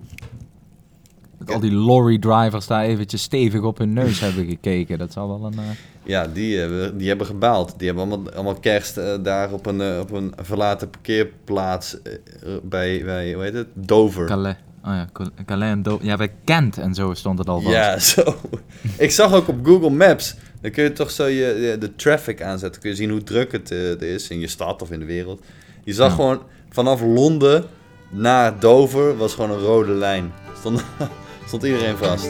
Dat 1.46 1.56
al 1.56 1.62
die 1.62 1.72
lorry-drivers 1.72 2.68
daar 2.68 2.84
eventjes 2.84 3.22
stevig 3.22 3.62
op 3.62 3.78
hun 3.78 3.94
neus 3.94 4.20
hebben 4.26 4.46
gekeken. 4.46 4.98
Dat 4.98 5.12
zal 5.12 5.28
wel 5.28 5.46
een... 5.48 5.58
eh, 5.60 5.66
Ja, 6.04 6.28
die 6.28 6.58
hebben, 6.58 6.98
die 6.98 7.08
hebben 7.08 7.26
gebaald. 7.28 7.74
Die 7.78 7.88
hebben 7.88 8.08
allemaal, 8.08 8.34
allemaal 8.34 8.60
kerst 8.60 8.98
eh, 8.98 9.14
daar 9.24 9.52
op 9.54 9.66
een, 9.66 9.82
eh, 9.82 10.00
op 10.00 10.12
een 10.12 10.34
verlaten 10.42 10.90
parkeerplaats 10.90 12.02
eh, 12.02 12.14
eh, 12.14 12.20
bij, 12.64 13.02
bij, 13.06 13.34
hoe 13.34 13.44
heet 13.44 13.54
het? 13.54 13.68
Dover. 13.74 14.26
Calais. 14.26 14.56
Oh 14.86 14.92
ja, 14.92 15.08
Cal- 15.14 15.30
Calais 15.46 15.72
en 15.72 15.82
Do 15.84 16.00
Ja, 16.02 16.16
bij 16.18 16.32
Kent 16.44 16.78
en 16.78 16.94
zo 16.94 17.14
stond 17.14 17.38
het 17.38 17.48
al 17.50 17.62
vast. 17.62 17.76
Ja, 17.76 18.00
zo. 18.24 18.36
Ik 18.98 19.12
zag 19.12 19.34
ook 19.34 19.48
op 19.48 19.66
Google 19.66 19.90
Maps. 19.90 20.36
Dan 20.62 20.72
kun 20.72 20.84
je 20.84 20.94
toch 20.94 21.12
zo 21.12 21.26
je, 21.26 21.76
de 21.80 21.96
traffic 21.96 22.42
aanzetten. 22.42 22.82
Kun 22.82 22.90
je 22.90 22.96
zien 22.96 23.10
hoe 23.10 23.24
druk 23.24 23.52
het 23.52 23.72
eh, 23.72 23.92
is 24.14 24.28
in 24.30 24.40
je 24.40 24.48
stad 24.48 24.82
of 24.82 24.92
in 24.92 25.00
de 25.00 25.06
wereld. 25.06 25.42
Je 25.84 25.94
zag 25.94 26.10
Ja. 26.10 26.16
gewoon 26.16 26.42
vanaf 26.70 27.02
Londen 27.02 27.64
naar 28.10 28.60
Dover 28.60 29.18
was 29.18 29.34
gewoon 29.34 29.52
een 29.52 29.60
rode 29.60 29.92
lijn. 29.92 30.32
Stond, 30.60 30.84
stond 31.52 31.64
iedereen 31.64 31.98
vast. 31.98 32.30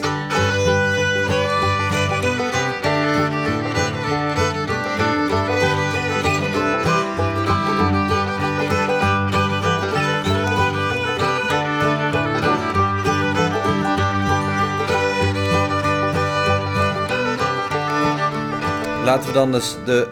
Laten 19.06 19.28
we 19.28 19.34
dan 19.34 19.52
dus 19.52 19.76
de 19.86 20.08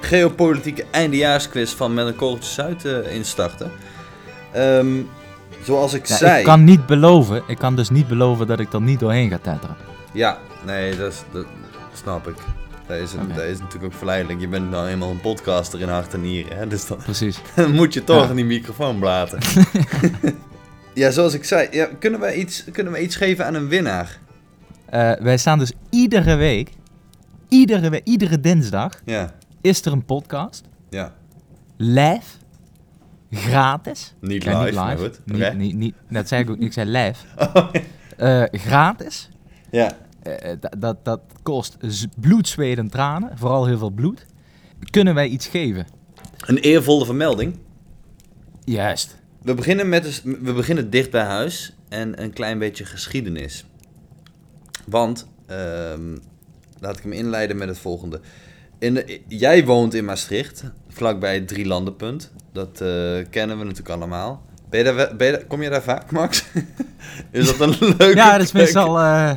geopolitieke 0.00 0.84
eindejaarsquiz 0.90 1.72
van 1.72 1.94
Met 1.94 2.06
een 2.06 2.16
Korreltje 2.16 2.50
Zuid 2.50 2.84
eh, 2.84 3.14
instarten. 3.14 3.70
Ehm, 4.52 5.00
zoals 5.64 5.92
ik 5.94 6.06
Ja, 6.06 6.16
zei... 6.16 6.38
ik 6.38 6.44
kan 6.44 6.64
niet 6.64 6.86
beloven, 6.86 7.42
ik 7.46 7.58
kan 7.58 7.76
dus 7.76 7.90
niet 7.90 8.08
beloven 8.08 8.46
dat 8.46 8.60
ik 8.60 8.72
er 8.72 8.80
niet 8.82 9.00
doorheen 9.00 9.30
ga 9.30 9.38
tetteren. 9.38 9.76
Ja, 10.12 10.38
nee, 10.66 10.96
dat, 10.96 11.12
is, 11.12 11.22
dat 11.32 11.44
snap 11.94 12.28
ik. 12.28 12.34
Dat 12.86 12.96
is, 12.98 13.10
dat 13.34 13.44
is 13.44 13.58
natuurlijk 13.58 13.92
ook 13.92 13.98
verleidelijk. 13.98 14.40
Je 14.40 14.48
bent 14.48 14.70
nou 14.70 14.88
eenmaal 14.88 15.10
een 15.10 15.20
podcaster 15.20 15.80
in 15.80 15.88
hart 15.88 16.14
en 16.14 16.20
nieren. 16.20 16.56
Hè? 16.58 16.66
Dus 16.66 16.86
dan, 16.86 16.96
Precies. 17.04 17.38
dan 17.56 17.72
moet 17.72 17.94
je 17.94 18.04
toch 18.04 18.22
Ja. 18.24 18.28
in 18.30 18.36
die 18.36 18.44
microfoon 18.44 18.98
blaten. 18.98 19.38
Ja, 20.94 21.10
zoals 21.10 21.34
ik 21.34 21.44
zei, 21.44 21.68
ja, 21.70 21.88
kunnen, 21.98 22.20
wij 22.20 22.34
iets, 22.34 22.64
kunnen 22.72 22.92
we 22.92 23.02
iets 23.02 23.16
geven 23.16 23.46
aan 23.46 23.54
een 23.54 23.68
winnaar? 23.68 24.18
Eh, 24.86 25.12
wij 25.20 25.36
staan 25.36 25.58
dus 25.58 25.72
iedere 25.90 26.34
week, 26.34 26.70
iedere, 27.48 28.00
iedere 28.04 28.40
dinsdag, 28.40 29.00
Ja, 29.04 29.34
is 29.60 29.84
er 29.84 29.92
een 29.92 30.04
podcast. 30.04 30.62
ja. 30.90 31.12
Live. 31.76 32.22
Gratis. 33.34 34.14
Niet 34.20 34.44
live, 34.44 34.72
maar 34.72 34.98
goed. 34.98 35.20
Niet, 35.24 35.54
niet, 35.56 35.74
niet, 35.74 35.94
dat 36.10 36.28
zei 36.28 36.42
ik 36.42 36.50
ook 36.50 36.58
niet, 36.58 36.66
ik 36.66 36.72
zei 36.72 36.90
live. 36.90 37.24
Oh, 37.54 37.68
Eh, 38.16 38.60
gratis. 38.60 39.28
ja. 39.70 39.92
Eh, 40.22 40.56
dat- 40.78 41.04
dat, 41.04 41.20
kost 41.42 41.76
bloed, 42.20 42.48
zweet 42.48 42.78
en 42.78 42.88
tranen. 42.88 43.38
Vooral 43.38 43.66
heel 43.66 43.78
veel 43.78 43.90
bloed. 43.90 44.26
Kunnen 44.90 45.14
wij 45.14 45.28
iets 45.28 45.46
geven? 45.46 45.86
Een 46.46 46.56
eervolle 46.58 47.04
vermelding. 47.04 47.58
Juist. 48.64 49.16
We 49.42 49.54
beginnen, 49.54 49.88
met, 49.88 50.02
dus- 50.02 50.22
we 50.22 50.52
beginnen 50.52 50.90
dicht 50.90 51.10
bij 51.10 51.24
huis 51.24 51.74
en 51.88 52.22
een 52.22 52.32
klein 52.32 52.58
beetje 52.58 52.84
geschiedenis. 52.84 53.64
Want, 54.86 55.28
ehm, 55.46 56.16
laat 56.80 56.96
ik 56.96 57.02
hem 57.02 57.12
inleiden 57.12 57.56
met 57.56 57.68
het 57.68 57.78
volgende. 57.78 58.20
In 58.82 59.04
jij 59.28 59.64
woont 59.64 59.94
in 59.94 60.04
Maastricht, 60.04 60.64
vlakbij 60.88 61.34
het 61.34 61.48
Drielandenpunt. 61.48 62.32
Dat 62.52 62.80
eh, 62.80 62.88
kennen 63.30 63.58
we 63.58 63.64
natuurlijk 63.64 63.88
allemaal. 63.88 64.42
Ben 64.70 64.78
je 64.78 64.84
daar, 64.84 65.16
ben 65.16 65.26
je 65.26 65.32
daar- 65.32 65.44
kom 65.44 65.62
je 65.62 65.70
daar 65.70 65.82
vaak, 65.82 66.10
Max? 66.10 66.44
is 67.30 67.46
dat 67.56 67.60
een 67.60 67.76
leuke 67.78 68.16
Ja, 68.22 68.32
dat 68.32 68.46
is 68.46 68.52
meestal... 68.52 68.98
eh, 68.98 69.32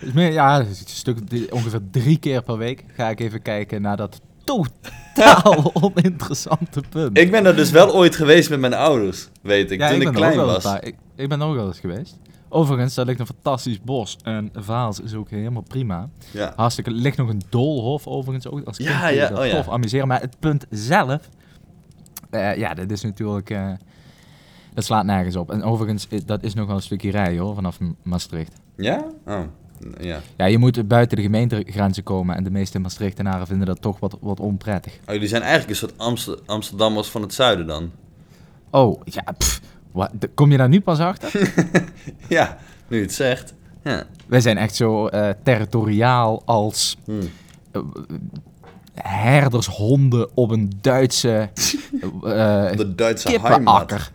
is 0.00 0.12
meer, 0.12 0.32
ja, 0.32 0.60
is 0.60 0.80
een 0.80 0.86
stuk, 0.86 1.18
ongeveer 1.50 1.80
drie 1.90 2.18
keer 2.18 2.42
per 2.42 2.58
week 2.58 2.84
ga 2.96 3.08
ik 3.10 3.20
even 3.20 3.42
kijken 3.42 3.82
naar 3.82 3.96
dat 3.96 4.20
totaal 4.44 5.70
oninteressante 5.82 6.82
punt. 6.88 7.18
Ik 7.18 7.30
ben 7.30 7.46
er 7.46 7.56
dus 7.56 7.70
wel 7.70 7.94
ooit 7.94 8.16
geweest 8.16 8.50
met 8.50 8.60
mijn 8.60 8.74
ouders, 8.74 9.28
weet 9.42 9.70
ik, 9.70 9.80
ja, 9.80 9.90
toen 9.90 10.00
ik, 10.00 10.12
klein 10.12 10.36
was. 10.36 10.64
Ik, 10.80 10.94
ik 11.16 11.28
ben 11.28 11.42
ook 11.42 11.54
wel 11.54 11.66
eens 11.66 11.80
geweest. 11.80 12.16
Overigens, 12.54 12.94
daar 12.94 13.04
ligt 13.04 13.20
een 13.20 13.26
fantastisch 13.26 13.80
bos. 13.80 14.16
En 14.22 14.50
Vaals 14.54 15.00
is 15.00 15.14
ook 15.14 15.30
helemaal 15.30 15.62
prima. 15.62 16.08
Ja. 16.30 16.52
Hartstikke, 16.56 16.90
er 16.90 16.96
ligt 16.96 17.16
nog 17.16 17.28
een 17.28 17.42
doolhof 17.48 18.06
overigens 18.06 18.48
ook. 18.48 18.64
Als 18.64 18.76
kind 18.76 18.88
Ja, 18.88 19.28
dat 19.28 19.38
oh 19.38 19.46
ja. 19.46 19.56
tof 19.56 19.68
amuseren. 19.68 20.08
Maar 20.08 20.20
het 20.20 20.36
punt 20.38 20.66
zelf, 20.70 21.28
eh, 22.30 22.56
ja, 22.56 22.74
dat 22.74 22.90
is 22.90 23.02
natuurlijk, 23.02 23.50
eh, 23.50 23.72
dat 24.74 24.84
slaat 24.84 25.04
nergens 25.04 25.36
op. 25.36 25.50
En 25.50 25.62
overigens, 25.62 26.08
eh, 26.08 26.20
dat 26.26 26.42
is 26.42 26.54
nog 26.54 26.66
wel 26.66 26.76
een 26.76 26.82
stukje 26.82 27.10
rijden 27.10 27.38
hoor, 27.38 27.54
vanaf 27.54 27.78
Maastricht. 28.02 28.60
Ja? 28.76 29.04
Oh, 29.26 29.40
ja. 30.00 30.20
Ja, 30.36 30.44
je 30.44 30.58
moet 30.58 30.88
buiten 30.88 31.16
de 31.16 31.22
gemeentegrenzen 31.22 32.02
komen 32.02 32.36
en 32.36 32.44
de 32.44 32.50
meeste 32.50 32.78
Maastrichtenaren 32.78 33.46
vinden 33.46 33.66
dat 33.66 33.80
toch 33.80 34.00
wat, 34.00 34.16
wat 34.20 34.40
onprettig. 34.40 34.92
Oh, 35.06 35.12
jullie 35.14 35.28
zijn 35.28 35.42
eigenlijk 35.42 35.70
een 35.70 35.76
soort 35.88 35.98
Amster- 35.98 36.38
Amsterdammers 36.46 37.08
van 37.08 37.22
het 37.22 37.34
zuiden 37.34 37.66
dan? 37.66 37.90
Oh, 38.70 39.00
ja, 39.04 39.24
pff, 39.38 39.60
wat, 39.94 40.10
kom 40.34 40.50
je 40.50 40.56
daar 40.56 40.68
nu 40.68 40.80
pas 40.80 40.98
achter? 40.98 41.32
Ja, 42.28 42.58
nu 42.88 42.96
je 42.96 43.02
het 43.02 43.12
zegt. 43.12 43.54
Ja. 43.84 44.04
Wij 44.26 44.40
zijn 44.40 44.58
echt 44.58 44.74
zo 44.74 45.06
eh, 45.06 45.30
territoriaal 45.42 46.42
als 46.44 46.96
Hm. 47.04 47.12
eh, 47.72 47.80
herdershonden 48.94 50.36
op 50.36 50.50
een 50.50 50.72
Duitse 50.80 51.28
eh, 51.52 52.76
De 52.76 52.92
Duitse 52.94 53.28
heimat. 53.28 53.50
kippenakker. 53.50 54.10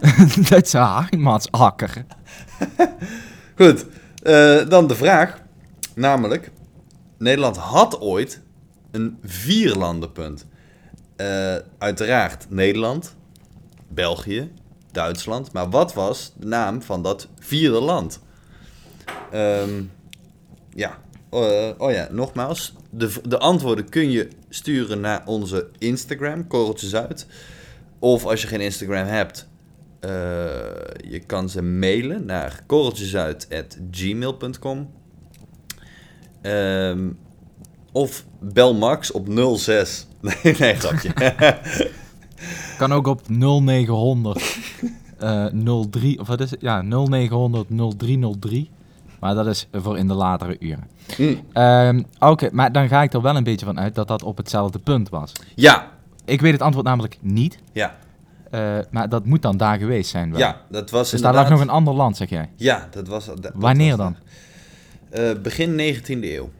Duitse 0.50 0.78
heimatsakker. 0.78 2.04
Goed, 3.56 3.86
dan 4.68 4.86
de 4.86 4.94
vraag. 4.94 5.42
Namelijk, 5.94 6.50
Nederland 7.18 7.56
had 7.56 8.00
ooit 8.00 8.40
een 8.90 9.18
vierlandenpunt. 9.24 10.46
Uiteraard 11.78 12.46
Nederland, 12.50 13.14
België, 13.88 14.50
Duitsland. 14.94 15.52
Maar 15.52 15.70
wat 15.70 15.94
was 15.94 16.32
de 16.36 16.46
naam 16.46 16.82
van 16.82 17.02
dat 17.02 17.28
vierde 17.38 17.80
land? 17.80 18.20
Ehm, 19.30 19.82
ja, 20.74 21.02
Eh, 21.30 21.68
oh 21.78 21.92
ja, 21.92 22.08
nogmaals. 22.10 22.74
De, 22.90 23.12
de 23.28 23.38
antwoorden 23.38 23.88
kun 23.88 24.10
je 24.10 24.28
sturen 24.48 25.00
naar 25.00 25.22
onze 25.26 25.68
Instagram, 25.78 26.46
Korreltjes 26.46 26.94
Uit. 26.94 27.26
Of 27.98 28.24
als 28.24 28.42
je 28.42 28.46
geen 28.48 28.60
Instagram 28.60 29.06
hebt, 29.06 29.48
eh, 30.00 30.10
je 31.10 31.22
kan 31.26 31.48
ze 31.48 31.62
mailen 31.62 32.24
naar 32.26 32.62
korreltjesuit.gmail.com. 32.66 34.90
Ehm 36.42 37.10
of 37.92 38.24
bel 38.40 38.74
Max 38.74 39.10
op 39.12 39.28
06. 39.56 40.06
Nee, 40.20 40.34
nee, 40.58 40.74
grapje. 40.74 41.12
Kan 42.78 42.92
ook 42.92 43.06
op 43.06 43.20
0900 43.28 44.58
eh 45.18 45.46
03, 45.90 46.20
of 46.20 46.26
wat 46.26 46.40
is 46.40 46.50
het? 46.50 46.60
Ja, 46.60 46.82
0900 46.82 47.68
0303. 47.98 48.70
Maar 49.20 49.34
dat 49.34 49.46
is 49.46 49.68
voor 49.72 49.98
in 49.98 50.06
de 50.08 50.14
latere 50.14 50.56
uren. 50.58 50.84
Hm. 51.16 51.34
Ehm, 51.52 52.02
Oké, 52.18 52.48
maar 52.52 52.72
dan 52.72 52.88
ga 52.88 53.02
ik 53.02 53.12
er 53.12 53.22
wel 53.22 53.36
een 53.36 53.44
beetje 53.44 53.66
van 53.66 53.78
uit 53.80 53.94
dat 53.94 54.08
dat 54.08 54.22
op 54.22 54.36
hetzelfde 54.36 54.78
punt 54.78 55.08
was. 55.08 55.32
ja, 55.54 55.90
Ik 56.24 56.40
weet 56.40 56.52
het 56.52 56.62
antwoord 56.62 56.86
namelijk 56.86 57.18
niet. 57.20 57.58
ja, 57.72 57.96
eh, 58.50 58.78
maar 58.90 59.08
dat 59.08 59.24
moet 59.26 59.42
dan 59.42 59.56
daar 59.56 59.78
geweest 59.78 60.10
zijn. 60.10 60.30
Wel. 60.30 60.38
ja, 60.40 60.60
dat 60.70 60.90
was 60.90 61.10
Dus 61.10 61.20
daar 61.20 61.34
lag 61.34 61.48
nog 61.50 61.60
een 61.60 61.68
ander 61.70 61.94
land, 61.94 62.16
zeg 62.16 62.28
jij. 62.30 62.50
Ja, 62.56 62.88
dat 62.90 63.08
was... 63.08 63.26
dat- 63.26 63.42
dat 63.42 63.52
Wanneer 63.54 63.96
was 63.96 63.98
dan? 63.98 64.16
Eh, 65.10 65.40
begin 65.42 65.76
19e 65.76 66.34
eeuw. 66.34 66.50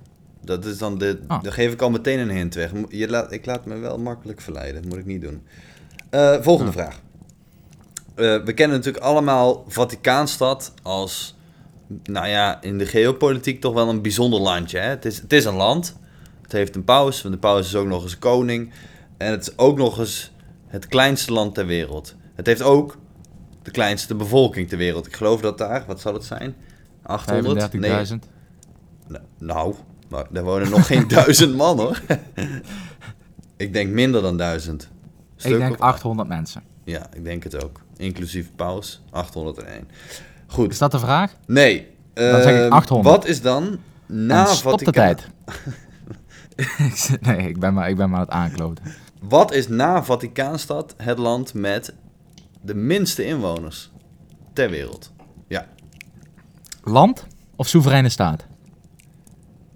Dat 0.44 0.64
is 0.64 0.78
dan 0.78 0.98
de... 0.98 1.20
Ah. 1.26 1.42
Dan 1.42 1.52
geef 1.52 1.72
ik 1.72 1.82
al 1.82 1.90
meteen 1.90 2.18
een 2.18 2.30
hint 2.30 2.54
weg. 2.54 2.70
Je 2.88 3.08
laat, 3.08 3.32
ik 3.32 3.46
laat 3.46 3.66
me 3.66 3.76
wel 3.78 3.98
makkelijk 3.98 4.40
verleiden. 4.40 4.82
Dat 4.82 4.90
moet 4.90 4.98
ik 5.00 5.06
niet 5.06 5.22
doen. 5.22 5.42
Eh, 6.14 6.36
volgende 6.40 6.72
Ja. 6.72 6.78
vraag. 6.82 7.00
Eh, 8.14 8.44
we 8.44 8.52
kennen 8.52 8.76
natuurlijk 8.76 9.04
allemaal 9.04 9.64
Vaticaanstad 9.68 10.72
als... 10.82 11.36
Nou 12.04 12.26
ja, 12.28 12.62
in 12.62 12.78
de 12.78 12.86
geopolitiek 12.86 13.60
toch 13.60 13.74
wel 13.74 13.88
een 13.88 14.02
bijzonder 14.02 14.40
landje. 14.40 14.78
Hè? 14.78 14.88
Het, 14.88 15.04
is, 15.04 15.20
het 15.20 15.32
is 15.32 15.44
een 15.44 15.54
land. 15.54 15.96
Het 16.42 16.52
heeft 16.52 16.76
een 16.76 16.84
paus. 16.84 17.22
Want 17.22 17.34
de 17.34 17.40
paus 17.40 17.66
is 17.66 17.74
ook 17.74 17.86
nog 17.86 18.02
eens 18.02 18.18
koning. 18.18 18.72
En 19.16 19.30
het 19.30 19.42
is 19.42 19.58
ook 19.58 19.76
nog 19.76 19.98
eens 19.98 20.32
het 20.66 20.86
kleinste 20.88 21.32
land 21.32 21.54
ter 21.54 21.66
wereld. 21.66 22.14
Het 22.34 22.46
heeft 22.46 22.62
ook 22.62 22.96
de 23.62 23.70
kleinste 23.70 24.14
bevolking 24.14 24.68
ter 24.68 24.78
wereld. 24.78 25.06
Ik 25.06 25.16
geloof 25.16 25.40
dat 25.40 25.58
daar, 25.58 25.84
wat 25.86 26.00
zal 26.00 26.14
het 26.14 26.24
zijn? 26.24 26.54
800? 27.02 27.70
35.000. 27.70 27.78
Nee, 27.78 29.18
Nou, 29.38 29.74
daar 30.30 30.44
wonen 30.44 30.70
nog 30.70 30.86
geen 30.86 31.08
duizend 31.18 31.56
man 31.56 31.78
hoor. 31.78 32.00
ik 33.56 33.72
denk 33.72 33.90
minder 33.90 34.22
dan 34.22 34.36
duizend. 34.36 34.92
Ik 35.44 35.58
denk 35.58 35.72
of- 35.72 35.80
800 35.80 36.28
mensen. 36.28 36.62
Ja, 36.84 37.06
ik 37.12 37.24
denk 37.24 37.42
het 37.44 37.64
ook. 37.64 37.80
Inclusief 37.96 38.48
paus, 38.56 39.02
801. 39.10 39.88
Goed. 40.46 40.70
Is 40.70 40.78
dat 40.78 40.90
de 40.90 40.98
vraag? 40.98 41.32
Nee. 41.46 41.86
Dan 42.14 42.42
zeg 42.42 42.54
ik 42.54 42.60
ehm, 42.62 42.72
800. 42.72 43.16
Wat 43.16 43.26
is 43.26 43.42
dan 43.42 43.78
na 44.06 44.48
en 44.48 44.54
stop 44.54 44.78
de 44.78 44.90
tijd. 44.92 45.26
Nee, 47.20 47.48
ik 47.48 47.58
ben, 47.58 47.74
maar, 47.74 47.88
ik 47.88 47.96
ben 47.96 48.10
maar 48.10 48.18
aan 48.18 48.24
het 48.24 48.34
aankloten. 48.34 48.84
Wat 49.20 49.52
is 49.52 49.68
na 49.68 50.04
Vaticaanstad 50.04 50.94
het 50.96 51.18
land 51.18 51.54
met 51.54 51.94
de 52.60 52.74
minste 52.74 53.24
inwoners 53.24 53.90
ter 54.52 54.70
wereld? 54.70 55.12
Ja. 55.48 55.66
Land 56.82 57.26
of 57.56 57.68
soevereine 57.68 58.08
staat? 58.08 58.46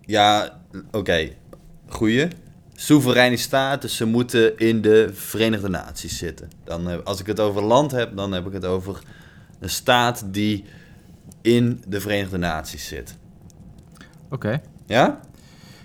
Ja, 0.00 0.58
oké. 0.90 1.28
Goeie. 1.88 2.28
Soevereine 2.80 3.36
staat, 3.36 3.82
dus 3.82 3.96
ze 3.96 4.04
moeten 4.04 4.58
in 4.58 4.80
de 4.82 5.10
Verenigde 5.12 5.68
Naties 5.68 6.18
zitten. 6.18 6.48
Dan, 6.64 6.86
heb- 6.86 7.06
als 7.06 7.20
ik 7.20 7.26
het 7.26 7.40
over 7.40 7.62
land 7.62 7.90
heb, 7.90 8.16
dan 8.16 8.32
heb 8.32 8.46
ik 8.46 8.52
het 8.52 8.64
over 8.64 8.98
een 9.60 9.70
staat 9.70 10.24
die 10.26 10.64
in 11.42 11.82
de 11.88 12.00
Verenigde 12.00 12.38
Naties 12.38 12.86
zit. 12.86 13.16
Oké, 14.30 14.60
Ja? 14.86 15.20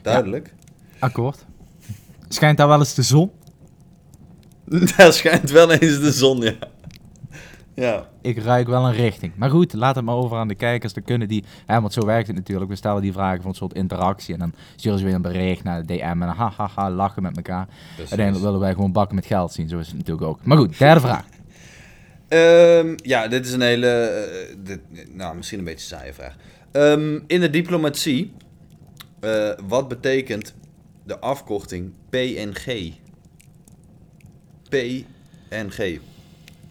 Duidelijk. 0.02 0.54
akkoord. 1.00 1.46
Schijnt 2.28 2.58
daar 2.58 2.68
wel 2.68 2.80
eens 2.80 2.94
de 2.94 3.02
zon? 3.02 3.32
Daar 4.98 5.14
schijnt 5.14 5.52
wel 5.52 5.72
eens 5.72 6.00
de 6.00 6.12
zon, 6.12 6.42
ja. 6.42 6.56
Ja. 7.76 8.08
Ik 8.22 8.38
ruik 8.38 8.68
wel 8.68 8.86
een 8.86 8.94
richting. 8.94 9.34
Maar 9.36 9.50
goed, 9.50 9.74
laat 9.74 9.96
het 9.96 10.06
maar 10.06 10.16
over 10.16 10.38
aan 10.38 10.48
de 10.48 10.56
kijkers. 10.56 10.94
Dan 10.94 11.04
kunnen 11.04 11.28
die, 11.28 11.44
hè, 11.66 11.82
want 11.82 11.94
zo 11.94 12.06
werkt 12.06 12.28
het 12.28 12.36
natuurlijk. 12.36 12.70
We 12.70 12.76
stellen 12.76 13.02
die 13.02 13.14
vragen 13.14 13.42
voor 13.42 13.50
een 13.50 13.56
soort 13.56 13.74
interactie. 13.74 14.34
En 14.34 14.40
dan 14.40 14.54
sturen 14.76 15.00
ze 15.00 15.06
weer 15.06 15.14
een 15.14 15.22
bericht 15.22 15.64
naar 15.64 15.86
de 15.86 15.94
DM. 15.94 16.02
En 16.02 16.22
ha, 16.22 16.54
ha, 16.58 16.70
ha, 16.76 16.92
lachen 16.92 17.22
met 17.24 17.36
elkaar. 17.36 17.68
Uiteindelijk 17.98 18.44
willen 18.46 18.60
wij 18.60 18.74
gewoon 18.74 18.92
bakken 18.92 19.16
met 19.16 19.26
geld 19.26 19.52
zien. 19.54 19.70
Zo 19.70 19.80
is 19.80 19.88
het 19.88 19.98
natuurlijk 19.98 20.28
ook. 20.28 20.40
Maar 20.44 20.58
goed, 20.58 20.78
derde 20.78 21.00
vraag. 21.08 21.26
Ehm, 22.28 22.94
ja, 22.96 23.28
dit 23.28 23.46
is 23.46 23.52
een 23.52 23.62
hele. 23.62 23.88
eh, 23.88 24.56
dit, 24.64 24.80
nou, 25.14 25.36
misschien 25.36 25.60
een 25.60 25.66
beetje 25.66 25.96
een 25.96 26.00
saaie 26.00 26.14
vraag. 26.14 26.36
Ehm, 26.72 27.20
in 27.28 27.40
de 27.42 27.50
diplomatie, 27.50 28.34
eh, 29.20 29.50
wat 29.68 29.88
betekent 29.88 30.54
de 31.04 31.20
afkorting 31.20 31.92
PNG? 32.10 32.92
PNG. 34.70 36.00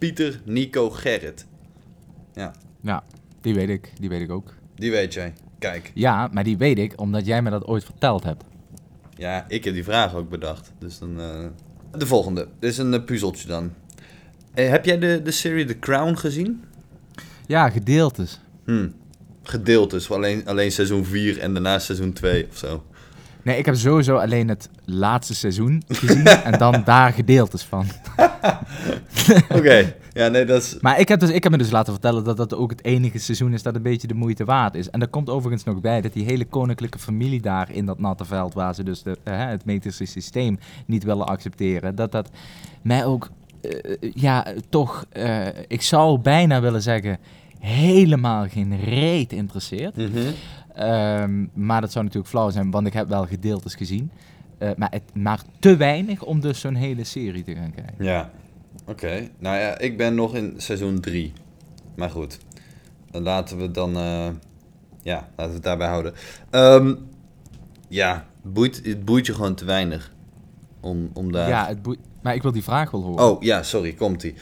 Pieter, 0.02 0.40
Nico, 0.44 0.90
Gerrit. 0.90 1.46
Ja, 2.82 3.04
die 3.40 3.54
weet 3.54 3.68
ik. 3.68 3.92
Die 4.00 4.08
weet 4.08 4.20
ik 4.20 4.30
ook. 4.30 4.54
Die 4.74 4.90
weet 4.90 5.14
jij. 5.14 5.32
Kijk, 5.58 5.90
Ja, 5.94 6.28
maar 6.32 6.44
die 6.44 6.56
weet 6.56 6.78
ik 6.78 7.00
omdat 7.00 7.26
jij 7.26 7.42
me 7.42 7.50
dat 7.50 7.64
ooit 7.66 7.84
verteld 7.84 8.24
hebt. 8.24 8.44
ja, 9.16 9.44
ik 9.48 9.64
heb 9.64 9.74
die 9.74 9.84
vraag 9.84 10.14
ook 10.14 10.28
bedacht. 10.28 10.72
Dus 10.78 10.98
dan. 10.98 11.20
eh, 11.20 11.46
De 11.98 12.06
volgende. 12.06 12.48
Dit 12.58 12.70
is 12.70 12.78
een 12.78 12.94
eh, 12.94 13.04
puzzeltje 13.04 13.48
dan. 13.48 13.72
Eh, 14.54 14.68
heb 14.70 14.84
jij 14.84 14.98
de, 14.98 15.20
de 15.22 15.30
serie 15.30 15.64
The 15.64 15.78
Crown 15.78 16.14
gezien? 16.14 16.64
Ja, 17.46 17.70
gedeeltes. 17.70 18.40
Hm. 18.64 18.88
Gedeeltes, 19.42 20.10
alleen, 20.10 20.46
alleen 20.46 20.72
seizoen 20.72 21.04
4 21.04 21.38
en 21.38 21.52
daarna 21.52 21.78
seizoen 21.78 22.12
2 22.12 22.46
of 22.50 22.56
zo. 22.56 22.84
Nee, 23.42 23.58
ik 23.58 23.66
heb 23.66 23.74
sowieso 23.74 24.16
alleen 24.16 24.48
het 24.48 24.68
laatste 24.84 25.34
seizoen 25.34 25.82
gezien 25.88 26.26
en 26.48 26.58
dan 26.58 26.82
daar 26.84 27.12
gedeeltes 27.12 27.62
van. 27.62 27.86
Oké, 29.58 29.94
ja, 30.12 30.28
nee, 30.28 30.44
dat 30.44 30.62
is... 30.62 30.76
Maar 30.80 31.00
ik 31.00 31.08
heb, 31.08 31.20
dus, 31.20 31.30
ik 31.30 31.42
heb 31.42 31.52
me 31.52 31.58
dus 31.58 31.70
laten 31.70 31.92
vertellen 31.92 32.24
dat 32.24 32.36
dat 32.36 32.54
ook 32.54 32.70
het 32.70 32.84
enige 32.84 33.18
seizoen 33.18 33.52
is 33.52 33.62
dat 33.62 33.74
een 33.74 33.82
beetje 33.82 34.06
de 34.06 34.14
moeite 34.14 34.44
waard 34.44 34.74
is. 34.74 34.90
En 34.90 34.98
daar 34.98 35.08
komt 35.08 35.30
overigens 35.30 35.64
nog 35.64 35.80
bij 35.80 36.00
dat 36.00 36.12
die 36.12 36.24
hele 36.24 36.44
koninklijke 36.44 36.98
familie 36.98 37.40
daar 37.40 37.70
in 37.70 37.86
dat 37.86 37.98
natte 37.98 38.24
veld, 38.24 38.54
waar 38.54 38.74
ze 38.74 38.82
dus 38.82 39.02
de, 39.02 39.16
eh, 39.22 39.46
het 39.46 39.64
metrische 39.64 40.04
systeem 40.04 40.58
niet 40.86 41.04
willen 41.04 41.26
accepteren, 41.26 41.94
dat 41.94 42.12
dat 42.12 42.30
mij 42.82 43.04
ook, 43.04 43.30
eh, 43.60 44.10
ja, 44.14 44.46
toch, 44.68 45.06
eh, 45.10 45.46
ik 45.68 45.82
zou 45.82 46.18
bijna 46.18 46.60
willen 46.60 46.82
zeggen, 46.82 47.18
helemaal 47.58 48.48
geen 48.48 48.80
reet 48.84 49.32
interesseert. 49.32 49.96
Mhm. 49.96 50.30
Ehm, 50.74 51.46
maar 51.52 51.80
dat 51.80 51.92
zou 51.92 52.04
natuurlijk 52.04 52.32
flauw 52.32 52.50
zijn, 52.50 52.70
want 52.70 52.86
ik 52.86 52.92
heb 52.92 53.08
wel 53.08 53.26
gedeeltes 53.26 53.74
gezien. 53.74 54.10
Eh, 54.58 54.70
maar, 54.76 54.90
het, 54.90 55.02
maar 55.14 55.40
te 55.58 55.76
weinig 55.76 56.22
om 56.22 56.40
dus 56.40 56.60
zo'n 56.60 56.74
hele 56.74 57.04
serie 57.04 57.44
te 57.44 57.54
gaan 57.54 57.74
kijken. 57.74 58.04
Ja, 58.04 58.30
oké. 58.86 59.28
Nou 59.38 59.56
ja, 59.58 59.78
ik 59.78 59.96
ben 59.96 60.14
nog 60.14 60.34
in 60.34 60.54
seizoen 60.56 61.00
3. 61.00 61.32
Maar 61.96 62.10
goed, 62.10 62.38
dan 63.10 63.22
laten 63.22 63.58
we 63.58 63.70
dan, 63.70 63.96
eh, 63.96 64.28
ja, 65.02 65.28
laten 65.36 65.46
we 65.48 65.52
het 65.52 65.62
daarbij 65.62 65.88
houden. 65.88 66.12
Ehm, 66.50 66.94
ja, 67.88 68.26
boeit, 68.42 68.80
het 68.84 69.04
boeit 69.04 69.26
je 69.26 69.34
gewoon 69.34 69.54
te 69.54 69.64
weinig 69.64 70.12
om, 70.80 71.10
om 71.12 71.32
daar... 71.32 71.48
Ja, 71.48 71.66
het 71.66 71.82
boeit- 71.82 71.98
maar 72.22 72.34
ik 72.34 72.42
wil 72.42 72.52
die 72.52 72.62
vraag 72.62 72.90
wel 72.90 73.02
horen. 73.02 73.24
Oh, 73.30 73.42
ja, 73.42 73.62
sorry, 73.62 73.92
komt-ie. 73.92 74.34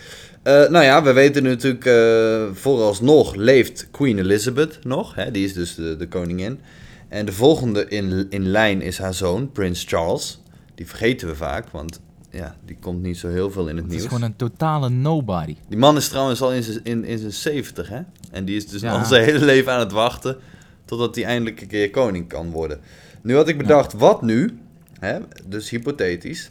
Eh, 0.43 0.69
nou 0.69 0.85
ja, 0.85 1.03
we 1.03 1.13
weten 1.13 1.43
natuurlijk, 1.43 1.85
eh, 1.85 2.57
vooralsnog 2.57 3.35
leeft 3.35 3.89
Queen 3.91 4.19
Elizabeth 4.19 4.79
nog. 4.85 5.15
Hè? 5.15 5.31
Die 5.31 5.45
is 5.45 5.53
dus 5.53 5.75
de, 5.75 5.97
de 5.97 6.09
koningin. 6.09 6.61
En 7.09 7.27
de 7.27 7.33
volgende 7.33 7.89
in, 7.89 8.27
in 8.31 8.47
lijn 8.47 8.83
is 8.83 8.99
haar 8.99 9.15
zoon, 9.15 9.53
Prins 9.53 9.85
Charles. 9.89 10.43
Die 10.75 10.87
vergeten 10.87 11.29
we 11.29 11.35
vaak, 11.37 11.69
want 11.71 12.01
ja, 12.31 12.57
die 12.65 12.77
komt 12.81 13.03
niet 13.03 13.19
zo 13.19 13.29
heel 13.29 13.51
veel 13.51 13.69
in 13.69 13.77
het, 13.77 13.85
het 13.85 13.95
is 13.95 13.99
nieuws. 13.99 14.13
gewoon 14.13 14.29
een 14.29 14.37
totale 14.37 14.89
nobody. 14.89 15.57
Die 15.69 15.79
man 15.79 15.97
is 15.97 16.09
trouwens 16.09 16.43
al 16.43 16.53
in 16.53 16.63
zijn 16.63 16.81
in, 16.83 17.05
in 17.05 17.19
zijn 17.19 17.33
70, 17.33 17.89
hè? 17.89 18.01
En 18.31 18.45
die 18.45 18.57
is 18.57 18.69
dus 18.69 18.81
Ja. 18.81 18.99
al 18.99 19.05
zijn 19.05 19.25
hele 19.25 19.45
leven 19.45 19.73
aan 19.73 19.81
het 19.81 19.93
wachten 19.93 20.37
totdat 20.85 21.15
hij 21.15 21.25
eindelijk 21.25 21.61
een 21.61 21.67
keer 21.69 21.91
koning 21.91 22.29
kan 22.29 22.51
worden. 22.51 22.81
Nu 23.23 23.35
had 23.35 23.49
ik 23.49 23.59
bedacht, 23.59 23.93
wat 23.93 24.23
nu, 24.23 24.59
hè? 25.01 25.19
dus 25.47 25.71
hypothetisch, 25.71 26.51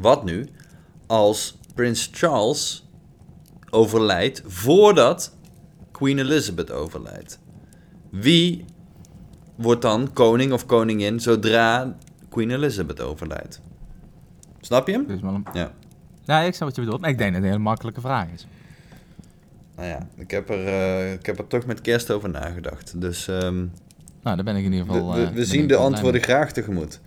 wat 0.00 0.24
nu 0.24 0.48
als 1.06 1.58
Prins 1.74 2.08
Charles 2.12 2.88
overlijdt 3.70 4.42
voordat 4.46 5.34
Queen 5.90 6.18
Elizabeth 6.18 6.70
overlijdt? 6.70 7.38
Wie 8.10 8.64
wordt 9.54 9.82
dan 9.82 10.12
koning 10.12 10.52
of 10.52 10.66
koningin 10.66 11.20
zodra 11.20 11.96
Queen 12.28 12.50
Elizabeth 12.50 13.00
overlijdt? 13.00 13.60
Snap 14.60 14.86
je 14.86 14.92
hem? 14.92 15.20
Wel 15.22 15.34
een... 15.34 15.46
Ja. 15.52 15.72
Ja, 16.24 16.40
ik 16.40 16.54
snap 16.54 16.68
wat 16.68 16.76
je 16.76 16.82
bedoelt. 16.82 17.00
Maar 17.00 17.10
ik 17.10 17.18
denk 17.18 17.32
dat 17.32 17.36
het 17.42 17.44
een 17.50 17.56
hele 17.56 17.68
makkelijke 17.68 18.00
vraag 18.00 18.26
is. 18.34 18.46
Nou 19.76 19.88
ja, 19.88 20.06
ik 20.16 20.30
heb 20.30 20.50
er, 20.50 20.66
eh, 20.66 21.12
ik 21.12 21.26
heb 21.26 21.38
er 21.38 21.46
toch 21.46 21.66
met 21.66 21.80
kerst 21.80 22.10
over 22.10 22.28
nagedacht. 22.30 23.00
Dus 23.00 23.28
ehm, 23.28 23.56
Nou, 24.22 24.36
daar 24.36 24.44
ben 24.44 24.56
ik 24.56 24.64
in 24.64 24.72
ieder 24.72 24.86
geval... 24.86 25.14
we- 25.14 25.22
eh, 25.22 25.30
we 25.32 25.44
zien 25.44 25.66
de 25.68 25.76
antwoorden 25.76 26.20
graag 26.22 26.52
tegemoet. 26.52 27.00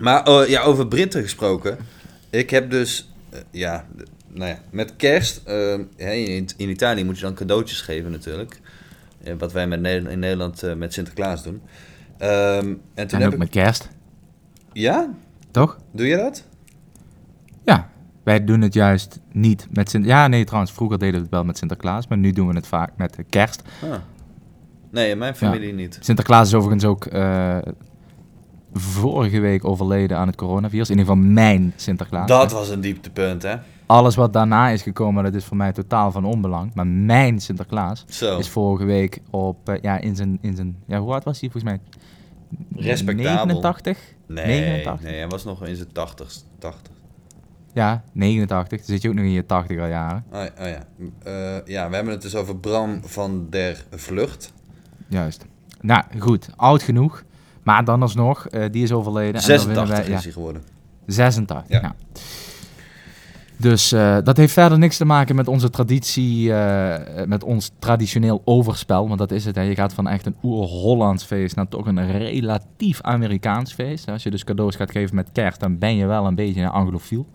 Maar 0.00 0.22
eh, 0.22 0.48
ja, 0.48 0.62
over 0.62 0.88
Britten 0.88 1.22
gesproken. 1.22 1.78
Ik 2.30 2.50
heb 2.50 2.70
dus, 2.70 3.12
eh, 3.30 3.40
ja, 3.50 3.86
nou 4.28 4.50
ja, 4.50 4.58
met 4.70 4.96
kerst, 4.96 5.42
hè, 5.96 6.12
in, 6.12 6.48
in 6.56 6.68
Italië 6.68 7.04
moet 7.04 7.16
je 7.16 7.24
dan 7.24 7.34
cadeautjes 7.34 7.80
geven 7.80 8.10
natuurlijk. 8.10 8.60
Eh, 9.26 9.34
wat 9.38 9.52
wij 9.52 9.66
met 9.66 9.86
in 9.86 10.18
Nederland 10.18 10.62
eh, 10.62 10.74
met 10.74 10.92
Sinterklaas 10.92 11.42
doen. 11.42 11.62
Ehm, 12.18 12.74
en 12.94 13.06
toen 13.06 13.18
En 13.18 13.18
heb 13.18 13.26
ook 13.26 13.32
ik... 13.32 13.38
met 13.38 13.48
kerst, 13.48 13.88
Ja? 14.72 15.08
toch? 15.50 15.78
Doe 15.92 16.06
je 16.06 16.16
dat? 16.16 16.44
Ja, 17.64 17.90
wij 18.22 18.44
doen 18.44 18.60
het 18.60 18.74
juist 18.74 19.20
niet 19.32 19.66
met 19.70 19.90
Sint... 19.90 20.06
Ja, 20.06 20.26
nee, 20.28 20.44
trouwens, 20.44 20.72
vroeger 20.72 20.98
deden 20.98 21.14
we 21.14 21.20
het 21.20 21.30
wel 21.30 21.44
met 21.44 21.58
Sinterklaas, 21.58 22.06
maar 22.06 22.18
nu 22.18 22.32
doen 22.32 22.48
we 22.48 22.54
het 22.54 22.66
vaak 22.66 22.90
met 22.96 23.16
eh, 23.16 23.24
kerst. 23.30 23.62
Ah. 23.82 23.94
Nee, 24.90 25.10
in 25.10 25.18
mijn 25.18 25.36
familie 25.36 25.72
niet. 25.72 25.98
Sinterklaas 26.00 26.46
is 26.46 26.54
overigens 26.54 26.84
ook 26.84 27.04
eh, 27.04 27.58
vorige 28.80 29.40
week 29.40 29.64
overleden 29.64 30.16
aan 30.16 30.26
het 30.26 30.36
coronavirus. 30.36 30.90
In 30.90 30.98
ieder 30.98 31.12
geval 31.12 31.30
mijn 31.30 31.72
Sinterklaas. 31.76 32.28
Dat 32.28 32.52
was 32.52 32.68
een 32.68 32.80
dieptepunt, 32.80 33.42
hè? 33.42 33.56
Alles 33.86 34.14
wat 34.14 34.32
daarna 34.32 34.68
is 34.68 34.82
gekomen, 34.82 35.24
dat 35.24 35.34
is 35.34 35.44
voor 35.44 35.56
mij 35.56 35.72
totaal 35.72 36.12
van 36.12 36.24
onbelang. 36.24 36.74
Maar 36.74 36.86
mijn 36.86 37.40
Sinterklaas 37.40 38.04
Zo. 38.08 38.38
is 38.38 38.48
vorige 38.48 38.84
week 38.84 39.20
op, 39.30 39.68
eh, 39.68 39.82
ja, 39.82 39.98
in 39.98 40.16
zijn, 40.16 40.38
in 40.40 40.56
zijn, 40.56 40.76
ja, 40.86 40.98
hoe 40.98 41.12
oud 41.12 41.24
was 41.24 41.40
hij 41.40 41.50
volgens 41.50 41.72
mij? 41.72 41.80
Respectabel. 42.76 43.46
89? 43.46 43.98
Nee, 44.26 44.60
89? 44.60 45.02
nee, 45.10 45.18
hij 45.18 45.28
was 45.28 45.44
nog 45.44 45.66
in 45.66 45.76
zijn 45.76 45.92
80. 45.92 46.32
80. 46.58 46.92
Ja, 47.72 48.02
89. 48.12 48.78
Dan 48.78 48.86
zit 48.86 49.02
je 49.02 49.08
ook 49.08 49.14
nog 49.14 49.24
in 49.24 49.30
je 49.30 49.46
80 49.46 49.78
al 49.78 49.86
jaren. 49.86 50.24
Oh, 50.32 50.42
ja, 50.42 50.50
oh 50.60 50.68
ja. 50.68 50.84
Eh, 51.22 51.66
ja, 51.66 51.88
we 51.88 51.94
hebben 51.94 52.12
het 52.12 52.22
dus 52.22 52.34
over 52.34 52.56
Bram 52.56 53.00
van 53.04 53.46
der 53.50 53.84
Vlucht. 53.90 54.52
Juist. 55.08 55.46
Nou, 55.80 56.02
goed. 56.18 56.48
Oud 56.56 56.82
genoeg. 56.82 57.24
Maar 57.66 57.84
dan 57.84 58.02
alsnog, 58.02 58.46
eh, 58.46 58.64
die 58.70 58.82
is 58.82 58.92
overleden. 58.92 59.34
en 59.34 59.40
dan 59.40 59.48
winnen 59.48 59.74
86 59.86 59.98
wij- 59.98 60.08
ja, 60.10 60.16
is 60.18 60.24
hij 60.24 60.32
geworden. 60.32 60.62
86, 61.06 61.80
Ja. 61.80 61.94
Dus 63.58 63.92
eh, 63.92 64.16
dat 64.24 64.36
heeft 64.36 64.52
verder 64.52 64.78
niks 64.78 64.96
te 64.96 65.04
maken 65.04 65.36
met 65.36 65.48
onze 65.48 65.70
traditie, 65.70 66.52
eh, 66.52 67.24
met 67.26 67.44
ons 67.44 67.70
traditioneel 67.78 68.42
overspel. 68.44 69.06
Want 69.06 69.18
dat 69.18 69.30
is 69.30 69.44
het. 69.44 69.54
Hè. 69.54 69.62
Je 69.62 69.74
gaat 69.74 69.92
van 69.94 70.08
echt 70.08 70.26
een 70.26 70.36
oer-Hollands 70.42 71.24
feest 71.24 71.56
naar 71.56 71.68
toch 71.68 71.86
een 71.86 72.12
relatief 72.18 73.00
Amerikaans 73.02 73.72
feest. 73.72 74.08
Als 74.10 74.22
je 74.22 74.30
dus 74.30 74.44
cadeaus 74.44 74.76
gaat 74.76 74.90
geven 74.90 75.14
met 75.14 75.28
kerst, 75.32 75.60
dan 75.60 75.78
ben 75.78 75.96
je 75.96 76.06
wel 76.06 76.26
een 76.26 76.34
beetje 76.34 76.60
een 76.62 76.68
anglofiel. 76.68 77.26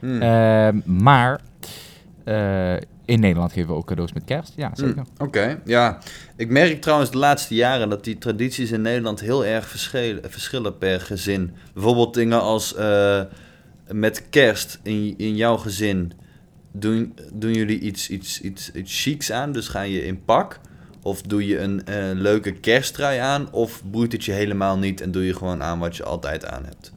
Hmm. 0.00 0.20
Eh, 0.22 0.68
maar 0.84 1.40
in 3.08 3.20
Nederland 3.20 3.52
geven 3.52 3.68
we 3.68 3.74
ook 3.74 3.86
cadeaus 3.86 4.12
met 4.12 4.24
kerst. 4.24 4.52
Ja, 4.56 4.70
zeker. 4.74 4.94
Hmm, 4.94 5.26
Oké, 5.26 5.60
ja. 5.64 5.98
Ik 6.36 6.50
merk 6.50 6.80
trouwens 6.80 7.10
de 7.10 7.18
laatste 7.18 7.54
jaren 7.54 7.88
dat 7.88 8.04
die 8.04 8.18
tradities 8.18 8.70
in 8.70 8.80
Nederland 8.80 9.20
heel 9.20 9.44
erg 9.44 9.68
verschillen, 9.68 10.30
verschillen 10.30 10.78
per 10.78 11.00
gezin. 11.00 11.50
Bijvoorbeeld 11.74 12.14
dingen 12.14 12.40
als 12.40 12.74
eh, 12.74 13.22
met 13.92 14.28
kerst 14.30 14.78
in, 14.82 15.14
in 15.16 15.36
jouw 15.36 15.56
gezin. 15.56 16.12
Doen, 16.72 17.14
doen 17.32 17.52
jullie 17.52 17.80
iets, 17.80 18.10
iets, 18.10 18.40
iets, 18.40 18.72
iets 18.72 19.02
chics 19.02 19.32
aan? 19.32 19.52
Dus 19.52 19.68
ga 19.68 19.80
je 19.80 20.04
in 20.04 20.24
pak? 20.24 20.60
Of 21.02 21.22
doe 21.22 21.46
je 21.46 21.58
een 21.58 21.82
leuke 22.20 22.52
kersttrui 22.52 23.18
aan? 23.18 23.52
Of 23.52 23.82
boeit 23.84 24.12
het 24.12 24.24
je 24.24 24.32
helemaal 24.32 24.78
niet 24.78 25.00
en 25.00 25.10
doe 25.10 25.24
je 25.24 25.34
gewoon 25.34 25.62
aan 25.62 25.78
wat 25.78 25.96
je 25.96 26.04
altijd 26.04 26.46
aan 26.46 26.64
hebt? 26.64 26.92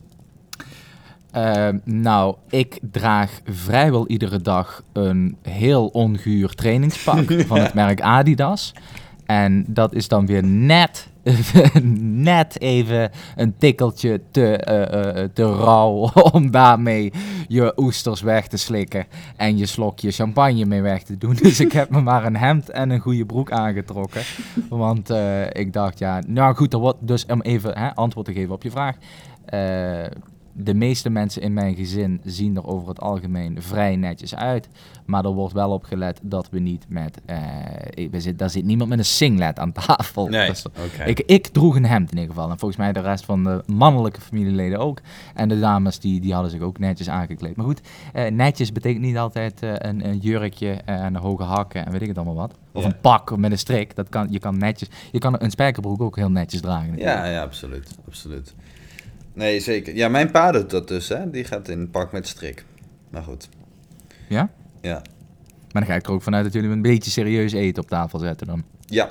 Ehm, 1.31 1.77
nou, 1.83 2.35
ik 2.49 2.79
draag 2.91 3.41
vrijwel 3.45 4.07
iedere 4.07 4.41
dag 4.41 4.83
een 4.93 5.37
heel 5.41 5.87
onguur 5.87 6.53
trainingspak 6.53 7.33
van 7.47 7.59
het 7.59 7.73
merk 7.73 8.01
Adidas. 8.01 8.73
En 9.25 9.65
dat 9.67 9.93
is 9.93 10.07
dan 10.07 10.25
weer 10.25 10.43
net, 10.43 11.09
net 12.31 12.61
even 12.61 13.11
een 13.35 13.57
tikkeltje 13.57 14.21
te, 14.31 14.57
eh, 14.57 15.23
eh, 15.23 15.29
te 15.33 15.43
rauw 15.43 16.11
om 16.33 16.51
daarmee 16.51 17.13
je 17.47 17.73
oesters 17.77 18.21
weg 18.21 18.47
te 18.47 18.57
slikken 18.57 19.05
en 19.35 19.57
je 19.57 19.65
slokje 19.65 20.11
champagne 20.11 20.65
mee 20.65 20.81
weg 20.81 21.03
te 21.03 21.17
doen. 21.17 21.33
Dus 21.33 21.59
ik 21.59 21.71
heb 21.71 21.89
me 21.89 22.01
maar 22.01 22.25
een 22.25 22.37
hemd 22.37 22.69
en 22.69 22.89
een 22.89 22.99
goede 22.99 23.25
broek 23.25 23.51
aangetrokken. 23.51 24.21
Want 24.69 25.09
eh, 25.09 25.45
ik 25.49 25.73
dacht, 25.73 25.99
ja, 25.99 26.21
nou 26.27 26.55
goed, 26.55 26.73
er 26.73 26.79
wordt 26.79 27.07
dus 27.07 27.25
om 27.25 27.41
even 27.41 27.77
hè, 27.77 27.95
antwoord 27.95 28.25
te 28.25 28.33
geven 28.33 28.53
op 28.53 28.63
je 28.63 28.71
vraag. 28.71 28.95
De 30.53 30.73
meeste 30.73 31.09
mensen 31.09 31.41
in 31.41 31.53
mijn 31.53 31.75
gezin 31.75 32.21
zien 32.23 32.55
er 32.55 32.65
over 32.67 32.87
het 32.87 32.99
algemeen 32.99 33.61
vrij 33.61 33.95
netjes 33.95 34.35
uit. 34.35 34.67
Maar 35.05 35.25
er 35.25 35.31
wordt 35.31 35.53
wel 35.53 35.71
op 35.71 35.83
gelet 35.83 36.19
dat 36.23 36.49
we 36.49 36.59
niet 36.59 36.85
met... 36.89 37.19
eh, 37.25 37.37
we 38.11 38.19
zit, 38.21 38.39
daar 38.39 38.49
zit 38.49 38.63
niemand 38.65 38.89
met 38.89 38.99
een 38.99 39.05
singlet 39.05 39.59
aan 39.59 39.71
tafel. 39.71 40.25
Dus 40.29 40.65
oké. 40.67 41.03
ik, 41.03 41.19
ik 41.19 41.47
droeg 41.47 41.75
een 41.75 41.85
hemd 41.85 42.11
in 42.11 42.17
ieder 42.17 42.33
geval. 42.35 42.49
En 42.51 42.59
volgens 42.59 42.79
mij 42.79 42.93
de 42.93 42.99
rest 42.99 43.25
van 43.25 43.43
de 43.43 43.63
mannelijke 43.65 44.21
familieleden 44.21 44.79
ook. 44.79 44.99
En 45.35 45.49
de 45.49 45.59
dames 45.59 45.99
die, 45.99 46.19
die 46.21 46.33
hadden 46.33 46.51
zich 46.51 46.61
ook 46.61 46.79
netjes 46.79 47.09
aangekleed. 47.09 47.55
Maar 47.55 47.65
goed, 47.65 47.81
eh, 48.13 48.31
netjes 48.31 48.71
betekent 48.71 49.03
niet 49.05 49.17
altijd 49.17 49.63
eh, 49.63 49.71
een, 49.75 50.05
een 50.07 50.17
jurkje 50.17 50.71
en 50.73 51.15
hoge 51.15 51.43
hakken 51.43 51.85
en 51.85 51.91
weet 51.91 52.01
ik 52.01 52.07
het 52.07 52.17
allemaal 52.17 52.35
wat. 52.35 52.53
Of 52.73 52.83
Ja. 52.83 52.89
een 52.89 52.99
pak 53.01 53.37
met 53.37 53.51
een 53.51 53.57
strik. 53.57 53.95
Dat 53.95 54.09
kan, 54.09 54.27
je 54.29 54.39
kan 54.39 54.57
netjes... 54.57 54.89
Je 55.11 55.19
kan 55.19 55.35
een 55.39 55.51
spijkerbroek 55.51 56.01
ook 56.01 56.15
heel 56.15 56.31
netjes 56.31 56.61
dragen. 56.61 56.89
natuurlijk. 56.89 57.17
Ja, 57.17 57.25
ja, 57.25 57.41
absoluut. 57.41 57.97
absoluut. 58.07 58.55
Nee, 59.33 59.59
zeker. 59.59 59.95
Ja, 59.95 60.07
mijn 60.07 60.31
pa 60.31 60.51
doet 60.51 60.69
dat 60.69 60.87
dus, 60.87 61.09
hè. 61.09 61.29
Die 61.29 61.43
gaat 61.43 61.67
in 61.67 61.79
een 61.79 61.89
pak 61.89 62.11
met 62.11 62.27
strik. 62.27 62.65
Maar 63.09 63.23
goed. 63.23 63.49
Ja? 64.29 64.49
Ja. 64.81 65.01
Maar 65.71 65.81
dan 65.81 65.91
ga 65.91 65.95
ik 65.95 66.05
er 66.05 66.11
ook 66.11 66.21
vanuit 66.21 66.43
dat 66.43 66.53
jullie 66.53 66.69
een 66.69 66.81
beetje 66.81 67.11
serieus 67.11 67.51
eten 67.51 67.83
op 67.83 67.89
tafel 67.89 68.19
zetten 68.19 68.47
dan. 68.47 68.63
Ja. 68.85 69.09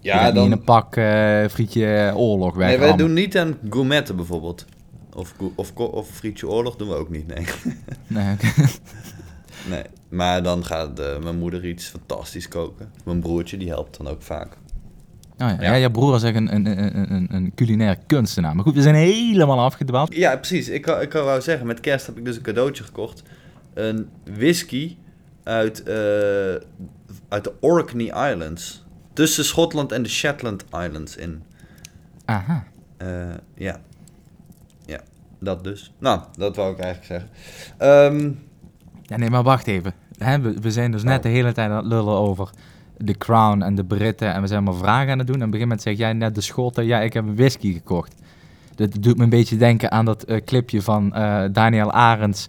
Ja, 0.00 0.18
niet 0.18 0.28
in 0.28 0.34
dan... 0.34 0.52
een 0.52 0.64
pak 0.64 0.96
eh, 0.96 1.44
frietje 1.48 2.12
oorlog 2.16 2.54
weg. 2.54 2.68
Nee, 2.68 2.78
wij 2.78 2.96
doen 2.96 3.12
niet 3.12 3.38
aan 3.38 3.58
gourmetten 3.70 4.16
bijvoorbeeld. 4.16 4.64
Of, 5.14 5.34
of, 5.54 5.72
of 5.74 6.08
frietje 6.08 6.48
oorlog 6.48 6.76
doen 6.76 6.88
we 6.88 6.94
ook 6.94 7.10
niet, 7.10 7.26
nee. 7.26 7.44
Nee, 8.06 8.36
nee. 9.68 9.82
Maar 10.08 10.42
dan 10.42 10.64
gaat 10.64 10.98
eh, 10.98 11.18
mijn 11.18 11.38
moeder 11.38 11.66
iets 11.66 11.86
fantastisch 11.86 12.48
koken. 12.48 12.90
Mijn 13.04 13.20
broertje, 13.20 13.56
die 13.56 13.68
helpt 13.68 13.96
dan 13.96 14.08
ook 14.08 14.22
vaak. 14.22 14.56
Oh 15.38 15.50
ja. 15.60 15.74
Ja. 15.74 15.88
broer 15.88 16.14
is 16.14 16.22
echt 16.22 16.36
een, 16.36 16.54
een, 16.54 16.66
een, 16.66 17.12
een, 17.12 17.26
een 17.34 17.52
culinair 17.54 17.96
kunstenaar. 18.06 18.54
Maar 18.54 18.64
goed, 18.64 18.74
we 18.74 18.82
zijn 18.82 18.94
helemaal 18.94 19.60
afgedwaald. 19.60 20.14
Ja, 20.14 20.36
precies. 20.36 20.68
Ik, 20.68 20.86
wou- 20.86 21.00
ik 21.02 21.12
wou 21.12 21.40
zeggen, 21.40 21.66
met 21.66 21.80
kerst 21.80 22.06
heb 22.06 22.16
ik 22.18 22.24
dus 22.24 22.36
een 22.36 22.42
cadeautje 22.42 22.84
gekocht. 22.84 23.22
Een 23.74 24.08
whisky 24.34 24.96
uit, 25.42 25.82
eh, 25.82 25.94
uit 27.28 27.44
de 27.44 27.52
Orkney 27.60 28.30
Islands. 28.30 28.84
Tussen 29.12 29.44
Schotland 29.44 29.92
en 29.92 30.02
de 30.02 30.08
Shetland 30.08 30.64
Islands 30.84 31.16
in. 31.16 31.42
Aha. 32.24 32.64
Eh, 32.96 33.08
ja. 33.54 33.80
Ja, 34.86 35.00
dat 35.40 35.64
dus. 35.64 35.92
Nou, 35.98 36.20
dat 36.36 36.56
wou 36.56 36.72
ik 36.72 36.78
eigenlijk 36.78 37.06
zeggen. 37.06 37.30
Ehm, 37.78 38.30
Ja, 39.02 39.16
nee, 39.16 39.30
maar 39.30 39.42
wacht 39.42 39.66
even. 39.66 39.92
We 40.60 40.70
zijn 40.70 40.90
dus 40.92 41.02
net 41.02 41.16
Oh. 41.16 41.22
de 41.22 41.28
hele 41.28 41.52
tijd 41.52 41.70
aan 41.70 41.76
het 41.76 41.86
lullen 41.86 42.14
over 42.14 42.50
de 42.98 43.18
Crown 43.18 43.62
en 43.62 43.74
de 43.74 43.84
Britten. 43.84 44.34
En 44.34 44.40
we 44.40 44.46
zijn 44.46 44.62
maar 44.62 44.74
vragen 44.74 45.12
aan 45.12 45.18
het 45.18 45.26
doen. 45.26 45.36
En 45.40 45.46
op 45.46 45.54
een 45.54 45.60
gegeven 45.60 45.68
moment 45.68 45.82
zeg 45.82 45.96
jij 45.96 46.12
net 46.12 46.34
de 46.34 46.40
Schotten, 46.40 46.86
ja, 46.86 47.00
ik 47.00 47.12
heb 47.12 47.26
een 47.26 47.36
whisky 47.36 47.72
gekocht. 47.72 48.14
Dat 48.74 49.02
doet 49.02 49.16
me 49.16 49.22
een 49.22 49.30
beetje 49.30 49.56
denken 49.56 49.90
aan 49.90 50.04
dat 50.04 50.22
eh, 50.22 50.44
clipje 50.44 50.82
van 50.82 51.14
eh, 51.14 51.44
Daniel 51.52 51.92
Arends. 51.92 52.46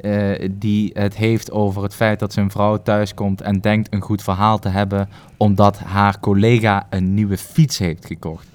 eh, 0.00 0.48
die 0.50 0.90
het 0.94 1.16
heeft 1.16 1.50
over 1.50 1.82
het 1.82 1.94
feit 1.94 2.18
dat 2.18 2.32
zijn 2.32 2.50
vrouw 2.50 2.82
thuiskomt 2.82 3.40
en 3.40 3.60
denkt 3.60 3.92
een 3.94 4.00
goed 4.00 4.22
verhaal 4.22 4.58
te 4.58 4.68
hebben. 4.68 5.08
omdat 5.36 5.78
haar 5.78 6.20
collega 6.20 6.86
een 6.90 7.14
nieuwe 7.14 7.38
fiets 7.38 7.78
heeft 7.78 8.06
gekocht. 8.06 8.46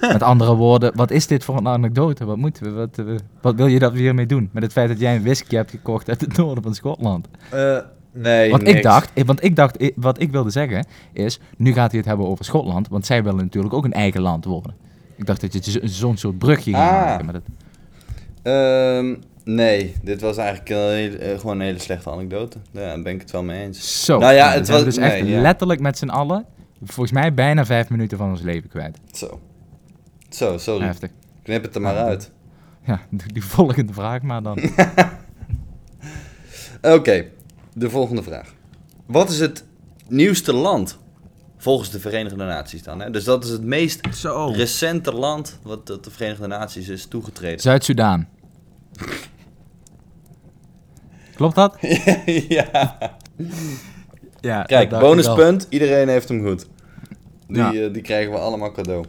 Met 0.00 0.22
andere 0.22 0.54
woorden, 0.54 0.92
wat 0.96 1.10
is 1.10 1.26
dit 1.26 1.44
voor 1.44 1.56
een 1.56 1.68
anekdote? 1.68 2.24
Wat 2.24 2.36
moeten 2.36 2.64
we? 2.64 2.70
Wat, 2.70 3.02
wat 3.40 3.54
wil 3.54 3.66
je 3.66 3.78
dat 3.78 3.92
we 3.92 3.98
hiermee 3.98 4.26
doen? 4.26 4.48
Met 4.52 4.62
het 4.62 4.72
feit 4.72 4.88
dat 4.88 5.00
jij 5.00 5.16
een 5.16 5.22
whisky 5.22 5.54
hebt 5.54 5.70
gekocht 5.70 6.08
uit 6.08 6.20
het 6.20 6.36
noorden 6.36 6.62
van 6.62 6.74
Schotland. 6.74 7.28
Eh, 8.14 8.20
nee, 8.22 8.50
Want 8.50 8.62
niks. 8.62 8.76
ik 8.76 8.82
dacht, 8.82 9.10
ik- 9.14 9.26
want 9.26 9.44
ik 9.44 9.56
dacht, 9.56 9.82
ik- 9.82 9.92
wat 9.96 10.20
ik 10.20 10.30
wilde 10.30 10.50
zeggen 10.50 10.86
is, 11.12 11.40
nu 11.56 11.72
gaat 11.72 11.90
hij 11.90 11.98
het 12.00 12.08
hebben 12.08 12.26
over 12.26 12.44
Schotland, 12.44 12.88
want 12.88 13.06
zij 13.06 13.22
willen 13.22 13.44
natuurlijk 13.44 13.74
ook 13.74 13.84
een 13.84 13.92
eigen 13.92 14.20
land 14.20 14.44
worden. 14.44 14.74
Ik 15.16 15.26
dacht 15.26 15.40
dat 15.40 15.52
je 15.64 15.70
zo- 15.70 15.80
zo'n 15.82 16.16
soort 16.16 16.38
brugje 16.38 16.62
ging 16.62 16.76
Ah. 16.76 16.90
maken 16.92 17.26
met 17.26 17.34
het. 17.34 17.44
Ehm, 18.42 19.14
nee, 19.54 19.94
dit 20.02 20.20
was 20.20 20.36
eigenlijk 20.36 20.68
een 20.70 20.76
hele- 20.76 21.16
eh, 21.16 21.38
gewoon 21.38 21.56
een 21.60 21.66
hele 21.66 21.78
slechte 21.78 22.10
anekdote. 22.10 22.56
Daar 22.70 23.02
ben 23.02 23.12
ik 23.14 23.20
het 23.20 23.30
wel 23.30 23.42
mee 23.42 23.62
eens. 23.64 24.04
Zo. 24.04 24.18
Nou 24.18 24.32
ja, 24.34 24.50
het 24.52 24.68
was- 24.68 24.84
dus 24.84 24.96
echt 24.96 25.26
ja. 25.26 25.40
letterlijk 25.40 25.80
met 25.80 25.98
z'n 25.98 26.08
allen, 26.08 26.44
volgens 26.84 27.12
mij 27.12 27.34
bijna 27.34 27.64
vijf 27.64 27.88
minuten 27.90 28.18
van 28.18 28.30
ons 28.30 28.40
leven 28.42 28.68
kwijt. 28.68 28.98
Zo. 29.12 29.40
Zo, 30.28 30.58
sorry. 30.58 30.84
Heftig. 30.84 31.10
Knip 31.42 31.62
het 31.62 31.74
er 31.74 31.80
maar 31.80 31.94
Ja. 31.94 32.04
uit. 32.04 32.30
Ja, 32.86 33.00
doe 33.10 33.32
die 33.32 33.44
volgende 33.44 33.92
vraag 33.92 34.22
maar 34.22 34.42
dan. 34.42 34.58
Oké, 36.82 37.24
de 37.74 37.90
volgende 37.90 38.22
vraag. 38.22 38.54
Wat 39.06 39.30
is 39.30 39.38
het 39.40 39.64
nieuwste 40.08 40.52
land 40.52 40.98
volgens 41.58 41.90
de 41.90 42.00
Verenigde 42.00 42.36
Naties 42.44 42.82
dan? 42.82 43.00
Hè? 43.00 43.10
Dus 43.10 43.24
dat 43.24 43.44
is 43.44 43.50
het 43.50 43.62
meest 43.62 44.00
Zo. 44.14 44.46
recente 44.46 45.12
land 45.12 45.58
wat 45.62 45.86
tot 45.86 46.04
de 46.04 46.10
Verenigde 46.10 46.46
Naties 46.46 46.88
is 46.88 47.06
toegetreden. 47.06 47.60
Zuid-Soedan. 47.60 48.26
Klopt 51.34 51.54
dat? 51.54 51.76
ja. 52.48 52.98
Ja. 54.40 54.62
Kijk, 54.62 54.90
dat 54.90 55.00
bonuspunt. 55.00 55.66
Iedereen 55.70 56.08
heeft 56.08 56.28
hem 56.28 56.46
goed. 56.46 56.66
Die, 57.46 57.56
Ja. 57.56 57.72
eh, 57.72 57.92
die 57.92 58.02
krijgen 58.02 58.32
we 58.32 58.38
allemaal 58.38 58.72
cadeau. 58.72 59.04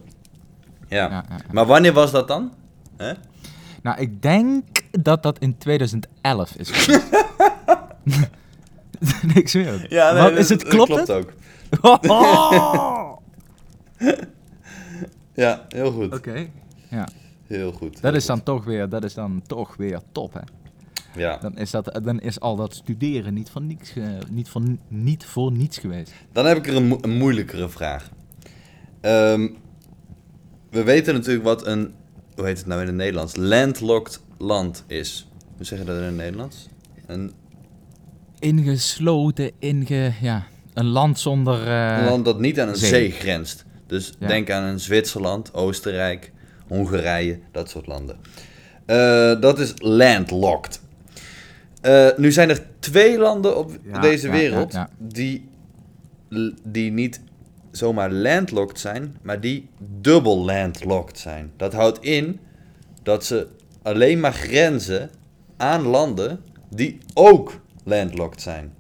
Ja. 0.88 0.98
Ja, 0.98 1.10
ja, 1.10 1.26
ja. 1.30 1.38
Maar 1.52 1.66
wanneer 1.66 1.94
was 1.94 2.12
dat 2.12 2.28
dan? 2.28 2.54
Hè? 2.98 3.14
Nou, 3.82 4.00
ik 4.02 4.22
denk 4.22 4.64
dat 4.92 5.24
dat 5.24 5.40
in 5.40 5.58
2011 5.58 6.56
is 6.56 6.72
zweer 9.50 9.72
het. 9.80 9.90
Ja, 9.90 10.12
nee, 10.14 10.22
Wat, 10.22 10.30
dat- 10.32 10.40
is 10.40 10.50
het, 10.50 10.64
klopt, 10.64 10.92
klopt 10.94 11.08
het? 11.08 11.18
ook. 11.18 11.34
Oh! 12.10 13.18
Ja, 15.36 15.66
heel 15.68 15.92
goed. 15.92 16.14
Oké. 16.14 16.48
Ja, 16.90 17.08
Heel 17.48 17.72
goed. 17.72 18.02
dat 18.02 18.14
is 18.14 18.20
goed. 18.20 18.28
dan 18.28 18.44
toch 18.44 18.66
weer, 18.66 18.90
dat 18.90 19.04
is 19.04 19.14
dan 19.14 19.42
toch 19.48 19.76
weer 19.76 20.00
top, 20.12 20.34
hè. 20.34 20.40
Ja. 21.22 21.38
Dan 21.38 21.58
is, 21.58 21.72
dat, 21.72 22.00
dan 22.04 22.20
is 22.20 22.40
al 22.40 22.56
dat 22.56 22.76
studeren 22.76 23.34
niet, 23.34 23.50
van 23.50 23.68
niets, 23.68 23.94
niet, 24.30 24.50
van, 24.50 24.80
niet 24.88 25.26
voor 25.26 25.52
niets 25.52 25.78
geweest. 25.78 26.14
Dan 26.32 26.46
heb 26.46 26.58
ik 26.58 26.68
er 26.68 26.76
een, 26.76 26.88
mo- 26.88 26.98
een 27.02 27.18
moeilijkere 27.18 27.70
vraag. 27.70 28.10
Ehm, 29.02 29.48
we 30.70 30.84
weten 30.84 31.14
natuurlijk 31.14 31.46
wat 31.46 31.66
een, 31.68 31.94
hoe 32.36 32.46
heet 32.46 32.58
het 32.58 32.68
nou 32.68 32.82
in 32.82 32.88
het 32.88 32.96
Nederlands, 32.96 33.36
landlocked 33.36 34.22
land 34.38 34.84
is. 34.88 35.28
Hoe 35.56 35.66
zeg 35.66 35.80
je 35.80 35.86
dat 35.86 35.98
in 35.98 36.04
het 36.04 36.16
Nederlands? 36.16 36.68
Een 37.06 37.32
Ingesloten, 38.44 39.52
inge... 39.60 40.12
Ja, 40.22 40.44
een 40.74 40.86
land 40.86 41.20
zonder... 41.20 41.68
eh, 41.68 41.98
Een 41.98 42.06
land 42.10 42.26
dat 42.26 42.40
niet 42.40 42.60
aan 42.60 42.68
een 42.68 42.76
zee. 42.76 42.90
zee, 42.90 43.12
grenst. 43.12 43.66
Dus 43.88 44.14
Ja. 44.20 44.28
denk 44.28 44.52
aan 44.52 44.64
een 44.64 44.80
Zwitserland, 44.80 45.54
Oostenrijk, 45.54 46.32
Hongarije, 46.68 47.40
dat 47.52 47.70
soort 47.70 47.88
landen. 47.88 48.16
Eh, 48.86 49.40
dat 49.42 49.60
is 49.60 49.74
landlocked. 49.78 50.82
Eh, 51.82 52.08
nu 52.18 52.32
zijn 52.32 52.50
er 52.50 52.62
twee 52.80 53.18
landen 53.18 53.58
op 53.58 53.72
Ja, 53.92 54.00
deze 54.02 54.28
ja, 54.28 54.34
wereld 54.34 54.74
ja, 54.74 54.80
ja. 54.80 54.90
Die, 55.08 55.50
die 56.64 56.92
niet 56.92 57.22
zomaar 57.72 58.12
landlocked 58.12 58.80
zijn, 58.80 59.18
maar 59.22 59.40
die 59.40 59.70
dubbel 60.02 60.46
landlocked 60.46 61.20
zijn. 61.20 61.52
Dat 61.58 61.74
houdt 61.74 62.04
in 62.04 62.40
dat 63.04 63.26
ze 63.26 63.48
alleen 63.82 64.20
maar 64.20 64.34
grenzen 64.34 65.10
aan 65.58 65.82
landen 65.82 66.40
die 66.70 66.98
ook 67.14 67.62
landlocked 67.84 68.42
zijn. 68.42 68.74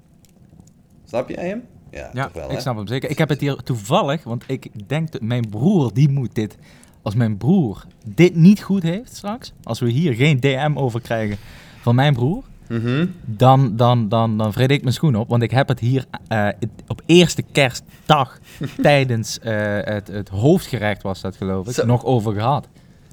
Snap 1.05 1.29
je 1.29 1.39
hem? 1.39 1.61
Ja, 1.91 2.09
Ja, 2.13 2.23
toch 2.23 2.33
wel, 2.33 2.45
ik 2.49 2.55
hè? 2.55 2.61
snap 2.61 2.75
hem 2.77 2.87
zeker. 2.87 3.09
Ik 3.09 3.17
heb 3.17 3.29
het 3.29 3.39
hier 3.39 3.55
toevallig, 3.55 4.23
want 4.23 4.43
ik 4.47 4.87
denk 4.89 5.11
dat 5.11 5.21
mijn 5.21 5.49
broer, 5.49 5.93
die 5.93 6.09
moet 6.09 6.35
dit... 6.35 6.57
Als 7.01 7.15
mijn 7.15 7.37
broer 7.37 7.85
dit 8.05 8.35
niet 8.35 8.61
goed 8.61 8.83
heeft 8.83 9.15
straks, 9.15 9.53
als 9.63 9.79
we 9.79 9.89
hier 9.89 10.13
geen 10.13 10.39
DM 10.39 10.71
over 10.75 11.01
krijgen 11.01 11.37
van 11.81 11.95
mijn 11.95 12.13
broer, 12.13 12.43
Mhm. 12.69 13.05
dan, 13.25 13.75
dan, 13.75 14.09
dan, 14.09 14.37
dan 14.37 14.53
vreet 14.53 14.71
ik 14.71 14.81
mijn 14.81 14.93
schoen 14.93 15.15
op. 15.15 15.29
Want 15.29 15.43
ik 15.43 15.51
heb 15.51 15.67
het 15.67 15.79
hier 15.79 16.05
eh, 16.27 16.47
op 16.87 17.01
eerste 17.05 17.41
kerstdag 17.51 18.39
tijdens 18.81 19.39
eh, 19.39 19.77
het, 19.81 20.07
het 20.07 20.29
hoofdgerecht 20.29 21.01
was 21.03 21.21
dat 21.21 21.35
geloof 21.35 21.67
ik, 21.67 21.73
Zo. 21.73 21.85
nog 21.85 22.05
over 22.05 22.33
gehad. 22.33 22.67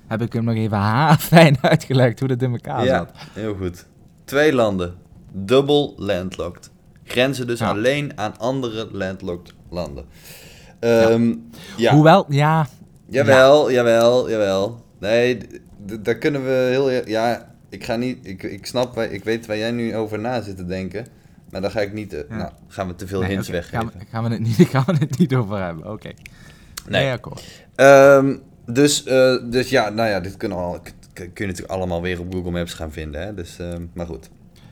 Heb 0.07 0.22
ik 0.22 0.32
hem 0.32 0.45
nog 0.45 0.55
even 0.55 0.78
haarfijn 0.99 1.57
uitgelegd 1.61 2.18
hoe 2.18 2.28
dat 2.28 2.43
in 2.43 2.51
elkaar 2.53 2.84
Ja, 2.84 2.97
zat. 2.99 3.12
heel 3.32 3.55
goed. 3.55 3.86
Twee 4.24 4.53
landen. 4.55 4.95
Dubbel 5.33 5.95
landlocked. 5.97 6.70
Grenzen 7.05 7.47
dus 7.47 7.59
Ja. 7.59 7.68
alleen 7.68 8.18
aan 8.18 8.39
andere 8.39 8.89
landlocked 8.93 9.55
landen. 9.70 10.05
Ehm, 10.81 11.35
ja. 11.76 11.95
Hoewel, 11.95 12.26
ja, 12.28 12.66
Jawel, 13.07 13.70
jawel, 13.72 14.31
jawel. 14.31 14.85
Nee, 14.99 15.39
daar 16.01 16.14
kunnen 16.14 16.45
we 16.45 16.51
heel... 16.70 16.91
e- 16.91 17.03
Ja, 17.07 17.55
ik 17.68 17.85
ga 17.85 17.97
niet... 17.97 18.18
Ik, 18.26 18.43
ik 18.43 18.66
snap, 18.66 18.99
ik 18.99 19.24
weet 19.24 19.47
waar 19.47 19.57
jij 19.57 19.70
nu 19.70 19.97
over 19.97 20.18
na 20.18 20.41
zit 20.43 20.57
te 20.57 20.64
denken. 20.66 21.07
Maar 21.51 21.61
daar 21.61 21.70
ga 21.70 21.81
ik 21.81 21.93
niet... 21.93 22.12
eh, 22.14 22.20
Ja. 22.28 22.37
Nou, 22.37 22.51
gaan 22.68 22.87
we 22.87 22.95
te 22.95 23.07
veel 23.07 23.20
nee, 23.20 23.31
hints 23.31 23.49
weggeven. 23.49 23.78
gaan, 23.78 23.93
we, 23.99 24.05
gaan, 24.11 24.24
we 24.24 24.31
het 24.31 24.41
niet, 24.41 24.68
gaan 24.72 24.85
we 24.87 24.93
het 24.99 25.18
niet 25.18 25.35
over 25.35 25.62
hebben. 25.64 25.93
Oké. 25.93 26.09
Nee. 26.89 27.03
Nee, 27.05 27.12
akkoord. 27.12 27.43
Ehm, 27.74 28.37
dus, 28.66 29.05
eh, 29.05 29.37
dus 29.51 29.68
ja, 29.70 29.89
nou 29.89 30.09
ja, 30.09 30.20
dit 30.20 30.37
kunnen 30.37 30.59
we 30.59 30.64
al, 30.64 30.81
kun 31.12 31.31
je 31.35 31.47
natuurlijk 31.47 31.72
allemaal 31.72 32.03
weer 32.03 32.20
op 32.20 32.33
Google 32.35 32.51
Maps 32.51 32.74
gaan 32.74 32.93
vinden. 32.93 33.20
Hè? 33.22 33.35
Dus, 33.35 33.59
ehm, 33.59 33.83
maar 33.93 34.07
goed. 34.07 34.31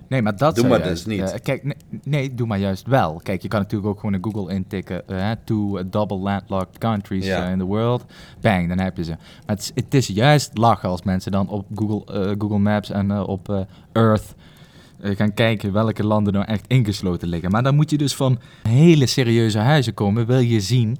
Nee, 0.08 0.22
maar 0.22 0.36
dat 0.36 0.54
Doe 0.54 0.68
maar 0.68 0.78
juist, 0.84 1.04
dus 1.04 1.16
niet. 1.18 1.30
eh, 1.32 1.38
kijk, 1.42 1.64
nee, 1.64 1.76
nee, 2.04 2.34
doe 2.34 2.46
maar 2.46 2.58
juist 2.58 2.86
wel. 2.86 3.20
Kijk, 3.22 3.42
je 3.42 3.48
kan 3.48 3.60
natuurlijk 3.60 3.90
ook 3.90 4.00
gewoon 4.00 4.14
in 4.14 4.24
Google 4.24 4.54
intikken. 4.54 5.08
eh, 5.08 5.30
two 5.44 5.82
double 5.90 6.16
landlocked 6.18 6.78
countries 6.78 7.24
Ja. 7.26 7.44
eh, 7.46 7.50
in 7.52 7.58
the 7.58 7.64
world. 7.64 8.04
Bang, 8.40 8.68
dan 8.68 8.78
heb 8.78 8.96
je 8.96 9.04
ze. 9.04 9.10
Maar 9.46 9.56
het 9.56 9.60
is, 9.60 9.70
het 9.84 9.94
is 9.94 10.06
juist 10.06 10.58
lachen 10.58 10.88
als 10.88 11.02
mensen 11.02 11.32
dan 11.32 11.48
op 11.48 11.66
Google, 11.74 12.34
Google 12.38 12.58
Maps 12.58 12.90
en 12.90 13.12
op 13.12 13.66
Earth 13.92 14.34
gaan 15.02 15.34
kijken 15.34 15.72
welke 15.72 16.04
landen 16.06 16.32
nou 16.32 16.44
echt 16.46 16.64
ingesloten 16.66 17.28
liggen. 17.28 17.50
Maar 17.50 17.62
dan 17.62 17.74
moet 17.74 17.90
je 17.90 17.98
dus 17.98 18.14
van 18.14 18.38
hele 18.68 19.06
serieuze 19.06 19.58
huizen 19.58 19.94
komen. 19.94 20.26
Wil 20.26 20.38
je 20.38 20.60
zien 20.60 20.96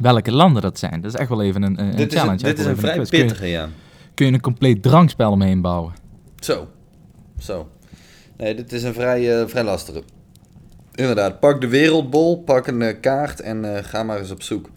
welke 0.00 0.32
landen 0.32 0.62
dat 0.62 0.78
zijn. 0.78 1.00
Dat 1.00 1.12
is 1.14 1.18
echt 1.20 1.28
wel 1.28 1.42
even 1.42 1.62
een, 1.62 1.80
een 1.80 1.96
dit 1.96 2.12
challenge. 2.14 2.36
dit 2.42 2.58
is 2.58 2.64
een 2.66 2.76
vrij 2.76 2.94
quiz. 2.94 3.08
Kun 3.08 3.18
je- 3.18 3.24
pittige, 3.24 3.46
ja. 3.46 3.68
Kun 4.14 4.26
je 4.26 4.32
een 4.32 4.40
compleet 4.40 4.82
drankspel 4.82 5.30
omheen 5.30 5.60
bouwen. 5.60 5.92
Zo. 6.40 6.68
Zo. 7.38 7.68
Nee, 8.40 8.54
dit 8.54 8.72
is 8.72 8.82
een 8.82 8.94
vrij, 8.94 9.40
eh, 9.40 9.48
vrij 9.48 9.64
lastige. 9.64 10.02
Inderdaad, 10.94 11.40
pak 11.40 11.60
de 11.60 11.68
wereldbol, 11.68 12.42
pak 12.42 12.66
een 12.66 12.82
eh, 12.82 13.00
kaart 13.00 13.40
en 13.40 13.76
eh, 13.76 13.84
ga 13.84 14.02
maar 14.02 14.18
eens 14.18 14.30
op 14.30 14.42
zoek. 14.42 14.70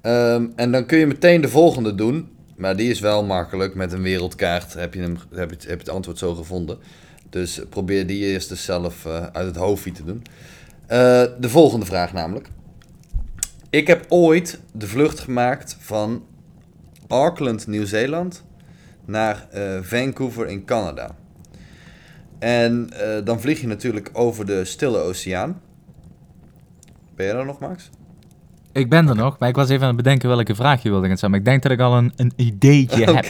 Ehm, 0.00 0.46
en 0.56 0.72
dan 0.72 0.86
kun 0.86 0.98
je 0.98 1.06
meteen 1.06 1.40
de 1.40 1.48
volgende 1.48 1.94
doen. 1.94 2.28
Maar 2.56 2.76
die 2.76 2.90
is 2.90 3.00
wel 3.00 3.24
makkelijk. 3.24 3.74
Met 3.74 3.92
een 3.92 4.02
wereldkaart 4.02 4.74
heb 4.74 4.94
je, 4.94 5.00
hem, 5.00 5.16
heb 5.34 5.50
je, 5.60 5.68
het- 5.70 5.88
antwoord 5.88 6.18
zo 6.18 6.34
gevonden. 6.34 6.78
Dus 7.30 7.60
probeer 7.68 8.06
die 8.06 8.24
eerst 8.24 8.56
zelf 8.56 9.06
uit 9.06 9.46
het 9.46 9.56
hoofdje 9.56 9.92
te 9.92 10.04
doen. 10.04 10.22
De 11.40 11.48
volgende 11.48 11.86
vraag 11.86 12.12
namelijk. 12.12 12.48
Ik 13.70 13.86
heb 13.86 14.04
ooit 14.08 14.60
de 14.72 14.86
vlucht 14.86 15.20
gemaakt 15.20 15.76
van 15.80 16.24
Auckland, 17.08 17.66
Nieuw-Zeeland, 17.66 18.44
naar 19.04 19.46
Vancouver 19.82 20.48
in 20.48 20.64
Canada. 20.64 21.16
En 22.42 22.88
eh, 22.92 23.24
dan 23.24 23.40
vlieg 23.40 23.60
je 23.60 23.66
natuurlijk 23.66 24.10
over 24.12 24.46
de 24.46 24.64
Stille 24.64 24.98
Oceaan. 24.98 25.60
Ben 27.16 27.26
jij 27.26 27.34
er 27.34 27.44
nog, 27.44 27.58
Max? 27.58 27.90
Ik 28.72 28.88
ben 28.90 29.08
er 29.08 29.14
nog, 29.16 29.38
maar 29.38 29.48
ik 29.48 29.54
was 29.54 29.68
even 29.68 29.82
aan 29.82 29.86
het 29.94 29.96
bedenken 29.96 30.28
welke 30.28 30.54
vraag 30.54 30.82
je 30.82 30.90
wilde 30.90 31.06
gaan 31.06 31.16
stellen. 31.16 31.30
Maar 31.30 31.40
ik 31.40 31.46
denk 31.46 31.62
dat 31.62 31.72
ik 31.72 31.80
al 31.80 31.96
een, 31.96 32.12
een 32.16 32.32
ideetje 32.36 33.04
heb. 33.14 33.26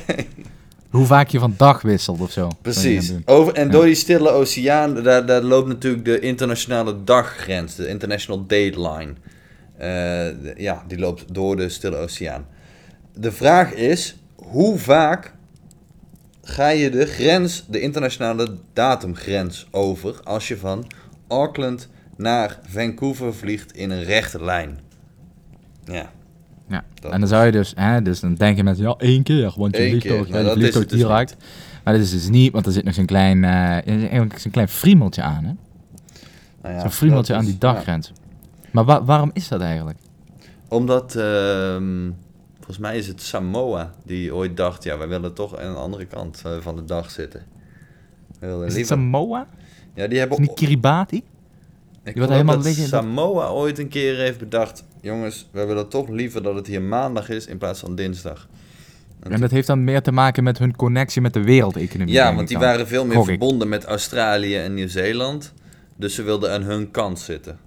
Hoe 0.90 1.06
vaak 1.06 1.28
je 1.28 1.38
van 1.38 1.54
dag 1.56 1.82
wisselt 1.82 2.20
of 2.20 2.30
zo. 2.30 2.48
Precies. 2.62 3.08
Je 3.08 3.22
Over, 3.24 3.52
en 3.54 3.66
Ja. 3.66 3.70
door 3.72 3.84
die 3.84 3.94
Stille 3.94 4.30
Oceaan, 4.30 4.94
daar, 5.02 5.26
daar 5.26 5.42
loopt 5.42 5.68
natuurlijk 5.68 6.04
de 6.04 6.20
internationale 6.20 7.04
daggrens, 7.04 7.74
de 7.74 7.88
International 7.88 8.40
Date 8.46 8.80
Line. 8.80 9.12
Eh, 9.76 9.88
de- 10.42 10.54
ja, 10.56 10.84
die 10.88 10.98
loopt 10.98 11.34
door 11.34 11.56
de 11.56 11.68
Stille 11.68 11.96
Oceaan. 11.96 12.46
De 13.16 13.32
vraag 13.32 13.72
is, 13.72 14.16
hoe 14.36 14.78
vaak 14.78 15.34
ga 16.42 16.68
je 16.68 16.90
de 16.90 17.06
grens, 17.06 17.64
de 17.68 17.80
internationale 17.80 18.56
datumgrens 18.72 19.66
over 19.70 20.20
als 20.24 20.48
je 20.48 20.56
van 20.56 20.86
Auckland 21.28 21.88
naar 22.16 22.58
Vancouver 22.68 23.34
vliegt 23.34 23.72
in 23.72 23.90
een 23.90 24.02
rechte 24.04 24.44
lijn? 24.44 24.78
Ja. 25.84 26.10
Ja, 26.68 26.84
Dat 27.00 27.12
en 27.12 27.20
dan 27.20 27.28
zou 27.28 27.46
je 27.46 27.52
dus, 27.52 27.72
hè, 27.76 28.02
dus 28.02 28.20
dan 28.20 28.34
denk 28.34 28.56
je 28.56 28.62
met, 28.64 28.78
ja, 28.78 28.94
één 28.98 29.22
keer, 29.22 29.52
want 29.56 29.76
je 29.76 29.82
Eén 29.82 29.88
vliegt 29.88 30.06
keer, 30.06 30.16
toch, 30.18 30.28
maar 30.28 30.42
ja, 30.42 30.48
je 30.50 30.56
dus. 30.86 31.02
Maar 31.84 31.92
dat 31.94 32.02
is 32.02 32.10
dus 32.10 32.28
niet, 32.28 32.52
want 32.52 32.66
er 32.66 32.72
zit 32.72 32.84
nog 32.84 32.94
zo'n 32.94 33.06
klein, 33.06 33.44
eigenlijk 33.44 34.38
zo'n 34.38 34.50
klein 34.50 34.68
friemeltje 34.68 35.22
aan, 35.22 35.44
hè? 35.44 35.52
Nou 36.62 36.74
ja, 36.74 36.80
zo'n 36.80 36.90
friemeltje 36.90 37.34
aan 37.34 37.44
die 37.44 37.58
daggrens. 37.58 38.12
Maar 38.70 38.84
wa- 38.84 39.04
waarom 39.04 39.30
is 39.32 39.48
dat 39.48 39.60
eigenlijk? 39.60 39.98
Omdat, 40.68 41.14
ehm, 41.16 42.10
volgens 42.64 42.78
mij 42.78 42.96
is 42.96 43.06
het 43.06 43.22
Samoa 43.22 43.90
die 44.04 44.34
ooit 44.34 44.56
dacht, 44.56 44.84
ja, 44.84 44.98
wij 44.98 45.08
willen 45.08 45.32
toch 45.34 45.58
aan 45.58 45.72
de 45.72 45.78
andere 45.78 46.04
kant 46.04 46.42
eh, 46.46 46.52
van 46.60 46.76
de 46.76 46.84
dag 46.84 47.10
zitten. 47.10 47.42
We 48.38 48.46
Is 48.46 48.52
het 48.52 48.60
liever- 48.60 48.84
Samoa? 48.86 49.46
Ja, 49.94 50.04
die 50.06 50.12
Is 50.12 50.18
hebben... 50.18 50.40
niet 50.40 50.54
Kiribati? 50.54 51.16
ik 51.16 51.22
wordt 52.02 52.12
geloof 52.12 52.28
helemaal 52.30 52.54
dat 52.56 52.64
liggen- 52.64 52.86
Samoa 52.86 53.46
ooit 53.48 53.78
een 53.78 53.88
keer 53.88 54.16
heeft 54.16 54.38
bedacht, 54.38 54.84
jongens, 55.00 55.48
wij 55.52 55.66
willen 55.66 55.88
toch 55.88 56.08
liever 56.08 56.42
dat 56.42 56.54
het 56.54 56.66
hier 56.66 56.82
maandag 56.82 57.28
is 57.28 57.46
in 57.46 57.58
plaats 57.58 57.80
van 57.80 57.94
dinsdag. 57.94 58.48
En 59.20 59.40
dat 59.40 59.50
heeft 59.50 59.66
dan 59.66 59.84
meer 59.84 60.02
te 60.02 60.12
maken 60.12 60.44
met 60.44 60.58
hun 60.58 60.76
connectie 60.76 61.20
met 61.22 61.32
de 61.32 61.42
wereldeconomie. 61.44 62.14
Ja, 62.14 62.34
want 62.34 62.48
die 62.48 62.58
dan. 62.58 62.66
waren 62.66 62.86
veel 62.86 63.04
meer 63.04 63.14
Gok 63.16 63.22
ik. 63.28 63.28
verbonden 63.38 63.68
met 63.68 63.84
Australië 63.84 64.56
en 64.56 64.74
Nieuw-Zeeland. 64.74 65.52
Dus 65.96 66.14
ze 66.14 66.22
wilden 66.22 66.52
aan 66.52 66.62
hun 66.62 66.90
kant 66.90 67.18
zitten. 67.18 67.58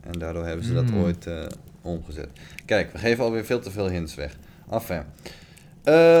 En 0.00 0.12
daardoor 0.18 0.44
hebben 0.46 0.64
ze 0.64 0.74
dat 0.74 0.88
Hmm. 0.90 1.02
ooit 1.02 1.26
eh, 1.26 1.34
omgezet. 1.88 2.28
Kijk, 2.64 2.92
we 2.92 2.98
geven 2.98 3.24
alweer 3.24 3.44
veel 3.44 3.60
te 3.60 3.70
veel 3.70 3.88
hints 3.88 4.14
weg. 4.14 4.36
Enfin. 4.70 5.02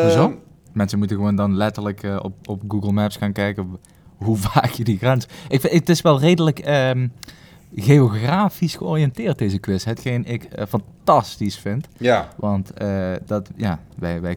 Hoezo? 0.02 0.40
Mensen 0.72 0.98
moeten 0.98 1.16
gewoon 1.16 1.36
dan 1.36 1.56
letterlijk 1.56 2.02
eh, 2.02 2.18
op, 2.22 2.48
op 2.48 2.62
Google 2.68 2.92
Maps 2.92 3.16
gaan 3.16 3.32
kijken 3.32 3.78
hoe 4.24 4.36
vaak 4.36 4.70
je 4.70 4.84
die 4.84 4.98
grens... 4.98 5.26
Ik 5.48 5.60
vind, 5.60 5.72
het 5.72 5.88
is 5.88 6.00
wel 6.00 6.20
redelijk 6.20 6.58
ehm, 6.58 7.08
geografisch 7.74 8.76
georiënteerd, 8.76 9.38
deze 9.38 9.58
quiz. 9.58 9.84
Hetgeen 9.84 10.24
ik 10.24 10.44
eh, 10.44 10.66
fantastisch 10.66 11.58
vind. 11.58 11.88
Ja, 11.96 12.28
Want 12.36 12.72
eh, 12.72 13.12
dat, 13.26 13.50
ja, 13.56 13.80
wij, 13.98 14.20
wij, 14.20 14.36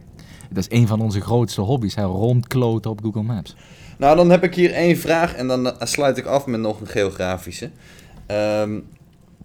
dat 0.50 0.68
is 0.70 0.78
een 0.80 0.88
van 0.88 1.02
onze 1.02 1.22
grootste 1.22 1.62
hobby's, 1.62 1.96
hè, 1.96 2.04
rondkloten 2.04 2.92
op 2.92 3.02
Google 3.04 3.24
Maps. 3.24 3.56
nou 3.98 4.16
dan 4.16 4.30
heb 4.30 4.44
ik 4.44 4.56
hier 4.56 4.74
één 4.74 4.98
vraag 4.98 5.34
en 5.34 5.48
dan 5.48 5.74
sluit 5.80 6.18
ik 6.18 6.26
af 6.26 6.46
met 6.46 6.60
nog 6.60 6.82
een 6.82 6.88
geografische. 6.88 7.70
Ehm, 8.26 8.80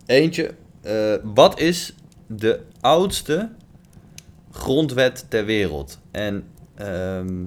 eentje. 0.07 0.55
Eh, 0.87 1.15
wat 1.35 1.61
is 1.61 1.95
de 2.27 2.61
oudste 2.81 3.51
grondwet 4.51 5.25
ter 5.29 5.45
wereld? 5.45 5.99
En 6.11 6.45
ehm, 6.75 7.45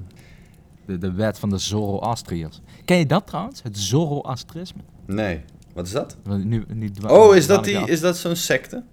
De, 0.85 0.97
de 0.97 1.11
wet 1.11 1.39
van 1.39 1.49
de 1.49 1.57
Zoroastriërs. 1.57 2.61
Ken 2.85 2.97
je 2.97 3.05
dat 3.05 3.27
trouwens? 3.27 3.63
Het 3.63 3.77
Zoroastrisme? 3.79 4.81
nee, 5.05 5.41
wat 5.73 5.85
is 5.85 5.91
dat? 5.91 6.17
Nu, 6.23 6.65
nu 6.73 6.91
Oh, 7.07 7.35
is 7.35 7.47
dat, 7.47 7.63
die, 7.63 7.77
is 7.87 7.99
dat 7.99 8.17
zo'n 8.17 8.35
secte? 8.35 8.83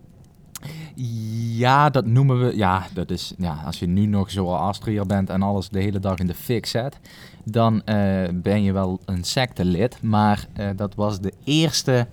Ja, 1.56 1.90
dat 1.90 2.06
noemen 2.06 2.40
we. 2.46 2.56
Ja, 2.56 2.86
dat 2.94 3.10
is. 3.10 3.32
Ja, 3.38 3.62
als 3.64 3.78
je 3.78 3.86
nu 3.86 4.06
nog 4.06 4.30
Zoroastriër 4.30 5.06
bent 5.06 5.30
en 5.30 5.42
alles 5.42 5.68
de 5.68 5.80
hele 5.80 5.98
dag 5.98 6.18
in 6.18 6.26
de 6.26 6.34
fik 6.34 6.66
zet, 6.66 6.98
dan 7.44 7.84
eh, 7.84 8.28
ben 8.34 8.62
je 8.62 8.72
wel 8.72 9.00
een 9.04 9.24
sectelid. 9.24 10.02
Maar 10.02 10.46
eh, 10.52 10.68
dat 10.76 10.94
was 10.94 11.20
de 11.20 11.32
eerste. 11.44 12.06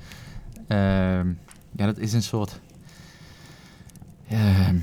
ehm, 0.67 1.27
ja, 1.75 1.85
dat 1.85 1.97
is 1.97 2.13
een 2.13 2.23
soort. 2.23 2.59
ehm, 4.27 4.77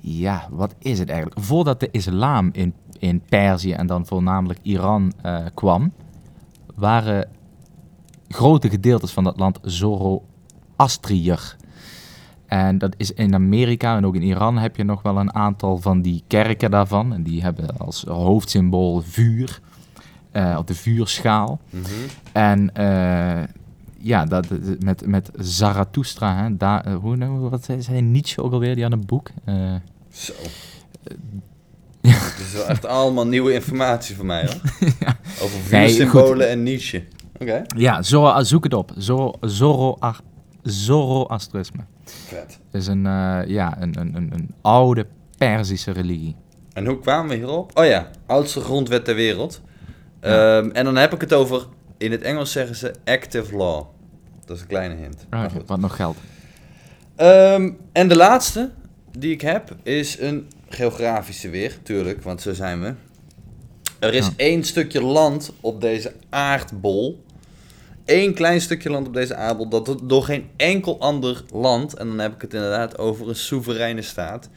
ja, 0.00 0.48
wat 0.50 0.74
is 0.78 0.98
het 0.98 1.08
eigenlijk? 1.08 1.40
Voordat 1.40 1.80
de 1.80 1.88
islam 1.90 2.48
in, 2.52 2.74
in 2.98 3.22
Perzië 3.28 3.72
en 3.72 3.86
dan 3.86 4.06
voornamelijk 4.06 4.58
Iran 4.62 5.12
eh, 5.22 5.44
kwam, 5.54 5.92
waren 6.74 7.28
grote 8.28 8.70
gedeeltes 8.70 9.12
van 9.12 9.24
dat 9.24 9.38
land 9.38 9.58
Zoroastriër. 9.62 11.56
En 12.46 12.78
dat 12.78 12.94
is 12.96 13.12
in 13.12 13.34
Amerika 13.34 13.96
en 13.96 14.06
ook 14.06 14.14
in 14.14 14.22
Iran 14.22 14.58
heb 14.58 14.76
je 14.76 14.84
nog 14.84 15.02
wel 15.02 15.18
een 15.18 15.34
aantal 15.34 15.78
van 15.78 16.02
die 16.02 16.22
kerken 16.26 16.70
daarvan. 16.70 17.12
En 17.12 17.22
die 17.22 17.42
hebben 17.42 17.78
als 17.78 18.02
hoofdsymbool 18.02 19.00
vuur, 19.00 19.60
eh, 20.30 20.56
op 20.58 20.66
de 20.66 20.74
vuurschaal. 20.74 21.60
Mhm. 21.70 21.84
En 22.32 22.74
eh, 22.74 23.42
ja, 24.04 24.24
dat, 24.24 24.48
dat- 24.48 24.60
met, 24.82 25.06
met 25.06 25.30
Zarathustra, 25.38 26.42
hè, 26.42 26.56
daar, 26.56 26.84
eh, 26.84 26.94
hoe, 26.96 27.16
nou, 27.16 27.38
wat 27.38 27.64
zei, 27.64 27.82
zei 27.82 28.00
Nietzsche 28.00 28.42
ook 28.42 28.52
alweer, 28.52 28.74
die 28.74 28.84
had 28.84 28.92
een 28.92 29.06
boek. 29.06 29.30
Eh, 29.44 29.74
Zo. 30.12 30.32
Het 32.00 32.38
is 32.46 32.52
wel 32.52 32.66
echt 32.66 32.86
allemaal 32.86 33.26
nieuwe 33.26 33.52
informatie 33.52 34.16
voor 34.16 34.26
mij, 34.26 34.42
hoor. 34.46 34.60
Over 35.42 35.58
Nee, 35.70 35.88
vuursymbolen 35.88 36.48
en 36.48 36.62
Nietzsche. 36.62 37.04
Oké, 37.38 37.62
ja, 37.76 38.02
Zoro, 38.02 38.42
zoek 38.42 38.64
het 38.64 38.74
op. 38.74 38.92
Zoro, 38.96 39.32
Zoro, 39.40 39.98
Zoroastrisme. 40.62 41.84
vet. 42.04 42.58
Het 42.70 42.80
is 42.82 42.86
een, 42.86 43.06
eh, 43.06 43.40
ja, 43.46 43.82
een, 43.82 44.00
een, 44.00 44.14
een, 44.16 44.30
een 44.34 44.54
oude 44.62 45.06
Perzische 45.38 45.90
religie. 45.90 46.36
En 46.72 46.86
hoe 46.86 46.98
kwamen 46.98 47.28
we 47.28 47.34
hierop? 47.34 47.70
Oh 47.78 47.84
ja, 47.84 48.10
oudste 48.26 48.60
grondwet 48.60 49.04
ter 49.04 49.14
wereld. 49.14 49.60
Ja. 50.20 50.58
Ehm, 50.58 50.70
en 50.70 50.84
dan 50.84 50.96
heb 50.96 51.12
ik 51.14 51.20
het 51.20 51.32
over, 51.32 51.66
in 51.98 52.10
het 52.10 52.22
Engels 52.22 52.52
zeggen 52.52 52.76
ze 52.76 52.94
active 53.04 53.56
law. 53.56 53.84
Dat 54.46 54.56
is 54.56 54.62
een 54.62 54.68
kleine 54.68 54.94
hint. 54.94 55.26
Maar 55.30 55.50
wat 55.66 55.78
nog 55.80 55.96
geldt. 55.96 56.18
Ehm, 57.16 57.70
en 57.92 58.08
de 58.08 58.16
laatste 58.16 58.70
die 59.18 59.32
ik 59.32 59.40
heb 59.40 59.76
is 59.82 60.18
een 60.20 60.48
geografische 60.68 61.48
weer, 61.48 61.78
tuurlijk, 61.82 62.22
want 62.22 62.42
zo 62.42 62.52
zijn 62.52 62.80
we. 62.82 62.94
Er 63.98 64.14
is 64.14 64.26
Ja. 64.26 64.32
één 64.36 64.64
stukje 64.64 65.02
land 65.02 65.52
op 65.60 65.80
deze 65.80 66.12
aardbol. 66.30 67.22
Eén 68.04 68.34
klein 68.34 68.60
stukje 68.60 68.90
land 68.90 69.06
op 69.06 69.14
deze 69.14 69.34
aardbol 69.34 69.68
dat 69.68 69.86
do- 69.86 70.00
door 70.06 70.22
geen 70.24 70.48
enkel 70.56 71.00
ander 71.00 71.44
land, 71.52 71.94
en 71.94 72.06
dan 72.08 72.18
heb 72.18 72.34
ik 72.34 72.40
het 72.40 72.54
inderdaad 72.54 72.98
over 72.98 73.28
een 73.28 73.36
soevereine 73.36 74.02
staat, 74.02 74.48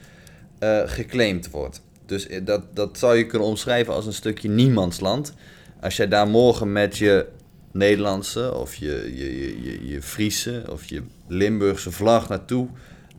eh, 0.58 0.80
geclaimd 0.84 1.50
wordt. 1.50 1.82
Dus 2.06 2.26
eh, 2.26 2.44
dat, 2.44 2.62
dat 2.76 2.98
zou 2.98 3.16
je 3.16 3.26
kunnen 3.26 3.48
omschrijven 3.48 3.94
als 3.94 4.06
een 4.06 4.12
stukje 4.12 4.48
niemandsland. 4.48 5.32
Als 5.80 5.96
jij 5.96 6.08
daar 6.08 6.28
morgen 6.28 6.72
met 6.72 6.96
je 6.96 7.26
Nederlandse 7.72 8.54
of 8.54 8.74
je, 8.74 9.12
je, 9.14 9.38
je, 9.38 9.62
je, 9.62 9.88
je 9.88 10.02
Friese 10.02 10.64
of 10.70 10.84
je 10.84 11.02
Limburgse 11.26 11.90
vlag 11.90 12.28
naartoe 12.28 12.68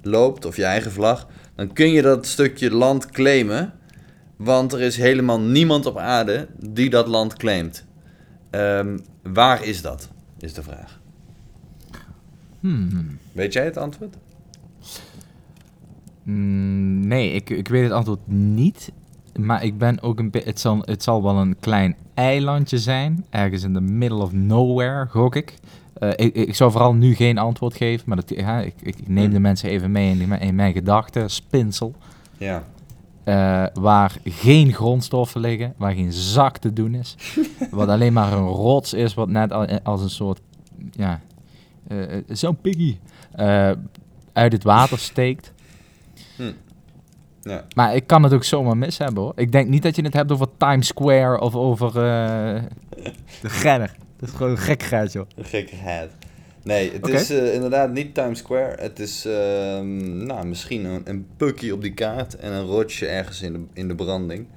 loopt, 0.02 0.46
of 0.46 0.56
je 0.56 0.64
eigen 0.64 0.92
vlag, 0.92 1.28
dan 1.56 1.74
kun 1.74 1.92
je 1.92 2.02
dat 2.02 2.26
stukje 2.26 2.72
land 2.72 3.06
claimen. 3.06 3.74
Want 4.36 4.74
er 4.74 4.82
is 4.82 4.98
helemaal 4.98 5.40
niemand 5.40 5.86
op 5.86 5.98
aarde 5.98 6.48
die 6.58 6.90
dat 6.90 7.08
land 7.08 7.36
claimt. 7.36 7.86
Ehm, 8.50 8.98
waar 9.24 9.64
is 9.66 9.82
dat? 9.82 10.10
Is 10.40 10.54
de 10.54 10.64
vraag. 10.64 11.00
Hmm. 12.60 13.18
Weet 13.32 13.54
jij 13.54 13.66
het 13.66 13.78
antwoord? 13.78 14.16
Mm, 16.24 17.08
nee, 17.08 17.32
ik, 17.32 17.50
ik 17.50 17.68
weet 17.68 17.84
het 17.84 17.92
antwoord 17.92 18.28
niet. 18.28 18.92
Maar 19.46 19.64
ik 19.64 19.78
ben 19.78 20.02
ook 20.02 20.20
een 20.20 20.30
beetje. 20.30 20.50
Het 20.50 20.60
zal, 20.60 20.78
het 20.82 21.04
zal 21.04 21.24
wel 21.24 21.36
een 21.38 21.56
klein 21.60 21.96
eilandje 22.14 22.78
zijn. 22.78 23.26
Ergens 23.30 23.64
in 23.64 23.74
the 23.74 23.82
middle 23.82 24.22
of 24.22 24.32
nowhere, 24.34 25.06
gok 25.10 25.36
ik. 25.36 25.54
Eh, 25.94 26.10
ik, 26.16 26.36
ik 26.36 26.56
zou 26.56 26.72
vooral 26.72 26.94
nu 26.94 27.16
geen 27.16 27.38
antwoord 27.38 27.76
geven. 27.76 28.04
Maar 28.08 28.16
dat, 28.18 28.30
ja, 28.30 28.60
ik, 28.62 28.74
ik 28.82 29.08
neem 29.08 29.24
Hmm. 29.24 29.34
de 29.34 29.40
mensen 29.40 29.70
even 29.70 29.92
mee 29.92 30.18
in, 30.40 30.56
mijn 30.56 30.74
gedachten. 30.74 31.30
Spinsel. 31.30 31.94
Ja. 32.38 32.64
eh, 33.24 33.66
waar 33.82 34.18
geen 34.24 34.74
grondstoffen 34.74 35.42
liggen. 35.42 35.74
Waar 35.78 35.94
geen 35.94 36.14
zak 36.14 36.58
te 36.58 36.74
doen 36.74 36.94
is. 36.96 37.16
wat 37.72 37.88
alleen 37.90 38.14
maar 38.14 38.34
een 38.34 38.48
rots 38.48 38.94
is. 38.94 39.14
Wat 39.14 39.30
net 39.30 39.52
al- 39.54 39.80
als 39.84 40.02
een 40.02 40.10
soort. 40.10 40.40
Ja. 40.92 41.22
eh, 41.88 42.16
eh, 42.18 42.24
Zo'n 42.28 42.58
piggy. 42.62 42.98
eh, 43.32 43.72
uit 44.34 44.52
het 44.52 44.64
water 44.64 45.00
steekt. 45.00 45.54
Ja. 47.42 47.66
Maar 47.76 47.96
ik 47.96 48.08
kan 48.08 48.24
het 48.24 48.34
ook 48.34 48.44
zomaar 48.44 48.78
mis 48.78 48.98
hebben 48.98 49.24
hoor. 49.24 49.34
Ik 49.36 49.52
denk 49.52 49.70
niet 49.70 49.84
dat 49.84 49.96
je 49.96 50.02
het 50.02 50.14
hebt 50.14 50.32
over 50.32 50.48
Times 50.58 50.88
Square 50.88 51.40
of 51.40 51.56
over 51.56 51.88
eh 51.88 52.64
de 53.42 53.50
Gedder. 53.50 53.96
Dat 54.20 54.30
is 54.30 54.36
gewoon 54.36 54.52
een 54.52 54.58
gek 54.58 54.84
geit 54.84 55.12
joh. 55.12 55.26
Een 55.36 55.46
gekkigheid. 55.46 56.12
Nee, 56.64 56.92
het 56.92 57.08
is 57.08 57.30
eh, 57.30 57.54
inderdaad 57.54 57.92
niet 57.92 58.14
Times 58.14 58.40
Square. 58.40 58.76
Het 58.80 59.00
is 59.00 59.26
ehm, 59.26 60.26
nou, 60.26 60.46
misschien 60.46 60.86
een, 60.86 61.02
een 61.06 61.28
pukkie 61.38 61.74
op 61.74 61.82
die 61.82 61.94
kaart 61.94 62.36
en 62.36 62.52
een 62.52 62.66
rotje 62.66 63.08
ergens 63.08 63.42
in 63.42 63.54
de, 63.54 63.60
in 63.74 63.88
de 63.88 63.96
branding. 63.96 64.48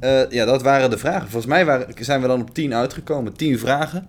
Eh, 0.00 0.30
ja, 0.30 0.44
dat 0.44 0.62
waren 0.62 0.90
de 0.90 0.98
vragen. 0.98 1.22
Volgens 1.22 1.46
mij 1.46 1.64
waren, 1.64 1.86
zijn 2.00 2.20
we 2.20 2.26
dan 2.26 2.40
op 2.40 2.54
10 2.54 2.74
uitgekomen. 2.74 3.32
10 3.32 3.58
vragen. 3.58 4.06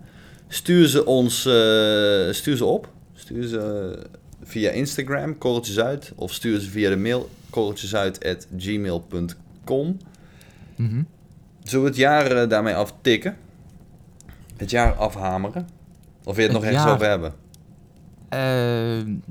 Stuur 0.48 0.88
ze 0.88 1.06
ons 1.06 1.46
eh, 1.46 2.34
stuur 2.34 2.56
ze 2.56 2.64
op. 2.64 2.88
Stuur 3.14 3.46
ze 3.46 3.98
via 4.42 4.70
Instagram, 4.70 5.38
korreltjes 5.38 5.80
uit. 5.80 6.12
Of 6.16 6.32
stuur 6.32 6.60
ze 6.60 6.70
via 6.70 6.90
de 6.90 6.96
mail, 6.96 7.30
korreltjesuit.gmail.com. 7.52 9.96
Mhm. 10.76 11.02
Zullen 11.62 11.84
we 11.84 11.90
het 11.90 11.98
jaar 11.98 12.26
eh, 12.30 12.48
daarmee 12.48 12.74
aftikken? 12.74 13.36
Het 14.56 14.70
jaar 14.70 14.92
afhameren? 14.94 15.68
Of 16.24 16.36
wil 16.36 16.44
je 16.44 16.50
het, 16.50 16.52
nog 16.52 16.64
ergens 16.64 16.82
jaar. 16.84 16.94
over 16.94 17.08
hebben? 17.08 17.32
Eh, 18.28 18.40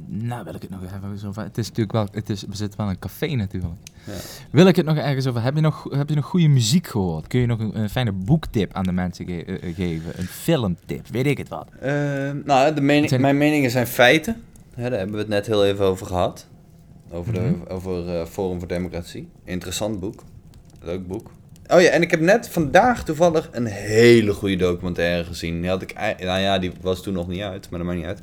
nou, 0.05 0.43
wil 0.43 0.55
ik 0.55 0.61
het 0.61 0.69
nog 0.69 0.84
even 0.84 1.28
over... 1.28 1.43
Het 1.43 1.57
is 1.57 1.67
natuurlijk 1.67 1.91
wel... 1.91 2.07
Het 2.11 2.30
is, 2.30 2.41
we 2.43 2.55
zitten 2.55 2.78
wel 2.78 2.88
in 2.88 2.93
een 2.93 2.99
café 2.99 3.28
natuurlijk. 3.28 3.74
Ja. 4.05 4.13
Wil 4.51 4.67
ik 4.67 4.76
het 4.76 4.86
nog 4.86 4.97
ergens 4.97 5.28
over... 5.28 5.41
Heb 5.43 5.55
je 5.55 5.61
nog, 5.61 5.88
heb 5.89 6.09
je 6.09 6.15
nog 6.15 6.26
goede 6.26 6.47
muziek 6.47 6.88
gehoord? 6.88 7.28
Kun 7.28 7.39
je 7.39 7.45
nog 7.45 7.59
een, 7.59 7.80
een 7.80 7.89
fijne 7.89 8.11
boektip 8.11 8.74
aan 8.74 8.84
de 8.84 8.91
mensen 8.91 9.26
ge- 9.26 9.45
eh, 9.45 9.76
geven? 9.76 10.19
Een 10.19 10.26
filmtip? 10.28 11.07
Weet 11.07 11.26
ik 11.26 11.38
het 11.38 11.49
wat? 11.49 11.67
Nou, 12.45 12.74
de 12.74 12.82
mening, 12.82 13.09
Zijn- 13.09 13.22
mijn 13.22 13.38
meningen 13.38 13.72
zijn 13.72 13.88
feiten. 13.88 14.41
Hè, 14.74 14.89
daar 14.89 14.97
hebben 14.99 15.15
we 15.15 15.22
het 15.22 15.30
net 15.32 15.47
heel 15.47 15.65
even 15.65 15.86
over 15.86 16.05
gehad. 16.05 16.47
Over, 17.12 17.34
de, 17.34 17.39
Mhm. 17.39 17.53
over 17.68 18.07
eh, 18.20 18.26
Forum 18.26 18.59
voor 18.59 18.68
Democratie. 18.68 19.30
Interessant 19.45 19.99
boek. 19.99 20.24
Leuk 20.82 21.07
boek. 21.07 21.32
Oh 21.68 21.82
ja, 21.82 21.89
en 21.89 22.01
ik 22.01 22.12
heb 22.12 22.20
net 22.20 22.49
vandaag 22.49 23.03
toevallig 23.03 23.49
een 23.51 23.66
hele 23.66 24.34
goede 24.34 24.55
documentaire 24.55 25.24
gezien. 25.24 25.62
Die 25.62 25.70
had 25.70 25.82
ik, 25.82 25.93
nou 26.20 26.39
ja, 26.39 26.59
die 26.59 26.72
was 26.82 27.01
toen 27.03 27.14
nog 27.14 27.28
niet 27.28 27.41
uit, 27.41 27.70
maar 27.70 27.80
dat 27.80 27.88
maakt 27.88 27.99
niet 27.99 28.07
uit. 28.07 28.22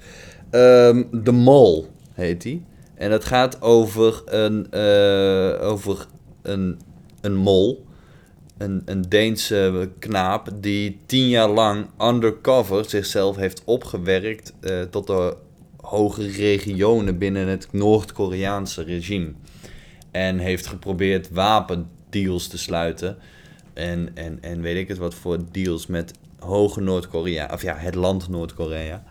Ehm 0.51 1.23
The 1.25 1.33
Mol 1.33 1.89
heet 2.13 2.43
die. 2.43 2.65
En 2.95 3.11
het 3.11 3.25
gaat 3.25 3.63
over 3.63 4.23
een, 4.25 4.67
eh, 4.71 5.69
over 5.69 6.07
een, 6.43 6.79
een 7.21 7.37
mol. 7.37 7.87
Een, 8.59 8.83
een 8.85 9.03
Deense 9.03 9.91
knaap 9.99 10.49
die 10.61 10.99
tien 11.07 11.29
jaar 11.29 11.49
lang 11.49 11.87
undercover 12.03 12.85
zichzelf 12.85 13.37
heeft 13.37 13.63
opgewerkt 13.65 14.53
eh, 14.61 14.81
tot 14.83 15.07
de 15.07 15.37
hoge 15.89 16.31
regionen 16.31 17.19
binnen 17.19 17.47
het 17.49 17.69
Noord-Koreaanse 17.73 18.83
regime. 18.83 19.33
En 20.11 20.39
heeft 20.39 20.67
geprobeerd 20.67 21.31
wapendeals 21.31 22.47
te 22.47 22.59
sluiten. 22.59 23.17
En, 23.75 24.11
en, 24.15 24.39
en 24.41 24.61
weet 24.61 24.77
ik 24.77 24.89
het 24.89 24.99
wat 24.99 25.15
voor 25.15 25.39
deals 25.51 25.87
met 25.87 26.13
hoge 26.39 26.81
Noord-Korea. 26.81 27.49
Of 27.53 27.63
ja, 27.63 27.77
het 27.77 27.95
land 27.95 28.29
Noord-Korea. 28.29 29.03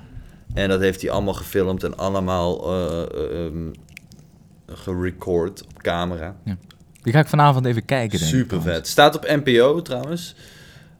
En 0.53 0.69
dat 0.69 0.79
heeft 0.79 1.01
hij 1.01 1.11
allemaal 1.11 1.33
gefilmd 1.33 1.83
en 1.83 1.97
allemaal 1.97 2.73
eh, 2.73 3.45
ehm, 3.45 3.71
gerecord 4.67 5.63
op 5.63 5.81
camera. 5.81 6.35
Die 7.01 7.13
ga 7.13 7.19
ik 7.19 7.27
vanavond 7.27 7.65
even 7.65 7.85
kijken, 7.85 8.19
denk 8.19 8.31
ik, 8.31 8.37
Super 8.37 8.47
trouwens. 8.47 8.75
vet. 8.77 8.87
Staat 8.87 9.15
op 9.15 9.41
NPO 9.43 9.81
trouwens. 9.81 10.35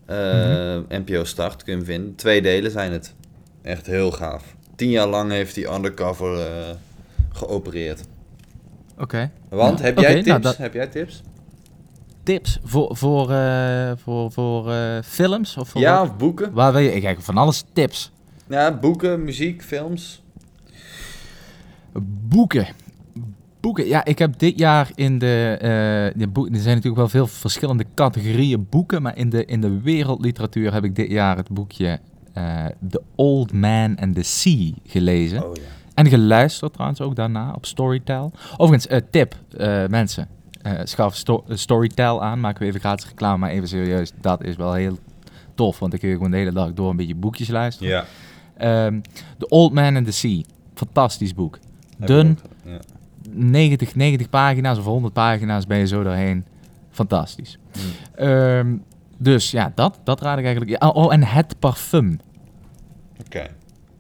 Eh, 0.06 0.78
NPO 0.90 1.24
Start 1.24 1.64
kun 1.64 1.74
je 1.74 1.78
hem 1.78 1.88
vinden. 1.88 2.16
Twee 2.16 2.42
delen 2.42 2.72
zijn 2.72 2.92
het. 2.92 3.14
Echt 3.62 3.86
heel 3.86 4.12
gaaf. 4.12 4.56
Tien 4.78 4.90
jaar 4.90 5.08
lang 5.08 5.32
heeft 5.32 5.56
hij 5.56 5.74
undercover 5.76 6.40
eh, 6.40 6.76
geopereerd. 7.34 8.04
Oké. 8.98 9.32
Want, 9.50 9.80
Ja, 9.80 9.86
heb 9.86 9.98
jij 10.00 10.14
tips? 10.14 10.28
nou, 10.28 10.42
dat- 10.42 10.58
Heb 10.58 10.74
jij 10.74 10.88
tips? 10.88 11.22
Tips 12.24 12.60
voor, 12.64 12.98
voor, 12.98 13.32
eh, 13.32 13.92
voor, 13.96 14.32
voor 14.32 14.72
eh, 14.72 14.98
films? 15.04 15.58
Of 15.58 15.70
voor 15.70 15.82
Ja, 15.82 16.00
wat? 16.00 16.10
of 16.10 16.18
boeken? 16.18 16.52
Waar 16.54 16.72
wil 16.72 16.82
je? 16.82 16.94
Ik 16.94 17.02
kijk 17.02 17.22
van 17.22 17.38
alles 17.38 17.64
tips. 17.74 18.12
Ja, 18.48 18.78
boeken, 18.78 19.24
muziek, 19.24 19.64
films. 19.64 20.22
Boeken. 22.28 22.68
Boeken. 23.60 23.88
Ja, 23.88 24.06
ik 24.06 24.20
heb 24.20 24.40
dit 24.40 24.60
jaar 24.60 24.92
in 24.96 25.20
de, 25.20 25.58
de 26.16 26.28
boeken. 26.28 26.54
Er 26.54 26.60
zijn 26.60 26.76
natuurlijk 26.76 27.02
wel 27.02 27.10
veel 27.10 27.28
verschillende 27.28 27.86
categorieën 27.96 28.68
boeken, 28.70 29.02
maar 29.02 29.18
in 29.18 29.30
de, 29.30 29.46
in 29.46 29.62
de 29.62 29.82
wereldliteratuur 29.82 30.74
heb 30.74 30.84
ik 30.84 30.96
dit 30.96 31.12
jaar 31.12 31.38
het 31.38 31.50
boekje 31.50 32.00
eh, 32.38 32.66
The 32.90 33.02
Old 33.16 33.54
Man 33.54 33.98
and 34.00 34.16
the 34.16 34.24
Sea 34.24 34.72
gelezen. 34.86 35.46
Oh 35.46 35.56
ja. 35.56 35.62
En 35.94 36.08
geluisterd 36.08 36.74
trouwens 36.74 37.02
ook 37.02 37.16
daarna 37.16 37.54
op 37.54 37.66
Storytel. 37.66 38.32
Overigens, 38.58 38.88
eh, 38.88 39.00
tip, 39.12 39.36
eh, 39.58 39.86
mensen. 39.88 40.28
schaf 40.84 41.16
sto 41.16 41.44
Storytel 41.50 42.24
aan. 42.24 42.40
Maken 42.40 42.62
we 42.62 42.68
even 42.68 42.80
gratis 42.80 43.08
reclame, 43.08 43.38
maar 43.38 43.50
even 43.50 43.68
serieus. 43.68 44.12
Dat 44.22 44.44
is 44.44 44.56
wel 44.56 44.74
heel 44.74 44.98
tof, 45.56 45.80
want 45.80 45.92
dan 45.92 46.00
kun 46.00 46.10
je 46.10 46.16
gewoon 46.16 46.32
de 46.32 46.38
hele 46.38 46.52
dag 46.52 46.74
door 46.74 46.90
een 46.90 46.96
beetje 46.96 47.16
boekjes 47.16 47.48
luisteren. 47.48 47.92
Ja. 47.92 48.06
Ehm, 48.58 49.00
The 49.38 49.48
Old 49.48 49.74
Man 49.74 49.96
and 49.96 50.06
the 50.06 50.12
Sea. 50.12 50.42
Fantastisch 50.74 51.34
boek. 51.34 51.60
Dun, 51.98 52.40
Ja. 52.66 52.80
90, 53.30 53.96
90 53.96 54.30
pagina's 54.30 54.78
of 54.78 54.86
100 54.86 55.14
pagina's 55.14 55.68
ben 55.68 55.78
je 55.78 55.88
zo 55.88 56.04
doorheen. 56.04 56.46
Fantastisch. 56.90 57.58
Hm. 57.72 57.80
Ehm, 58.24 58.76
dus 59.18 59.52
ja, 59.52 59.72
dat, 59.76 60.00
dat 60.04 60.22
raad 60.22 60.38
ik 60.38 60.46
eigenlijk. 60.46 60.82
Ja, 60.82 60.90
oh, 60.90 61.14
en 61.14 61.24
Het 61.24 61.60
Parfum 61.60 62.20
Oké. 63.26 63.48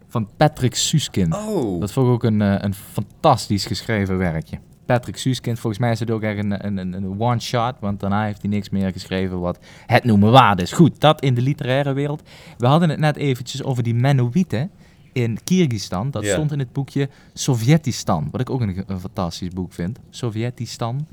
van 0.07 0.29
Patrick 0.37 0.75
Suskind. 0.75 1.35
Oh. 1.35 1.79
Dat 1.79 1.91
vond 1.91 2.07
ik 2.07 2.13
ook 2.13 2.23
een, 2.23 2.41
eh, 2.41 2.55
een 2.57 2.73
fantastisch 2.73 3.65
geschreven 3.65 4.17
werkje. 4.17 4.59
Patrick 4.85 5.17
Suskind, 5.17 5.59
volgens 5.59 5.81
mij 5.81 5.91
is 5.91 5.99
het 5.99 6.11
ook 6.11 6.21
echt 6.21 6.37
een, 6.37 6.65
een, 6.65 6.93
een, 6.93 7.19
one-shot, 7.19 7.73
want 7.79 7.99
daarna 7.99 8.23
heeft 8.23 8.41
hij 8.41 8.49
niks 8.49 8.69
meer 8.69 8.91
geschreven 8.91 9.39
wat 9.39 9.59
het 9.85 10.03
noemen 10.03 10.31
waard 10.31 10.61
is. 10.61 10.71
Goed, 10.71 10.99
dat 10.99 11.21
in 11.21 11.33
de 11.33 11.41
literaire 11.41 11.93
wereld. 11.93 12.23
We 12.57 12.67
hadden 12.67 12.89
het 12.89 12.99
net 12.99 13.15
eventjes 13.15 13.63
over 13.63 13.83
die 13.83 13.95
Menoïten 13.95 14.71
in 15.13 15.37
Kyrgyzstan. 15.43 16.11
Dat 16.11 16.25
stond 16.25 16.51
in 16.51 16.59
het 16.59 16.73
boekje 16.73 17.09
Sovjetistan, 17.33 18.27
wat 18.31 18.41
ik 18.41 18.49
ook 18.49 18.61
een, 18.61 18.83
een 18.87 18.99
fantastisch 18.99 19.49
boek 19.49 19.73
vind. 19.73 19.99
Sovjetistan. 20.09 21.07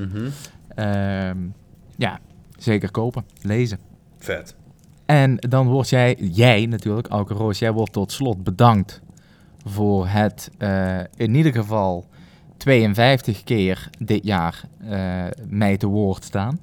Ehm, 0.68 1.38
ja, 1.96 2.18
zeker 2.56 2.90
kopen, 2.90 3.24
lezen. 3.42 3.78
Vet. 4.24 4.54
En 5.06 5.36
dan 5.36 5.68
word 5.68 5.88
jij, 5.88 6.16
jij 6.18 6.66
natuurlijk, 6.66 7.08
Auke 7.08 7.34
Roos, 7.34 7.58
jij 7.58 7.72
wordt 7.72 7.92
tot 7.92 8.12
slot 8.12 8.44
bedankt 8.44 9.00
voor 9.64 10.06
het 10.06 10.50
eh, 10.58 10.98
in 11.16 11.34
ieder 11.34 11.52
geval 11.52 12.06
52 12.56 13.44
keer 13.44 13.90
dit 13.98 14.24
jaar 14.24 14.62
eh, 14.88 15.24
mij 15.48 15.76
te 15.76 15.86
woord 15.86 16.24
staan. 16.24 16.60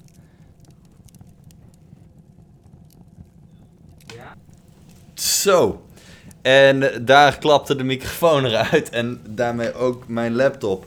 Zo. 5.13 5.85
En 6.41 7.05
daar 7.05 7.37
klapte 7.37 7.75
de 7.75 7.83
microfoon 7.83 8.45
eruit 8.45 8.89
en 8.89 9.21
daarmee 9.27 9.73
ook 9.73 10.07
mijn 10.07 10.35
laptop. 10.35 10.85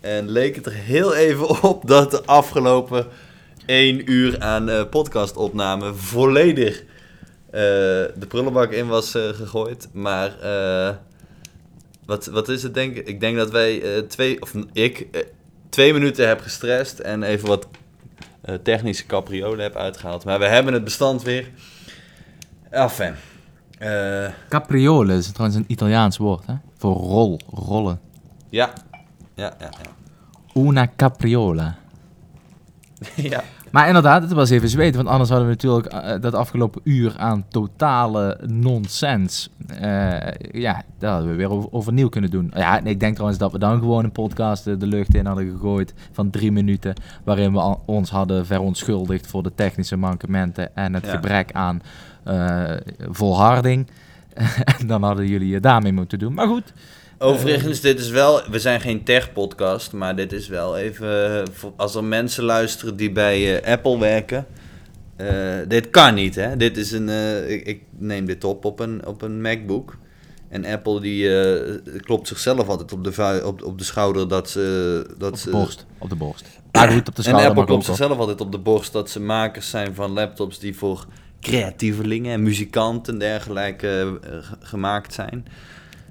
En 0.00 0.28
leek 0.28 0.54
het 0.54 0.66
er 0.66 0.72
heel 0.74 1.14
even 1.14 1.62
op 1.62 1.86
dat 1.86 2.10
de 2.10 2.24
afgelopen 2.24 3.06
één 3.70 4.10
uur 4.10 4.40
aan 4.40 4.68
eh, 4.68 4.82
podcastopname 4.90 5.94
volledig 5.94 6.80
eh, 6.80 7.60
de 8.16 8.26
prullenbak 8.28 8.72
in 8.72 8.86
was 8.86 9.14
eh, 9.14 9.28
gegooid. 9.28 9.88
Maar 9.92 10.32
wat, 12.06 12.26
wat 12.26 12.48
is 12.48 12.62
het 12.62 12.74
denk 12.74 12.96
ik? 12.96 13.06
Ik 13.06 13.20
denk 13.20 13.36
dat 13.36 13.50
wij 13.50 14.02
twee, 14.08 14.42
of 14.42 14.54
ik, 14.72 15.06
twee 15.68 15.92
minuten 15.92 16.28
heb 16.28 16.40
gestrest 16.40 16.98
en 16.98 17.22
even 17.22 17.48
wat 17.48 17.68
technische 18.62 19.06
capriolen 19.06 19.62
heb 19.62 19.76
uitgehaald. 19.76 20.24
Maar 20.24 20.38
we 20.38 20.46
hebben 20.46 20.72
het 20.72 20.84
bestand 20.84 21.22
weer. 21.22 21.50
Enfin. 22.70 23.14
Eh 23.78 24.28
Capriole 24.48 25.14
is 25.14 25.32
trouwens 25.32 25.58
een 25.58 25.64
Italiaans 25.68 26.16
woord, 26.16 26.46
hè? 26.46 26.54
Voor 26.78 26.94
rol, 26.94 27.40
rollen. 27.50 28.00
ja. 28.48 28.72
Ja, 29.34 29.54
ja, 29.58 29.70
ja. 29.82 29.90
Una 30.62 30.92
capriola. 30.96 31.78
ja. 33.30 33.44
Maar 33.70 33.86
inderdaad, 33.86 34.22
het 34.22 34.32
was 34.32 34.50
even 34.50 34.68
zweten, 34.68 34.96
want 34.96 35.08
anders 35.08 35.28
hadden 35.30 35.48
we 35.48 35.54
natuurlijk 35.54 35.86
eh, 35.86 36.20
dat 36.20 36.34
afgelopen 36.34 36.80
uur 36.84 37.14
aan 37.18 37.44
totale 37.48 38.38
nonsens. 38.46 39.48
eh, 39.80 40.18
ja, 40.52 40.82
daar 40.98 41.12
hadden 41.12 41.30
we 41.30 41.36
weer 41.36 41.50
over, 41.50 41.72
overnieuw 41.72 42.08
kunnen 42.08 42.30
doen. 42.30 42.50
Ja, 42.54 42.80
ik 42.84 43.00
denk 43.00 43.12
trouwens 43.14 43.40
dat 43.40 43.52
we 43.52 43.58
dan 43.58 43.78
gewoon 43.78 44.04
een 44.04 44.12
podcast 44.12 44.66
eh, 44.66 44.74
de 44.78 44.86
lucht 44.86 45.14
in 45.14 45.26
hadden 45.26 45.50
gegooid 45.50 45.94
van 46.12 46.30
drie 46.30 46.52
minuten, 46.52 46.94
waarin 47.24 47.52
we 47.52 47.76
ons 47.84 48.10
hadden 48.10 48.46
verontschuldigd 48.46 49.26
voor 49.26 49.42
de 49.42 49.54
technische 49.54 49.96
mankementen 49.96 50.76
en 50.76 50.94
het 50.94 51.04
Ja. 51.04 51.10
gebrek 51.10 51.52
aan 51.52 51.82
volharding. 53.10 53.86
en 54.78 54.86
dan 54.86 55.02
hadden 55.02 55.26
jullie 55.26 55.54
het 55.54 55.62
daarmee 55.62 55.92
moeten 55.92 56.18
doen. 56.18 56.34
Maar 56.34 56.46
goed, 56.46 56.72
Overigens, 57.22 57.80
dit 57.80 57.98
is 57.98 58.10
wel... 58.10 58.42
We 58.50 58.58
zijn 58.58 58.80
geen 58.80 59.04
tech-podcast, 59.04 59.92
maar 59.92 60.16
dit 60.16 60.32
is 60.32 60.48
wel 60.48 60.78
even... 60.78 61.42
eh, 61.42 61.70
Als 61.76 61.94
er 61.94 62.04
mensen 62.04 62.44
luisteren 62.44 62.96
die 62.96 63.12
bij 63.12 63.60
eh, 63.60 63.72
Apple 63.72 63.98
werken... 63.98 64.46
eh, 65.16 65.28
dit 65.68 65.90
kan 65.90 66.14
niet, 66.14 66.34
hè. 66.34 66.56
Dit 66.56 66.76
is 66.76 66.92
een... 66.92 67.08
ik, 67.48 67.66
ik 67.66 67.82
neem 67.98 68.26
dit 68.26 68.44
op 68.44 68.64
op 68.64 68.80
een, 68.80 69.06
op 69.06 69.22
een 69.22 69.40
MacBook. 69.40 69.96
En 70.48 70.64
Apple 70.64 71.00
die 71.00 71.28
klopt 72.00 72.28
zichzelf 72.28 72.68
altijd 72.68 72.92
op 72.92 73.04
de, 73.04 73.42
op, 73.44 73.64
op 73.64 73.78
de 73.78 73.84
schouder 73.84 74.28
dat 74.28 74.50
ze... 74.50 75.06
Dat 75.18 75.32
op 75.32 75.42
de 75.42 75.50
borst. 75.50 75.86
Op 75.98 76.08
de 76.08 76.16
borst. 76.16 76.44
Maar 76.72 76.88
goed, 76.88 77.08
op 77.08 77.16
de 77.16 77.22
en 77.22 77.34
Apple 77.34 77.64
klopt 77.64 77.84
zichzelf 77.84 78.18
altijd 78.18 78.40
op 78.40 78.52
de 78.52 78.58
borst 78.58 78.92
dat 78.92 79.10
ze 79.10 79.20
makers 79.20 79.70
zijn 79.70 79.94
van 79.94 80.10
laptops 80.10 80.58
die 80.58 80.76
voor 80.76 81.06
creatievelingen 81.40 82.32
en 82.32 82.42
muzikanten 82.42 83.12
en 83.12 83.18
dergelijke 83.18 84.18
gemaakt 84.60 85.14
zijn. 85.14 85.46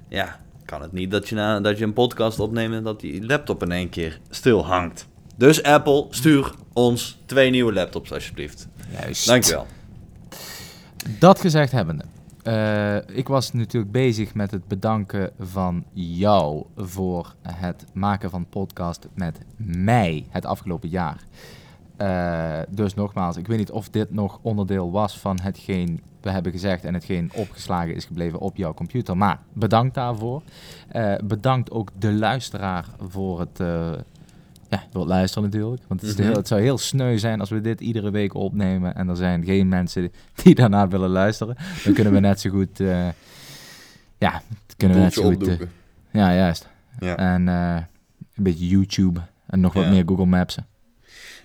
Ja, 0.08 0.40
kan 0.70 0.82
het 0.82 0.92
niet 0.92 1.10
dat 1.10 1.28
je, 1.28 1.34
na, 1.34 1.60
dat 1.60 1.78
je 1.78 1.84
een 1.84 1.92
podcast 1.92 2.40
opneemt 2.40 2.74
en 2.74 2.82
dat 2.82 3.00
die 3.00 3.26
laptop 3.26 3.62
in 3.62 3.72
één 3.72 3.88
keer 3.88 4.20
stil 4.28 4.66
hangt. 4.66 5.08
Dus 5.36 5.62
Apple, 5.62 6.06
stuur 6.10 6.52
ons 6.72 7.18
twee 7.26 7.50
nieuwe 7.50 7.72
laptops 7.72 8.12
alsjeblieft. 8.12 8.68
Juist. 9.00 9.26
Dankjewel. 9.26 9.66
Dat 11.18 11.40
gezegd 11.40 11.72
hebbende. 11.72 12.04
eh, 12.42 12.96
ik 13.16 13.28
was 13.28 13.52
natuurlijk 13.52 13.92
bezig 13.92 14.34
met 14.34 14.50
het 14.50 14.68
bedanken 14.68 15.30
van 15.38 15.84
jou 15.92 16.64
voor 16.76 17.34
het 17.42 17.84
maken 17.92 18.30
van 18.30 18.46
podcast 18.48 19.08
met 19.14 19.38
mij 19.56 20.26
het 20.28 20.44
afgelopen 20.44 20.88
jaar. 20.88 21.24
Eh, 21.96 22.58
dus 22.68 22.94
nogmaals, 22.94 23.36
ik 23.36 23.46
weet 23.46 23.58
niet 23.58 23.70
of 23.70 23.88
dit 23.88 24.10
nog 24.10 24.38
onderdeel 24.42 24.90
was 24.90 25.18
van 25.18 25.38
hetgeen 25.42 26.00
we 26.20 26.30
hebben 26.30 26.52
gezegd 26.52 26.84
en 26.84 26.94
hetgeen 26.94 27.30
opgeslagen 27.34 27.94
is 27.94 28.04
gebleven 28.04 28.38
op 28.38 28.56
jouw 28.56 28.74
computer. 28.74 29.16
Maar 29.16 29.38
bedankt 29.52 29.94
daarvoor. 29.94 30.42
Eh, 30.88 31.14
bedankt 31.24 31.70
ook 31.70 31.90
de 31.98 32.12
luisteraar 32.12 32.84
voor 33.08 33.40
het, 33.40 33.60
eh, 33.60 33.92
ja, 34.68 34.82
voor 34.92 35.00
het 35.00 35.08
luisteren 35.10 35.50
natuurlijk. 35.50 35.82
Want 35.88 36.00
het, 36.00 36.10
is 36.10 36.16
Mhm. 36.16 36.26
heel, 36.26 36.36
het 36.36 36.48
zou 36.48 36.60
heel 36.60 36.78
sneu 36.78 37.18
zijn 37.18 37.40
als 37.40 37.50
we 37.50 37.60
dit 37.60 37.80
iedere 37.80 38.10
week 38.10 38.34
opnemen 38.34 38.94
en 38.94 39.08
er 39.08 39.16
zijn 39.16 39.44
geen 39.44 39.68
mensen 39.68 40.12
die 40.42 40.54
daarna 40.54 40.88
willen 40.88 41.10
luisteren. 41.10 41.56
Dan 41.84 41.94
kunnen 41.94 42.12
we 42.12 42.20
net 42.20 42.40
zo 42.40 42.50
goed, 42.50 42.80
eh, 42.80 43.08
ja, 44.18 44.42
kunnen 44.76 44.96
we 44.96 45.02
net 45.02 45.12
zo 45.14 45.22
goed, 45.22 45.58
ja 46.10 46.34
juist. 46.34 46.68
Ja. 47.00 47.16
En 47.16 47.46
een 47.46 47.86
beetje 48.34 48.68
YouTube 48.68 49.20
en 49.46 49.60
nog 49.60 49.72
wat 49.72 49.84
Ja. 49.84 49.90
meer 49.90 50.02
Google 50.06 50.26
Maps. 50.26 50.56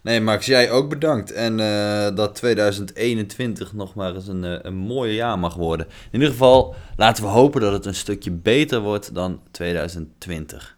Nee, 0.06 0.22
Max, 0.22 0.46
jij 0.46 0.72
ook 0.72 0.90
bedankt. 0.90 1.32
En 1.32 1.60
eh, 1.60 2.16
dat 2.16 2.36
2021 2.36 3.74
nog 3.74 3.96
maar 3.96 4.16
eens 4.16 4.28
een, 4.28 4.44
eh, 4.44 4.60
een 4.62 4.76
mooie 4.76 5.14
jaar 5.14 5.40
mag 5.40 5.56
worden. 5.56 5.86
In 5.86 6.20
ieder 6.20 6.30
geval, 6.30 6.76
laten 6.96 7.24
we 7.24 7.30
hopen 7.30 7.62
dat 7.62 7.74
het 7.74 7.86
een 7.86 7.96
stukje 7.96 8.32
beter 8.32 8.80
wordt 8.80 9.14
dan 9.14 9.42
2020. 9.52 10.78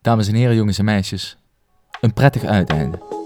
Dames 0.00 0.28
en 0.28 0.34
heren, 0.34 0.56
jongens 0.56 0.78
en 0.78 0.84
meisjes, 0.84 1.36
een 2.00 2.12
prettig 2.12 2.44
uiteinde. 2.44 3.17